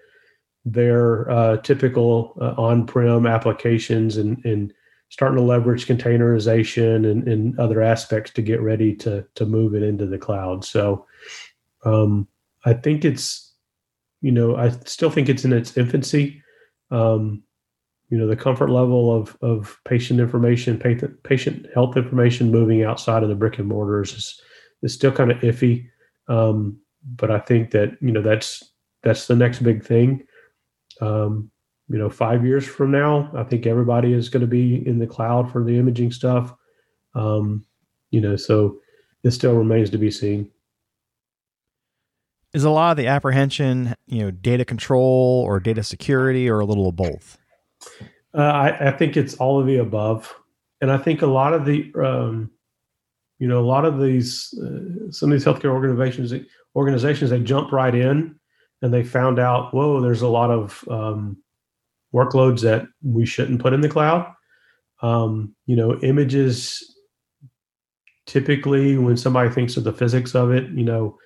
their 0.63 1.29
uh, 1.29 1.57
typical 1.57 2.37
uh, 2.41 2.53
on-prem 2.57 3.27
applications 3.27 4.15
and, 4.15 4.43
and 4.45 4.73
starting 5.09 5.37
to 5.37 5.43
leverage 5.43 5.87
containerization 5.87 7.09
and, 7.09 7.27
and 7.27 7.59
other 7.59 7.81
aspects 7.81 8.31
to 8.31 8.41
get 8.41 8.61
ready 8.61 8.95
to 8.95 9.25
to 9.35 9.45
move 9.45 9.75
it 9.75 9.83
into 9.83 10.05
the 10.05 10.17
cloud. 10.17 10.65
So 10.65 11.05
um, 11.83 12.27
I 12.65 12.73
think 12.73 13.05
it's 13.05 13.45
you 14.25 14.31
know, 14.31 14.55
I 14.55 14.69
still 14.85 15.11
think 15.11 15.29
it's 15.29 15.45
in 15.45 15.53
its 15.53 15.77
infancy. 15.77 16.41
Um, 16.89 17.43
you 18.09 18.17
know, 18.17 18.27
the 18.27 18.35
comfort 18.35 18.71
level 18.71 19.15
of 19.15 19.37
of 19.41 19.79
patient 19.85 20.19
information, 20.19 20.79
patient 20.79 21.21
patient 21.21 21.67
health 21.75 21.95
information 21.95 22.51
moving 22.51 22.83
outside 22.83 23.21
of 23.21 23.29
the 23.29 23.35
brick 23.35 23.59
and 23.59 23.67
mortars 23.67 24.13
is 24.13 24.41
is 24.81 24.95
still 24.95 25.11
kind 25.11 25.31
of 25.31 25.37
iffy. 25.41 25.87
Um, 26.27 26.79
but 27.03 27.29
I 27.29 27.37
think 27.37 27.69
that 27.71 27.97
you 28.01 28.11
know 28.11 28.23
that's 28.23 28.63
that's 29.03 29.27
the 29.27 29.35
next 29.35 29.59
big 29.59 29.83
thing. 29.83 30.25
Um, 31.01 31.51
you 31.89 31.97
know, 31.97 32.09
five 32.09 32.45
years 32.45 32.65
from 32.65 32.91
now, 32.91 33.31
I 33.35 33.43
think 33.43 33.65
everybody 33.65 34.13
is 34.13 34.29
going 34.29 34.41
to 34.41 34.47
be 34.47 34.85
in 34.87 34.99
the 34.99 35.07
cloud 35.07 35.51
for 35.51 35.63
the 35.63 35.77
imaging 35.77 36.11
stuff. 36.11 36.53
Um, 37.13 37.65
you 38.11 38.21
know, 38.21 38.35
so 38.35 38.79
it 39.23 39.31
still 39.31 39.53
remains 39.53 39.89
to 39.91 39.97
be 39.97 40.11
seen 40.11 40.51
is 42.55 42.63
a 42.63 42.69
lot 42.69 42.91
of 42.91 42.97
the 42.97 43.07
apprehension, 43.07 43.93
you 44.07 44.23
know, 44.23 44.31
data 44.31 44.63
control 44.63 45.43
or 45.45 45.59
data 45.59 45.83
security 45.83 46.49
or 46.49 46.61
a 46.61 46.65
little 46.65 46.87
of 46.87 46.95
both? 46.95 47.37
Uh, 48.33 48.41
I, 48.43 48.87
I, 48.87 48.91
think 48.91 49.17
it's 49.17 49.35
all 49.35 49.59
of 49.59 49.67
the 49.67 49.75
above. 49.75 50.33
And 50.79 50.89
I 50.89 50.97
think 50.97 51.21
a 51.21 51.27
lot 51.27 51.53
of 51.53 51.65
the, 51.65 51.91
um, 52.01 52.49
you 53.39 53.49
know, 53.49 53.59
a 53.59 53.67
lot 53.67 53.83
of 53.83 53.99
these, 53.99 54.57
uh, 54.63 55.11
some 55.11 55.33
of 55.33 55.37
these 55.37 55.45
healthcare 55.45 55.73
organizations, 55.73 56.33
organizations, 56.77 57.29
they 57.29 57.41
jump 57.41 57.73
right 57.73 57.93
in 57.93 58.39
and 58.81 58.93
they 58.93 59.03
found 59.03 59.37
out, 59.37 59.73
whoa, 59.73 59.99
there's 59.99 60.21
a 60.21 60.27
lot 60.27 60.49
of 60.49 60.81
um, 60.89 61.35
workloads 62.15 62.61
that 62.61 62.87
we 63.03 63.25
shouldn't 63.25 63.61
put 63.61 63.73
in 63.73 63.81
the 63.81 63.89
cloud. 63.89 64.31
Um, 65.01 65.53
you 65.65 65.75
know, 65.75 65.99
images 65.99 66.95
typically 68.25 68.97
when 68.97 69.17
somebody 69.17 69.49
thinks 69.49 69.77
of 69.77 69.83
the 69.83 69.93
physics 69.93 70.33
of 70.33 70.51
it, 70.51 70.69
you 70.71 70.83
know, 70.83 71.17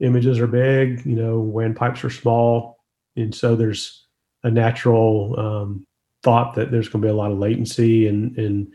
images 0.00 0.38
are 0.38 0.46
big, 0.46 1.04
you 1.04 1.14
know, 1.14 1.38
WAN 1.38 1.74
pipes 1.74 2.02
are 2.02 2.10
small. 2.10 2.78
And 3.16 3.34
so 3.34 3.54
there's 3.54 4.06
a 4.42 4.50
natural 4.50 5.38
um, 5.38 5.86
thought 6.22 6.54
that 6.54 6.70
there's 6.70 6.88
going 6.88 7.02
to 7.02 7.06
be 7.06 7.12
a 7.12 7.16
lot 7.16 7.32
of 7.32 7.38
latency 7.38 8.08
and, 8.08 8.36
and 8.38 8.72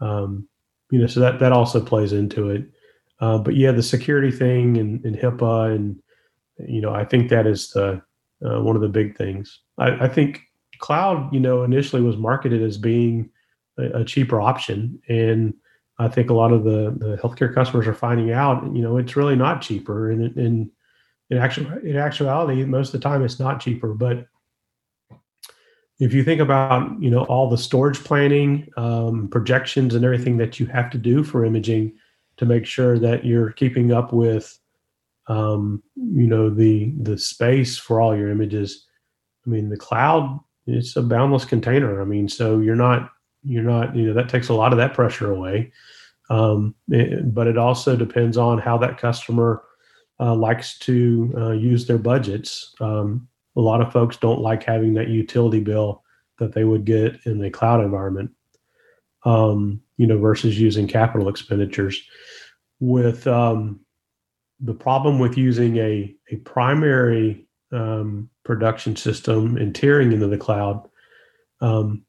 um, 0.00 0.48
you 0.90 0.98
know, 0.98 1.06
so 1.06 1.20
that, 1.20 1.38
that 1.40 1.52
also 1.52 1.80
plays 1.80 2.12
into 2.12 2.50
it. 2.50 2.64
Uh, 3.20 3.38
but 3.38 3.54
yeah, 3.54 3.70
the 3.70 3.82
security 3.82 4.30
thing 4.30 4.76
and, 4.78 5.04
and, 5.04 5.16
HIPAA 5.16 5.74
and, 5.76 6.02
you 6.58 6.80
know, 6.80 6.92
I 6.92 7.04
think 7.04 7.28
that 7.30 7.46
is 7.46 7.70
the, 7.70 8.02
uh, 8.44 8.60
one 8.60 8.74
of 8.74 8.82
the 8.82 8.88
big 8.88 9.16
things. 9.16 9.60
I, 9.78 10.06
I, 10.06 10.08
think 10.08 10.42
cloud, 10.82 11.32
you 11.32 11.40
know, 11.40 11.64
initially 11.64 12.02
was 12.02 12.16
marketed 12.18 12.62
as 12.62 12.76
being 12.76 13.30
a, 13.78 14.00
a 14.00 14.04
cheaper 14.04 14.38
option. 14.40 15.00
And, 15.08 15.54
I 15.98 16.08
think 16.08 16.30
a 16.30 16.34
lot 16.34 16.52
of 16.52 16.64
the, 16.64 16.96
the 16.96 17.16
healthcare 17.22 17.54
customers 17.54 17.86
are 17.86 17.94
finding 17.94 18.32
out, 18.32 18.64
you 18.74 18.82
know, 18.82 18.96
it's 18.96 19.14
really 19.14 19.36
not 19.36 19.62
cheaper. 19.62 20.10
And 20.10 20.36
in, 20.36 20.70
in, 21.30 21.38
actual, 21.38 21.70
in 21.78 21.96
actuality, 21.96 22.64
most 22.64 22.92
of 22.92 23.00
the 23.00 23.08
time 23.08 23.22
it's 23.22 23.38
not 23.38 23.60
cheaper. 23.60 23.94
But 23.94 24.26
if 26.00 26.12
you 26.12 26.24
think 26.24 26.40
about, 26.40 27.00
you 27.00 27.10
know, 27.10 27.24
all 27.26 27.48
the 27.48 27.58
storage 27.58 28.02
planning, 28.02 28.68
um, 28.76 29.28
projections 29.28 29.94
and 29.94 30.04
everything 30.04 30.38
that 30.38 30.58
you 30.58 30.66
have 30.66 30.90
to 30.90 30.98
do 30.98 31.22
for 31.22 31.44
imaging 31.44 31.92
to 32.38 32.46
make 32.46 32.66
sure 32.66 32.98
that 32.98 33.24
you're 33.24 33.52
keeping 33.52 33.92
up 33.92 34.12
with, 34.12 34.58
um, 35.28 35.82
you 35.94 36.26
know, 36.26 36.50
the, 36.50 36.92
the 37.02 37.18
space 37.18 37.78
for 37.78 38.00
all 38.00 38.16
your 38.16 38.30
images. 38.30 38.88
I 39.46 39.50
mean, 39.50 39.68
the 39.68 39.76
cloud, 39.76 40.40
it's 40.72 40.96
a 40.96 41.02
boundless 41.02 41.44
container. 41.44 42.00
I 42.00 42.04
mean, 42.04 42.28
so 42.28 42.60
you're 42.60 42.76
not 42.76 43.10
you're 43.44 43.62
not 43.62 43.94
you 43.94 44.06
know 44.06 44.14
that 44.14 44.28
takes 44.28 44.48
a 44.48 44.54
lot 44.54 44.72
of 44.72 44.78
that 44.78 44.94
pressure 44.94 45.30
away. 45.30 45.72
Um, 46.30 46.74
it, 46.88 47.34
but 47.34 47.46
it 47.46 47.58
also 47.58 47.96
depends 47.96 48.36
on 48.36 48.58
how 48.58 48.78
that 48.78 48.98
customer 48.98 49.62
uh, 50.20 50.34
likes 50.34 50.78
to 50.80 51.34
uh, 51.36 51.50
use 51.50 51.86
their 51.86 51.98
budgets. 51.98 52.74
Um, 52.80 53.28
a 53.56 53.60
lot 53.60 53.80
of 53.80 53.92
folks 53.92 54.16
don't 54.16 54.40
like 54.40 54.62
having 54.62 54.94
that 54.94 55.08
utility 55.08 55.60
bill 55.60 56.02
that 56.38 56.54
they 56.54 56.64
would 56.64 56.84
get 56.84 57.20
in 57.26 57.38
the 57.38 57.50
cloud 57.50 57.84
environment 57.84 58.30
um, 59.24 59.80
you 59.96 60.06
know 60.06 60.18
versus 60.18 60.58
using 60.58 60.86
capital 60.86 61.28
expenditures. 61.28 62.02
With 62.80 63.26
um, 63.26 63.80
the 64.60 64.74
problem 64.74 65.18
with 65.18 65.36
using 65.36 65.76
a, 65.76 66.14
a 66.30 66.36
primary 66.36 67.46
um, 67.72 68.30
production 68.44 68.96
system 68.96 69.56
and 69.56 69.74
tiering 69.74 70.12
into 70.12 70.26
the 70.26 70.38
cloud 70.38 70.88
um, 71.60 72.04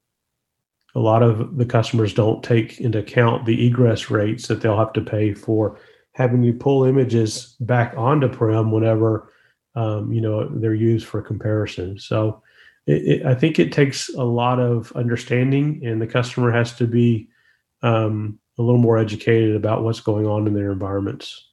a 0.95 0.99
lot 0.99 1.23
of 1.23 1.57
the 1.57 1.65
customers 1.65 2.13
don't 2.13 2.43
take 2.43 2.79
into 2.79 2.99
account 2.99 3.45
the 3.45 3.65
egress 3.65 4.09
rates 4.09 4.47
that 4.47 4.61
they'll 4.61 4.77
have 4.77 4.93
to 4.93 5.01
pay 5.01 5.33
for 5.33 5.79
having 6.13 6.43
you 6.43 6.53
pull 6.53 6.83
images 6.83 7.55
back 7.59 7.93
onto 7.97 8.27
prem 8.27 8.71
whenever 8.71 9.31
um, 9.75 10.11
you 10.11 10.21
know 10.21 10.47
they're 10.49 10.75
used 10.75 11.07
for 11.07 11.21
comparison. 11.21 11.97
So 11.97 12.43
it, 12.85 13.21
it, 13.21 13.25
i 13.25 13.33
think 13.33 13.59
it 13.59 13.71
takes 13.71 14.09
a 14.09 14.23
lot 14.23 14.59
of 14.59 14.91
understanding 14.93 15.81
and 15.85 16.01
the 16.01 16.07
customer 16.07 16.51
has 16.51 16.73
to 16.75 16.85
be 16.85 17.29
um, 17.81 18.39
a 18.57 18.61
little 18.61 18.79
more 18.79 18.97
educated 18.97 19.55
about 19.55 19.83
what's 19.83 19.99
going 19.99 20.25
on 20.25 20.47
in 20.47 20.53
their 20.53 20.71
environments 20.71 21.49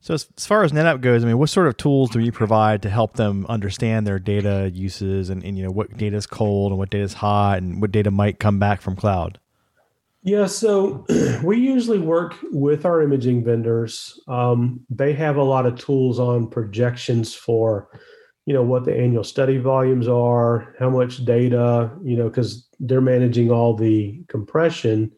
so 0.00 0.14
as, 0.14 0.28
as, 0.36 0.46
far 0.46 0.64
as 0.64 0.72
NetApp 0.72 1.00
goes, 1.00 1.22
I 1.22 1.26
mean, 1.26 1.38
what 1.38 1.50
sort 1.50 1.66
of 1.66 1.76
tools 1.76 2.10
do 2.10 2.20
you 2.20 2.32
provide 2.32 2.82
to 2.82 2.90
help 2.90 3.14
them 3.14 3.46
understand 3.48 4.06
their 4.06 4.18
data 4.18 4.70
uses 4.72 5.30
and, 5.30 5.44
and 5.44 5.58
you 5.58 5.64
know 5.64 5.70
what 5.70 5.96
data 5.96 6.16
is 6.16 6.26
cold 6.26 6.72
and 6.72 6.78
what 6.78 6.90
data 6.90 7.04
is 7.04 7.14
hot 7.14 7.58
and 7.58 7.80
what 7.80 7.92
data 7.92 8.10
might 8.10 8.38
come 8.38 8.58
back 8.58 8.80
from 8.80 8.96
cloud? 8.96 9.38
Yeah, 10.22 10.46
so 10.46 11.06
we 11.44 11.58
usually 11.58 11.98
work 11.98 12.34
with 12.50 12.84
our 12.84 13.02
imaging 13.02 13.44
vendors. 13.44 14.20
Um, 14.28 14.80
they 14.90 15.12
have 15.14 15.36
a 15.36 15.42
lot 15.42 15.66
of 15.66 15.78
tools 15.78 16.18
on 16.18 16.48
projections 16.48 17.34
for, 17.34 17.88
you 18.44 18.52
know, 18.52 18.62
what 18.62 18.84
the 18.84 18.94
annual 18.94 19.24
study 19.24 19.58
volumes 19.58 20.08
are, 20.08 20.74
how 20.78 20.90
much 20.90 21.24
data, 21.24 21.90
you 22.02 22.16
know, 22.16 22.28
because 22.28 22.68
they're 22.80 23.00
managing 23.00 23.50
all 23.50 23.74
the 23.74 24.22
compression 24.28 25.12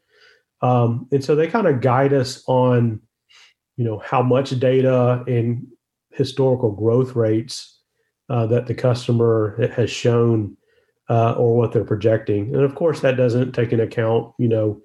Um, 0.61 1.09
and 1.11 1.25
so 1.25 1.35
they 1.35 1.49
kind 1.49 1.67
of 1.67 1.81
guide 1.81 2.13
us 2.13 2.45
on, 2.47 3.01
you 3.77 3.85
know, 3.85 3.99
how 4.05 4.23
much 4.23 4.59
data 4.59 5.25
and 5.27 5.67
historical 6.11 6.71
growth 6.71 7.17
rates 7.17 7.81
uh, 8.29 8.47
that 8.47 8.67
the 8.67 8.75
customer 8.75 9.71
has 9.75 9.91
shown 9.91 10.57
uh, 11.09 11.33
or 11.33 11.57
what 11.57 11.73
they're 11.73 11.85
projecting. 11.85 12.55
And 12.55 12.65
of 12.65 12.75
course, 12.75 13.01
that 13.01 13.17
doesn't 13.17 13.53
take 13.53 13.73
into 13.73 13.85
account, 13.85 14.33
you 14.39 14.49
know, 14.49 14.81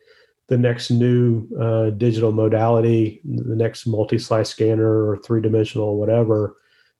the 0.47 0.57
next 0.57 0.89
new 0.89 1.47
uh, 1.59 1.89
digital 1.91 2.31
modality, 2.31 3.21
the 3.25 3.55
next 3.55 3.85
multi-slice 3.85 4.49
scanner 4.49 5.09
or 5.09 5.17
three-dimensional 5.17 5.97
whatever, 5.97 6.55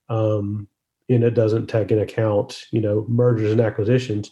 um, 0.10 0.68
and 1.10 1.24
it 1.24 1.34
doesn't 1.34 1.68
take 1.68 1.92
into 1.92 2.04
account, 2.04 2.66
you 2.72 2.82
know, 2.82 3.06
mergers 3.08 3.52
and 3.52 3.62
acquisitions. 3.62 4.32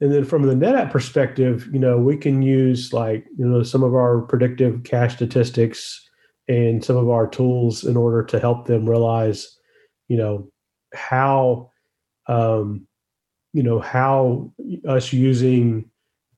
And 0.00 0.12
then 0.12 0.24
from 0.24 0.42
the 0.42 0.54
NetApp 0.54 0.90
perspective, 0.90 1.68
you 1.72 1.78
know, 1.78 1.96
we 1.98 2.16
can 2.16 2.42
use 2.42 2.92
like, 2.92 3.24
you 3.38 3.46
know, 3.46 3.62
some 3.62 3.84
of 3.84 3.94
our 3.94 4.22
predictive 4.22 4.82
cache 4.82 5.14
statistics 5.14 6.08
and 6.48 6.84
some 6.84 6.96
of 6.96 7.08
our 7.08 7.26
tools 7.26 7.84
in 7.84 7.96
order 7.96 8.22
to 8.24 8.40
help 8.40 8.66
them 8.66 8.88
realize, 8.88 9.56
you 10.08 10.16
know, 10.16 10.48
how, 10.94 11.70
um, 12.26 12.86
you 13.52 13.62
know, 13.62 13.78
how 13.78 14.52
us 14.88 15.12
using 15.12 15.88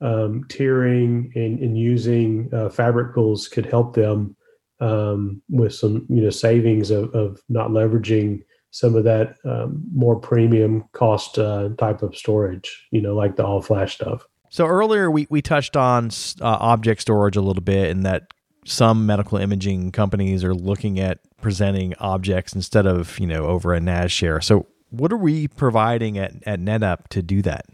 um, 0.01 0.45
tiering 0.49 1.35
and, 1.35 1.59
and 1.61 1.79
using 1.79 2.51
uh, 2.53 2.69
FabricPools 2.69 3.51
could 3.51 3.67
help 3.67 3.95
them 3.95 4.37
um, 4.81 5.41
with 5.49 5.75
some, 5.75 6.07
you 6.09 6.23
know, 6.23 6.31
savings 6.31 6.91
of, 6.91 7.15
of 7.15 7.41
not 7.49 7.71
leveraging 7.71 8.43
some 8.71 8.97
of 8.97 9.05
that 9.05 9.37
um, 9.45 9.83
more 9.95 10.17
premium 10.17 10.85
cost 10.93 11.39
uh, 11.39 11.69
type 11.79 12.03
of 12.03 12.17
storage, 12.17 12.87
you 12.91 13.01
know, 13.01 13.15
like 13.15 13.37
the 13.37 13.47
all 13.47 13.63
flash 13.63 13.95
stuff. 13.95 14.27
So 14.51 14.67
earlier 14.67 15.11
we, 15.11 15.29
we 15.31 15.41
touched 15.41 15.77
on 15.77 16.11
uh, 16.41 16.59
object 16.61 17.01
storage 17.01 17.37
a 17.37 17.41
little 17.41 17.63
bit 17.63 17.91
and 17.91 18.05
that 18.05 18.34
some 18.65 19.07
medical 19.07 19.39
imaging 19.39 19.93
companies 19.93 20.43
are 20.45 20.55
looking 20.55 20.99
at 20.99 21.21
presenting 21.41 21.95
objects 21.99 22.55
instead 22.55 22.87
of, 22.87 23.19
you 23.19 23.27
know, 23.27 23.47
over 23.47 23.75
a 23.75 23.81
NAS 23.81 24.11
share. 24.11 24.41
So 24.41 24.67
what 24.91 25.13
are 25.13 25.19
we 25.19 25.49
providing 25.49 26.19
at, 26.19 26.33
at 26.47 26.61
NetApp 26.61 27.09
to 27.09 27.23
do 27.23 27.43
that? 27.43 27.67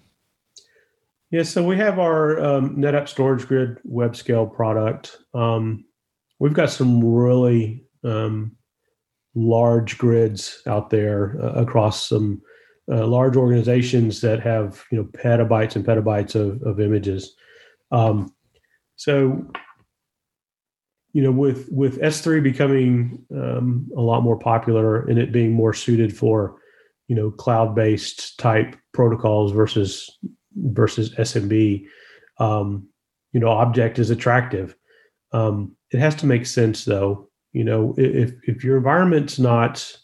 Yeah, 1.31 1.45
so 1.45 1.65
we 1.65 1.77
have 1.77 1.99
our 1.99 2.41
um, 2.41 2.77
NetApp 2.77 3.05
StorageGRID 3.05 3.79
Webscale 3.89 4.53
product. 4.53 5.17
Um, 5.33 5.85
we've 6.41 6.55
got 6.55 6.71
some 6.71 7.05
really 7.05 7.85
um, 8.03 8.57
large 9.37 9.97
grids 9.97 10.61
out 10.67 10.91
there 10.91 11.37
uh, 11.41 11.53
across 11.53 12.09
some 12.09 12.43
uh, 12.91 13.07
large 13.07 13.37
organizations 13.37 14.21
that 14.23 14.41
have 14.41 14.83
you 14.91 14.99
know 14.99 15.05
petabytes 15.05 15.77
and 15.77 15.87
petabytes 15.87 16.35
of, 16.35 16.61
of 16.63 16.81
images. 16.81 17.37
Um, 17.93 18.35
so 18.97 19.47
you 21.13 21.23
know 21.23 21.33
with 21.33 21.69
with 21.71 22.01
S3 22.01 22.43
becoming 22.43 23.25
um, 23.35 23.89
a 23.97 24.01
lot 24.01 24.23
more 24.23 24.39
popular 24.39 25.07
and 25.07 25.19
it 25.19 25.33
being 25.33 25.53
more 25.53 25.75
suited 25.75 26.17
for 26.17 26.57
you 27.09 27.17
know 27.17 27.31
cloud 27.31 27.75
based 27.75 28.39
type 28.39 28.77
protocols 28.93 29.53
versus 29.53 30.19
versus 30.57 31.15
SMB, 31.15 31.85
um, 32.39 32.87
you 33.33 33.41
know 33.41 33.49
object 33.49 33.99
is 33.99 34.11
attractive. 34.11 34.77
Um, 35.33 35.77
it 35.93 35.99
has 35.99 36.15
to 36.17 36.27
make 36.27 36.47
sense 36.47 36.85
though 36.85 37.31
you 37.53 37.65
know 37.65 37.95
if 37.97 38.33
if 38.45 38.65
your 38.65 38.77
environment's 38.77 39.39
not 39.39 39.97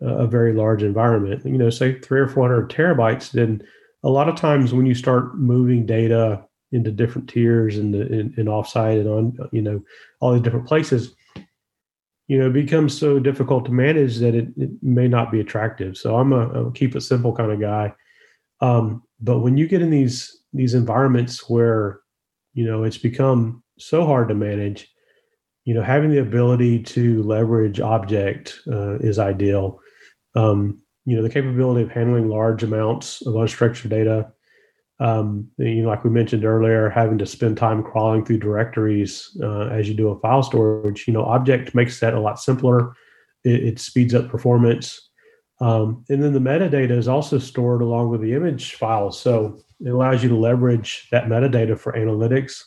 a 0.00 0.26
very 0.26 0.52
large 0.52 0.82
environment 0.82 1.44
you 1.44 1.58
know 1.58 1.70
say 1.70 1.98
three 2.00 2.20
or 2.20 2.28
four 2.28 2.44
hundred 2.44 2.70
terabytes 2.70 3.32
then 3.32 3.60
a 4.04 4.08
lot 4.08 4.28
of 4.28 4.36
times 4.36 4.72
when 4.72 4.86
you 4.86 4.94
start 4.94 5.36
moving 5.36 5.84
data 5.84 6.44
into 6.72 6.90
different 6.90 7.28
tiers 7.28 7.78
and 7.78 7.94
in, 7.94 8.34
in 8.36 8.46
offsite 8.46 9.00
and 9.00 9.08
on 9.08 9.48
you 9.52 9.62
know 9.62 9.80
all 10.20 10.32
these 10.32 10.42
different 10.42 10.66
places 10.66 11.14
you 12.28 12.38
know 12.38 12.46
it 12.46 12.52
becomes 12.52 12.96
so 12.96 13.18
difficult 13.18 13.64
to 13.64 13.72
manage 13.72 14.18
that 14.18 14.34
it, 14.34 14.48
it 14.56 14.70
may 14.82 15.08
not 15.08 15.32
be 15.32 15.40
attractive. 15.40 15.96
So 15.96 16.16
i'm 16.16 16.32
a, 16.32 16.66
a 16.66 16.72
keep 16.72 16.94
it 16.94 17.00
simple 17.00 17.34
kind 17.34 17.50
of 17.50 17.60
guy. 17.60 17.92
Um, 18.60 19.02
but 19.20 19.40
when 19.40 19.56
you 19.56 19.66
get 19.66 19.82
in 19.82 19.90
these 19.90 20.42
these 20.52 20.74
environments 20.74 21.48
where 21.48 22.00
you 22.54 22.64
know 22.64 22.84
it's 22.84 22.98
become 22.98 23.62
so 23.78 24.04
hard 24.06 24.28
to 24.28 24.34
manage 24.34 24.88
you 25.64 25.74
know 25.74 25.82
having 25.82 26.10
the 26.10 26.18
ability 26.18 26.82
to 26.82 27.22
leverage 27.22 27.80
object 27.80 28.60
uh, 28.70 28.98
is 28.98 29.18
ideal. 29.18 29.80
Um, 30.36 30.82
you 31.06 31.16
know 31.16 31.22
the 31.22 31.30
capability 31.30 31.82
of 31.82 31.90
handling 31.90 32.28
large 32.28 32.62
amounts 32.62 33.22
of 33.26 33.32
unstructured 33.34 33.88
data 33.88 34.30
um, 35.00 35.48
you 35.58 35.82
know 35.82 35.88
like 35.88 36.04
we 36.04 36.10
mentioned 36.10 36.44
earlier 36.44 36.90
having 36.90 37.18
to 37.18 37.26
spend 37.26 37.56
time 37.56 37.82
crawling 37.82 38.24
through 38.24 38.38
directories 38.38 39.36
uh, 39.42 39.66
as 39.66 39.88
you 39.88 39.94
do 39.94 40.08
a 40.08 40.18
file 40.20 40.42
storage 40.42 41.06
you 41.06 41.12
know 41.12 41.24
object 41.24 41.74
makes 41.74 42.00
that 42.00 42.14
a 42.14 42.20
lot 42.20 42.40
simpler. 42.40 42.94
It, 43.44 43.64
it 43.64 43.78
speeds 43.78 44.14
up 44.14 44.28
performance. 44.28 45.10
Um, 45.60 46.04
and 46.08 46.22
then 46.22 46.32
the 46.32 46.38
metadata 46.40 46.90
is 46.90 47.08
also 47.08 47.38
stored 47.38 47.82
along 47.82 48.10
with 48.10 48.20
the 48.20 48.32
image 48.32 48.74
files. 48.74 49.20
So 49.20 49.60
it 49.80 49.88
allows 49.88 50.22
you 50.22 50.28
to 50.28 50.36
leverage 50.36 51.08
that 51.10 51.26
metadata 51.26 51.76
for 51.78 51.92
analytics 51.92 52.62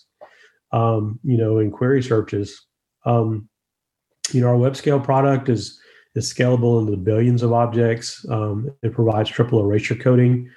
um, 0.72 1.20
you 1.24 1.38
know 1.38 1.60
in 1.60 1.72
query 1.72 2.02
searches. 2.02 2.66
Um, 3.06 3.50
you 4.32 4.42
know, 4.42 4.48
our 4.48 4.56
Webscale 4.56 5.04
product 5.04 5.50
is 5.50 5.80
is 6.16 6.32
scalable 6.32 6.80
into 6.82 6.98
billions 6.98 7.42
of 7.42 7.54
objects. 7.54 8.26
Um, 8.30 8.70
it 8.84 8.94
provides 8.94 9.30
triple 9.30 9.62
erasure 9.62 9.96
coding, 9.96 10.50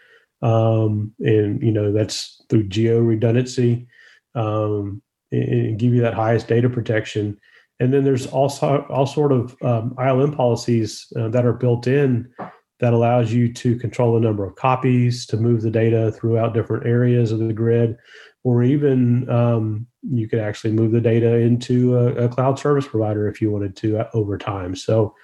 um, 0.43 1.12
and 1.20 1.62
you 1.62 1.72
know 1.72 1.93
that's 1.93 2.43
through 2.49 2.68
geo 2.68 2.99
redundancy, 2.99 3.87
um, 4.35 5.03
and, 5.32 5.49
and, 5.49 5.78
give 5.78 5.95
you 5.95 6.03
that 6.03 6.14
highest 6.14 6.49
data 6.49 6.68
protection. 6.68 7.39
And 7.80 7.93
then 7.93 8.05
there's 8.05 8.26
also 8.26 8.87
all 8.89 9.07
sort 9.07 9.32
of 9.32 9.57
um, 9.62 9.95
ILM 9.99 10.37
policies 10.37 11.12
uh, 11.16 11.28
that 11.28 11.45
are 11.45 11.53
built 11.53 11.87
in 11.87 12.32
that 12.80 12.93
allows 12.93 13.32
you 13.32 13.53
to 13.53 13.76
control 13.76 14.14
the 14.14 14.20
number 14.20 14.45
of 14.45 14.57
copies, 14.57 15.26
to 15.26 15.37
move 15.37 15.62
the 15.62 15.70
data 15.70 16.12
throughout 16.12 16.55
different 16.55 16.87
areas 16.87 17.32
of 17.32 17.39
the 17.39 17.53
grid, 17.53 17.97
or 18.43 18.62
even 18.62 19.28
um, 19.30 19.87
you 20.03 20.28
could 20.28 20.39
actually 20.39 20.72
move 20.72 20.93
the 20.93 21.01
data 21.01 21.37
into 21.37 21.97
a, 21.97 22.26
a, 22.26 22.28
cloud 22.28 22.59
service 22.59 22.87
provider 22.87 23.26
if 23.26 23.41
you 23.41 23.51
wanted 23.51 23.74
to 23.76 23.99
uh, 23.99 24.11
over 24.12 24.37
time. 24.37 24.76
So 24.76 25.14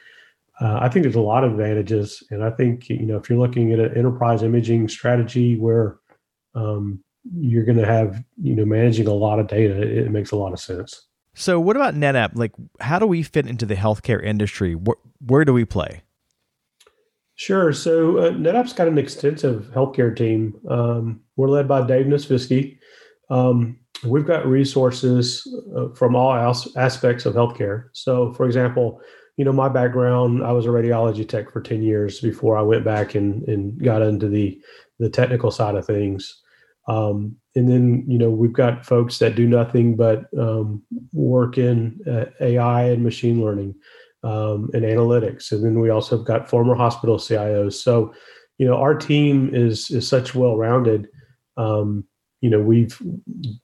uh, 0.61 0.79
I 0.83 0.89
think 0.89 1.05
there's 1.05 1.17
a 1.17 1.21
lot 1.21 1.43
of 1.43 1.53
advantages, 1.53 2.23
and 2.31 2.45
I 2.45 2.51
think 2.51 2.89
you 2.89 3.07
know 3.07 3.17
if 3.17 3.31
you're 3.31 3.39
looking 3.39 3.73
at 3.73 3.81
an 3.81 3.97
enterprise 3.97 4.43
imaging 4.43 4.89
strategy 4.89 5.57
where 5.57 5.99
um, 6.55 7.03
you're 7.35 7.65
going 7.65 7.79
to 7.79 7.87
have 7.87 8.23
you 8.41 8.55
know 8.55 8.65
managing 8.65 9.07
a 9.07 9.15
lot 9.15 9.39
of 9.39 9.47
data, 9.47 9.81
it, 9.81 10.07
it, 10.07 10.11
makes 10.11 10.31
a 10.31 10.37
lot 10.37 10.53
of 10.53 10.61
sense. 10.61 11.07
So 11.35 11.59
what 11.59 11.77
about 11.77 11.95
NetApp? 11.95 12.33
Like, 12.35 12.53
how 12.81 12.99
do 12.99 13.07
we 13.07 13.23
fit 13.23 13.47
into 13.47 13.65
the 13.65 13.77
healthcare 13.77 14.23
industry? 14.23 14.75
Where, 14.75 14.97
where 15.25 15.45
do 15.45 15.53
we 15.55 15.65
play? 15.65 16.03
Sure. 17.37 17.73
So 17.73 18.19
uh, 18.19 18.31
NetApp's 18.33 18.75
got 18.75 18.89
an 18.89 18.99
extensive 18.99 19.71
healthcare 19.75 20.15
team. 20.15 20.61
Um, 20.69 21.21
we're 21.37 21.49
led 21.49 21.67
by 21.67 21.87
Dave 21.87 22.05
Nesvisky. 22.05 22.77
Um, 23.31 23.79
we've 24.05 24.27
got 24.27 24.47
resources 24.47 25.47
uh, 25.75 25.89
from 25.95 26.15
all 26.15 26.35
as- 26.35 26.69
aspects 26.77 27.25
of 27.25 27.35
healthcare. 27.35 27.85
So, 27.93 28.35
for 28.35 28.45
example, 28.45 29.01
you 29.41 29.45
know, 29.47 29.55
my 29.55 29.71
background, 29.71 30.45
I 30.45 30.53
was 30.53 30.67
a 30.67 30.69
radiology 30.69 31.27
tech 31.27 31.51
for 31.51 31.63
10 31.63 31.83
years 31.83 32.21
before 32.21 32.59
I 32.59 32.61
went 32.61 32.85
back 32.85 33.15
and, 33.15 33.43
and 33.49 33.83
got 33.83 34.03
into 34.03 34.29
the, 34.29 34.61
the 34.99 35.09
technical 35.09 35.51
side 35.51 35.77
of 35.77 35.87
things. 35.87 36.43
Um, 36.89 37.37
and 37.57 37.67
then, 37.67 38.05
you 38.07 38.19
know, 38.19 38.29
we've 38.29 38.53
got 38.53 38.85
folks 38.85 39.19
that 39.19 39.37
do 39.37 39.47
nothing 39.47 39.97
but 39.97 40.27
um, 40.39 40.83
work 41.15 41.57
in 41.57 42.01
uh, 42.07 42.27
AI 42.43 42.91
and 42.91 43.03
machine 43.03 43.43
learning 43.43 43.77
um, 44.25 44.69
and 44.75 44.83
analytics. 44.85 45.53
And 45.53 45.65
then 45.65 45.81
we 45.81 45.89
also 45.89 46.19
have 46.19 46.27
got 46.27 46.51
former 46.51 46.75
hospital 46.75 47.17
CIOs. 47.17 47.83
So, 47.83 48.13
you 48.59 48.67
know, 48.67 48.77
our 48.77 48.95
team 48.95 49.55
is 49.55 49.91
is 49.91 50.07
such 50.07 50.35
well 50.35 50.59
rounded. 50.59 51.09
Um, 51.57 52.05
you 52.41 52.49
know 52.49 52.61
we've 52.61 53.01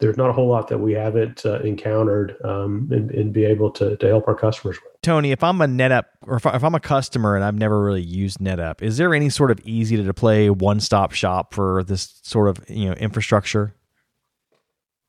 there's 0.01 0.17
not 0.17 0.29
a 0.29 0.33
whole 0.33 0.49
lot 0.49 0.69
that 0.69 0.79
we 0.79 0.93
haven't 0.93 1.47
uh, 1.47 1.61
encountered 1.61 2.37
um, 2.45 2.89
and, 2.93 3.11
and, 3.11 3.33
be 3.33 3.45
able 3.45 3.71
to, 3.71 3.97
to 3.97 4.07
help 4.07 4.29
our 4.29 4.35
customers 4.35 4.77
with. 4.77 5.01
Tony, 5.03 5.33
if 5.33 5.43
I'm 5.43 5.61
a 5.61 5.67
NetApp 5.67 6.05
or 6.23 6.37
if, 6.37 6.47
I, 6.47 6.57
if 6.57 6.65
I'm 6.65 6.75
a 6.75 6.81
customer 6.81 7.37
and 7.37 7.45
I've 7.45 7.55
never 7.55 7.83
really 7.83 8.03
used 8.03 8.39
NetApp, 8.39 8.83
is 8.83 8.99
there 8.99 9.15
any 9.15 9.31
sort 9.31 9.51
of 9.51 9.61
easy 9.61 9.97
to 9.97 10.03
deploy 10.03 10.53
one 10.53 10.81
stop 10.81 11.13
shop 11.13 11.55
for 11.55 11.85
this 11.85 12.21
sort 12.23 12.49
of 12.49 12.69
you 12.69 12.87
know 12.87 12.95
infrastructure? 12.95 13.75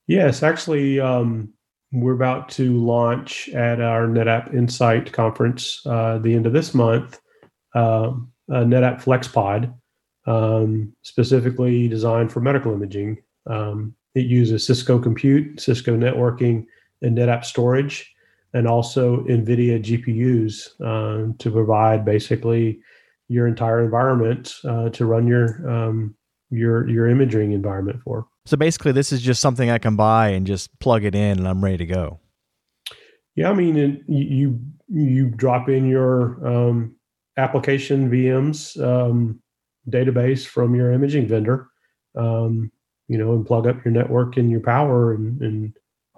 Yes, 0.07 0.43
actually, 0.43 1.01
um, 1.01 1.53
we're 1.91 2.13
about 2.13 2.47
to 2.49 2.77
launch 2.77 3.49
at 3.49 3.81
our 3.81 4.07
NetApp 4.07 4.53
Insight 4.53 5.11
conference 5.11 5.85
uh, 5.85 6.17
the 6.19 6.33
end 6.33 6.45
of 6.45 6.53
this 6.53 6.73
month. 6.73 7.19
Uh, 7.75 8.13
NetApp 8.49 9.03
FlexPod, 9.03 9.73
um, 10.25 10.93
specifically 11.01 11.89
designed 11.89 12.31
for 12.31 12.39
medical 12.39 12.73
imaging. 12.73 13.17
Um, 13.49 13.95
it 14.15 14.25
uses 14.25 14.65
Cisco 14.65 14.99
Compute, 14.99 15.59
Cisco 15.59 15.95
Networking, 15.95 16.65
and 17.01 17.17
NetApp 17.17 17.45
Storage, 17.45 18.13
and 18.53 18.67
also 18.67 19.23
NVIDIA 19.25 19.81
GPUs 19.81 20.69
uh, 20.81 21.33
to 21.37 21.51
provide 21.51 22.03
basically 22.03 22.79
your 23.27 23.47
entire 23.47 23.83
environment 23.83 24.55
uh, 24.65 24.89
to 24.89 25.05
run 25.05 25.27
your 25.27 25.69
um, 25.69 26.15
your 26.49 26.89
your 26.89 27.07
imaging 27.07 27.51
environment 27.51 28.01
for. 28.03 28.27
So 28.45 28.57
basically, 28.57 28.93
this 28.93 29.11
is 29.11 29.21
just 29.21 29.41
something 29.41 29.69
I 29.69 29.77
can 29.77 29.95
buy 29.95 30.29
and 30.29 30.47
just 30.47 30.77
plug 30.79 31.03
it 31.03 31.13
in, 31.13 31.37
and 31.37 31.47
I'm 31.47 31.63
ready 31.63 31.77
to 31.77 31.85
go. 31.85 32.19
Yeah, 33.35 33.51
I 33.51 33.53
mean, 33.53 33.77
it, 33.77 34.01
you 34.07 34.59
you 34.87 35.29
drop 35.29 35.69
in 35.69 35.85
your 35.87 36.45
um, 36.47 36.95
application 37.37 38.09
VMs 38.09 38.81
um, 38.81 39.41
database 39.89 40.45
from 40.45 40.73
your 40.73 40.91
imaging 40.91 41.27
vendor, 41.27 41.67
um, 42.15 42.71
you 43.07 43.17
know, 43.17 43.33
and 43.33 43.45
plug 43.45 43.67
up 43.67 43.83
your 43.83 43.93
network 43.93 44.37
and 44.37 44.49
your 44.49 44.59
power, 44.59 45.13
and, 45.13 45.41
and 45.41 45.73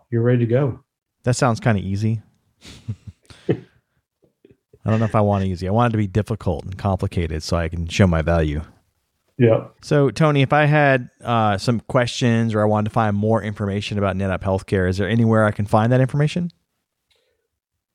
you're 0.09 0.23
ready 0.23 0.39
to 0.39 0.45
go. 0.45 0.83
That 1.23 1.35
sounds 1.35 1.59
kind 1.59 1.77
of 1.77 1.83
easy. 1.83 2.21
I 3.49 4.89
don't 4.89 4.99
know 4.99 5.05
if 5.05 5.15
I 5.15 5.21
want 5.21 5.43
easy. 5.45 5.67
I 5.67 5.71
want 5.71 5.91
it 5.91 5.93
to 5.93 5.97
be 5.97 6.07
difficult 6.07 6.63
and 6.63 6.77
complicated 6.77 7.43
so 7.43 7.57
I 7.57 7.69
can 7.69 7.87
show 7.87 8.07
my 8.07 8.21
value. 8.21 8.61
Yeah. 9.37 9.67
So, 9.81 10.09
Tony, 10.09 10.41
if 10.41 10.51
I 10.51 10.65
had 10.65 11.09
uh, 11.23 11.57
some 11.57 11.79
questions 11.81 12.53
or 12.53 12.61
I 12.61 12.65
wanted 12.65 12.85
to 12.85 12.93
find 12.93 13.15
more 13.15 13.41
information 13.41 13.97
about 13.97 14.15
NetApp 14.15 14.41
Healthcare, 14.41 14.89
is 14.89 14.97
there 14.97 15.07
anywhere 15.07 15.45
I 15.45 15.51
can 15.51 15.65
find 15.65 15.91
that 15.91 16.01
information? 16.01 16.51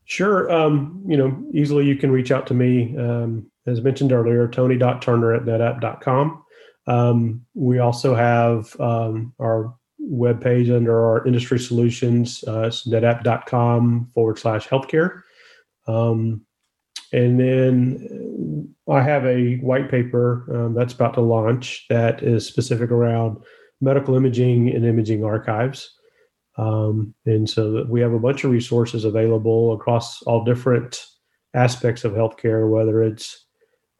Sure. 0.05 0.51
Um, 0.53 1.03
you 1.07 1.17
know, 1.17 1.37
easily 1.53 1.85
you 1.87 1.97
can 1.97 2.11
reach 2.11 2.31
out 2.31 2.47
to 2.49 2.55
me. 2.55 2.97
Um, 2.97 3.51
as 3.67 3.81
mentioned 3.81 4.13
earlier, 4.13 4.47
tony.turner 4.47 5.35
at 5.35 5.43
netapp.com. 5.43 6.44
Um, 6.87 7.47
we 7.55 7.79
also 7.79 8.15
have 8.15 8.79
um, 8.81 9.33
our 9.41 9.75
webpage 10.01 10.75
under 10.75 11.05
our 11.05 11.27
industry 11.27 11.59
solutions. 11.59 12.45
Uh, 12.47 12.71
netapp.com 12.87 14.11
forward 14.15 14.39
slash 14.39 14.69
healthcare. 14.69 15.23
Um, 15.87 16.45
and 17.13 17.39
then 17.39 18.75
I 18.91 19.01
have 19.01 19.25
a 19.25 19.57
white 19.57 19.91
paper 19.91 20.47
um, 20.53 20.75
that's 20.75 20.95
about 20.95 21.15
to 21.15 21.21
launch 21.21 21.87
that 21.89 22.23
is 22.23 22.47
specific 22.47 22.91
around 22.91 23.39
medical 23.81 24.15
imaging 24.17 24.71
and 24.75 24.85
imaging 24.85 25.25
archives. 25.25 25.95
Um, 26.57 27.15
and 27.27 27.49
so 27.49 27.85
we 27.89 28.01
have 28.01 28.13
a 28.13 28.19
bunch 28.19 28.45
of 28.45 28.51
resources 28.51 29.05
available 29.05 29.73
across 29.73 30.23
all 30.23 30.45
different 30.45 31.05
aspects 31.55 32.05
of 32.05 32.13
healthcare, 32.13 32.69
whether 32.69 33.03
it's, 33.03 33.47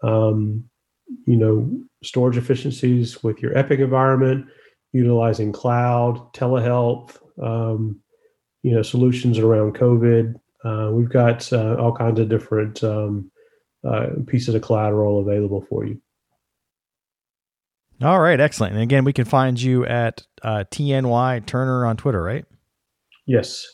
um, 0.03 0.69
you 1.27 1.37
know, 1.37 1.71
storage 2.03 2.37
efficiencies 2.37 3.23
with 3.23 3.41
your 3.41 3.57
Epic 3.57 3.81
environment, 3.81 4.47
utilizing 4.93 5.53
cloud, 5.53 6.33
telehealth, 6.35 7.17
um, 7.43 8.01
you 8.63 8.73
know, 8.75 8.83
solutions 8.83 9.39
around 9.39 9.75
COVID. 9.75 10.35
Uh, 10.65 10.91
we've 10.93 11.11
got 11.11 11.53
uh, 11.53 11.77
all 11.77 11.95
kinds 11.95 12.21
of 12.21 12.29
different 12.29 12.83
um, 12.83 13.31
uh, 13.87 14.07
pieces 14.27 14.55
of 14.55 14.63
collateral 14.63 15.21
available 15.21 15.65
for 15.69 15.85
you. 15.85 16.01
All 18.03 18.21
right, 18.21 18.41
excellent. 18.41 18.75
And 18.75 18.83
again, 18.83 19.05
we 19.05 19.13
can 19.13 19.25
find 19.25 19.61
you 19.61 19.87
at 19.87 20.23
uh, 20.43 20.65
TNY 20.71 21.47
Turner 21.47 21.87
on 21.87 21.97
Twitter, 21.97 22.23
right? 22.23 22.45
Yes. 23.27 23.67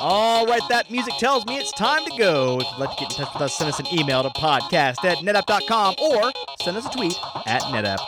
All 0.00 0.46
right, 0.46 0.62
that 0.70 0.90
music 0.90 1.14
tells 1.18 1.44
me 1.44 1.58
it's 1.58 1.72
time 1.72 2.02
to 2.06 2.16
go. 2.16 2.58
If 2.58 2.66
you'd 2.70 2.78
like 2.78 2.96
to 2.96 3.04
get 3.04 3.10
in 3.10 3.16
touch 3.24 3.34
with 3.34 3.42
us, 3.42 3.54
send 3.58 3.68
us 3.68 3.78
an 3.78 3.86
email 3.92 4.22
to 4.22 4.30
podcast 4.30 5.04
at 5.04 5.18
netapp.com 5.18 5.96
or 5.98 6.32
send 6.62 6.76
us 6.78 6.86
a 6.86 6.90
tweet 6.90 7.14
at 7.46 7.60
netapp. 7.64 7.98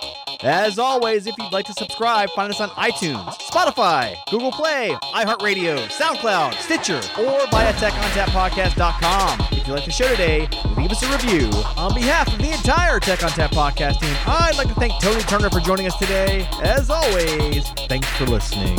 As 0.43 0.79
always, 0.79 1.27
if 1.27 1.37
you'd 1.39 1.53
like 1.53 1.67
to 1.67 1.73
subscribe, 1.75 2.31
find 2.31 2.51
us 2.51 2.61
on 2.61 2.71
iTunes, 2.71 3.39
Spotify, 3.39 4.17
Google 4.31 4.51
Play, 4.51 4.97
iHeartRadio, 5.15 5.79
SoundCloud, 5.89 6.55
Stitcher, 6.55 7.01
or 7.21 7.47
via 7.51 7.73
TechOnTapPodcast.com. 7.75 9.41
If 9.53 9.69
you 9.69 9.75
like 9.75 9.85
the 9.85 9.93
show 9.93 10.09
today, 10.09 10.49
leave 10.77 10.91
us 10.91 11.03
a 11.03 11.13
review. 11.13 11.49
On 11.77 11.95
behalf 11.95 12.27
of 12.33 12.39
the 12.39 12.51
entire 12.51 12.99
Tech 13.01 13.21
ONTAP 13.21 13.51
podcast 13.51 14.01
team, 14.01 14.17
I'd 14.27 14.57
like 14.57 14.69
to 14.69 14.75
thank 14.75 15.01
Tony 15.01 15.21
Turner 15.23 15.51
for 15.51 15.61
joining 15.61 15.87
us 15.87 15.97
today. 15.97 16.49
As 16.63 16.91
always, 16.91 17.69
thanks 17.87 18.09
for 18.17 18.25
listening. 18.25 18.79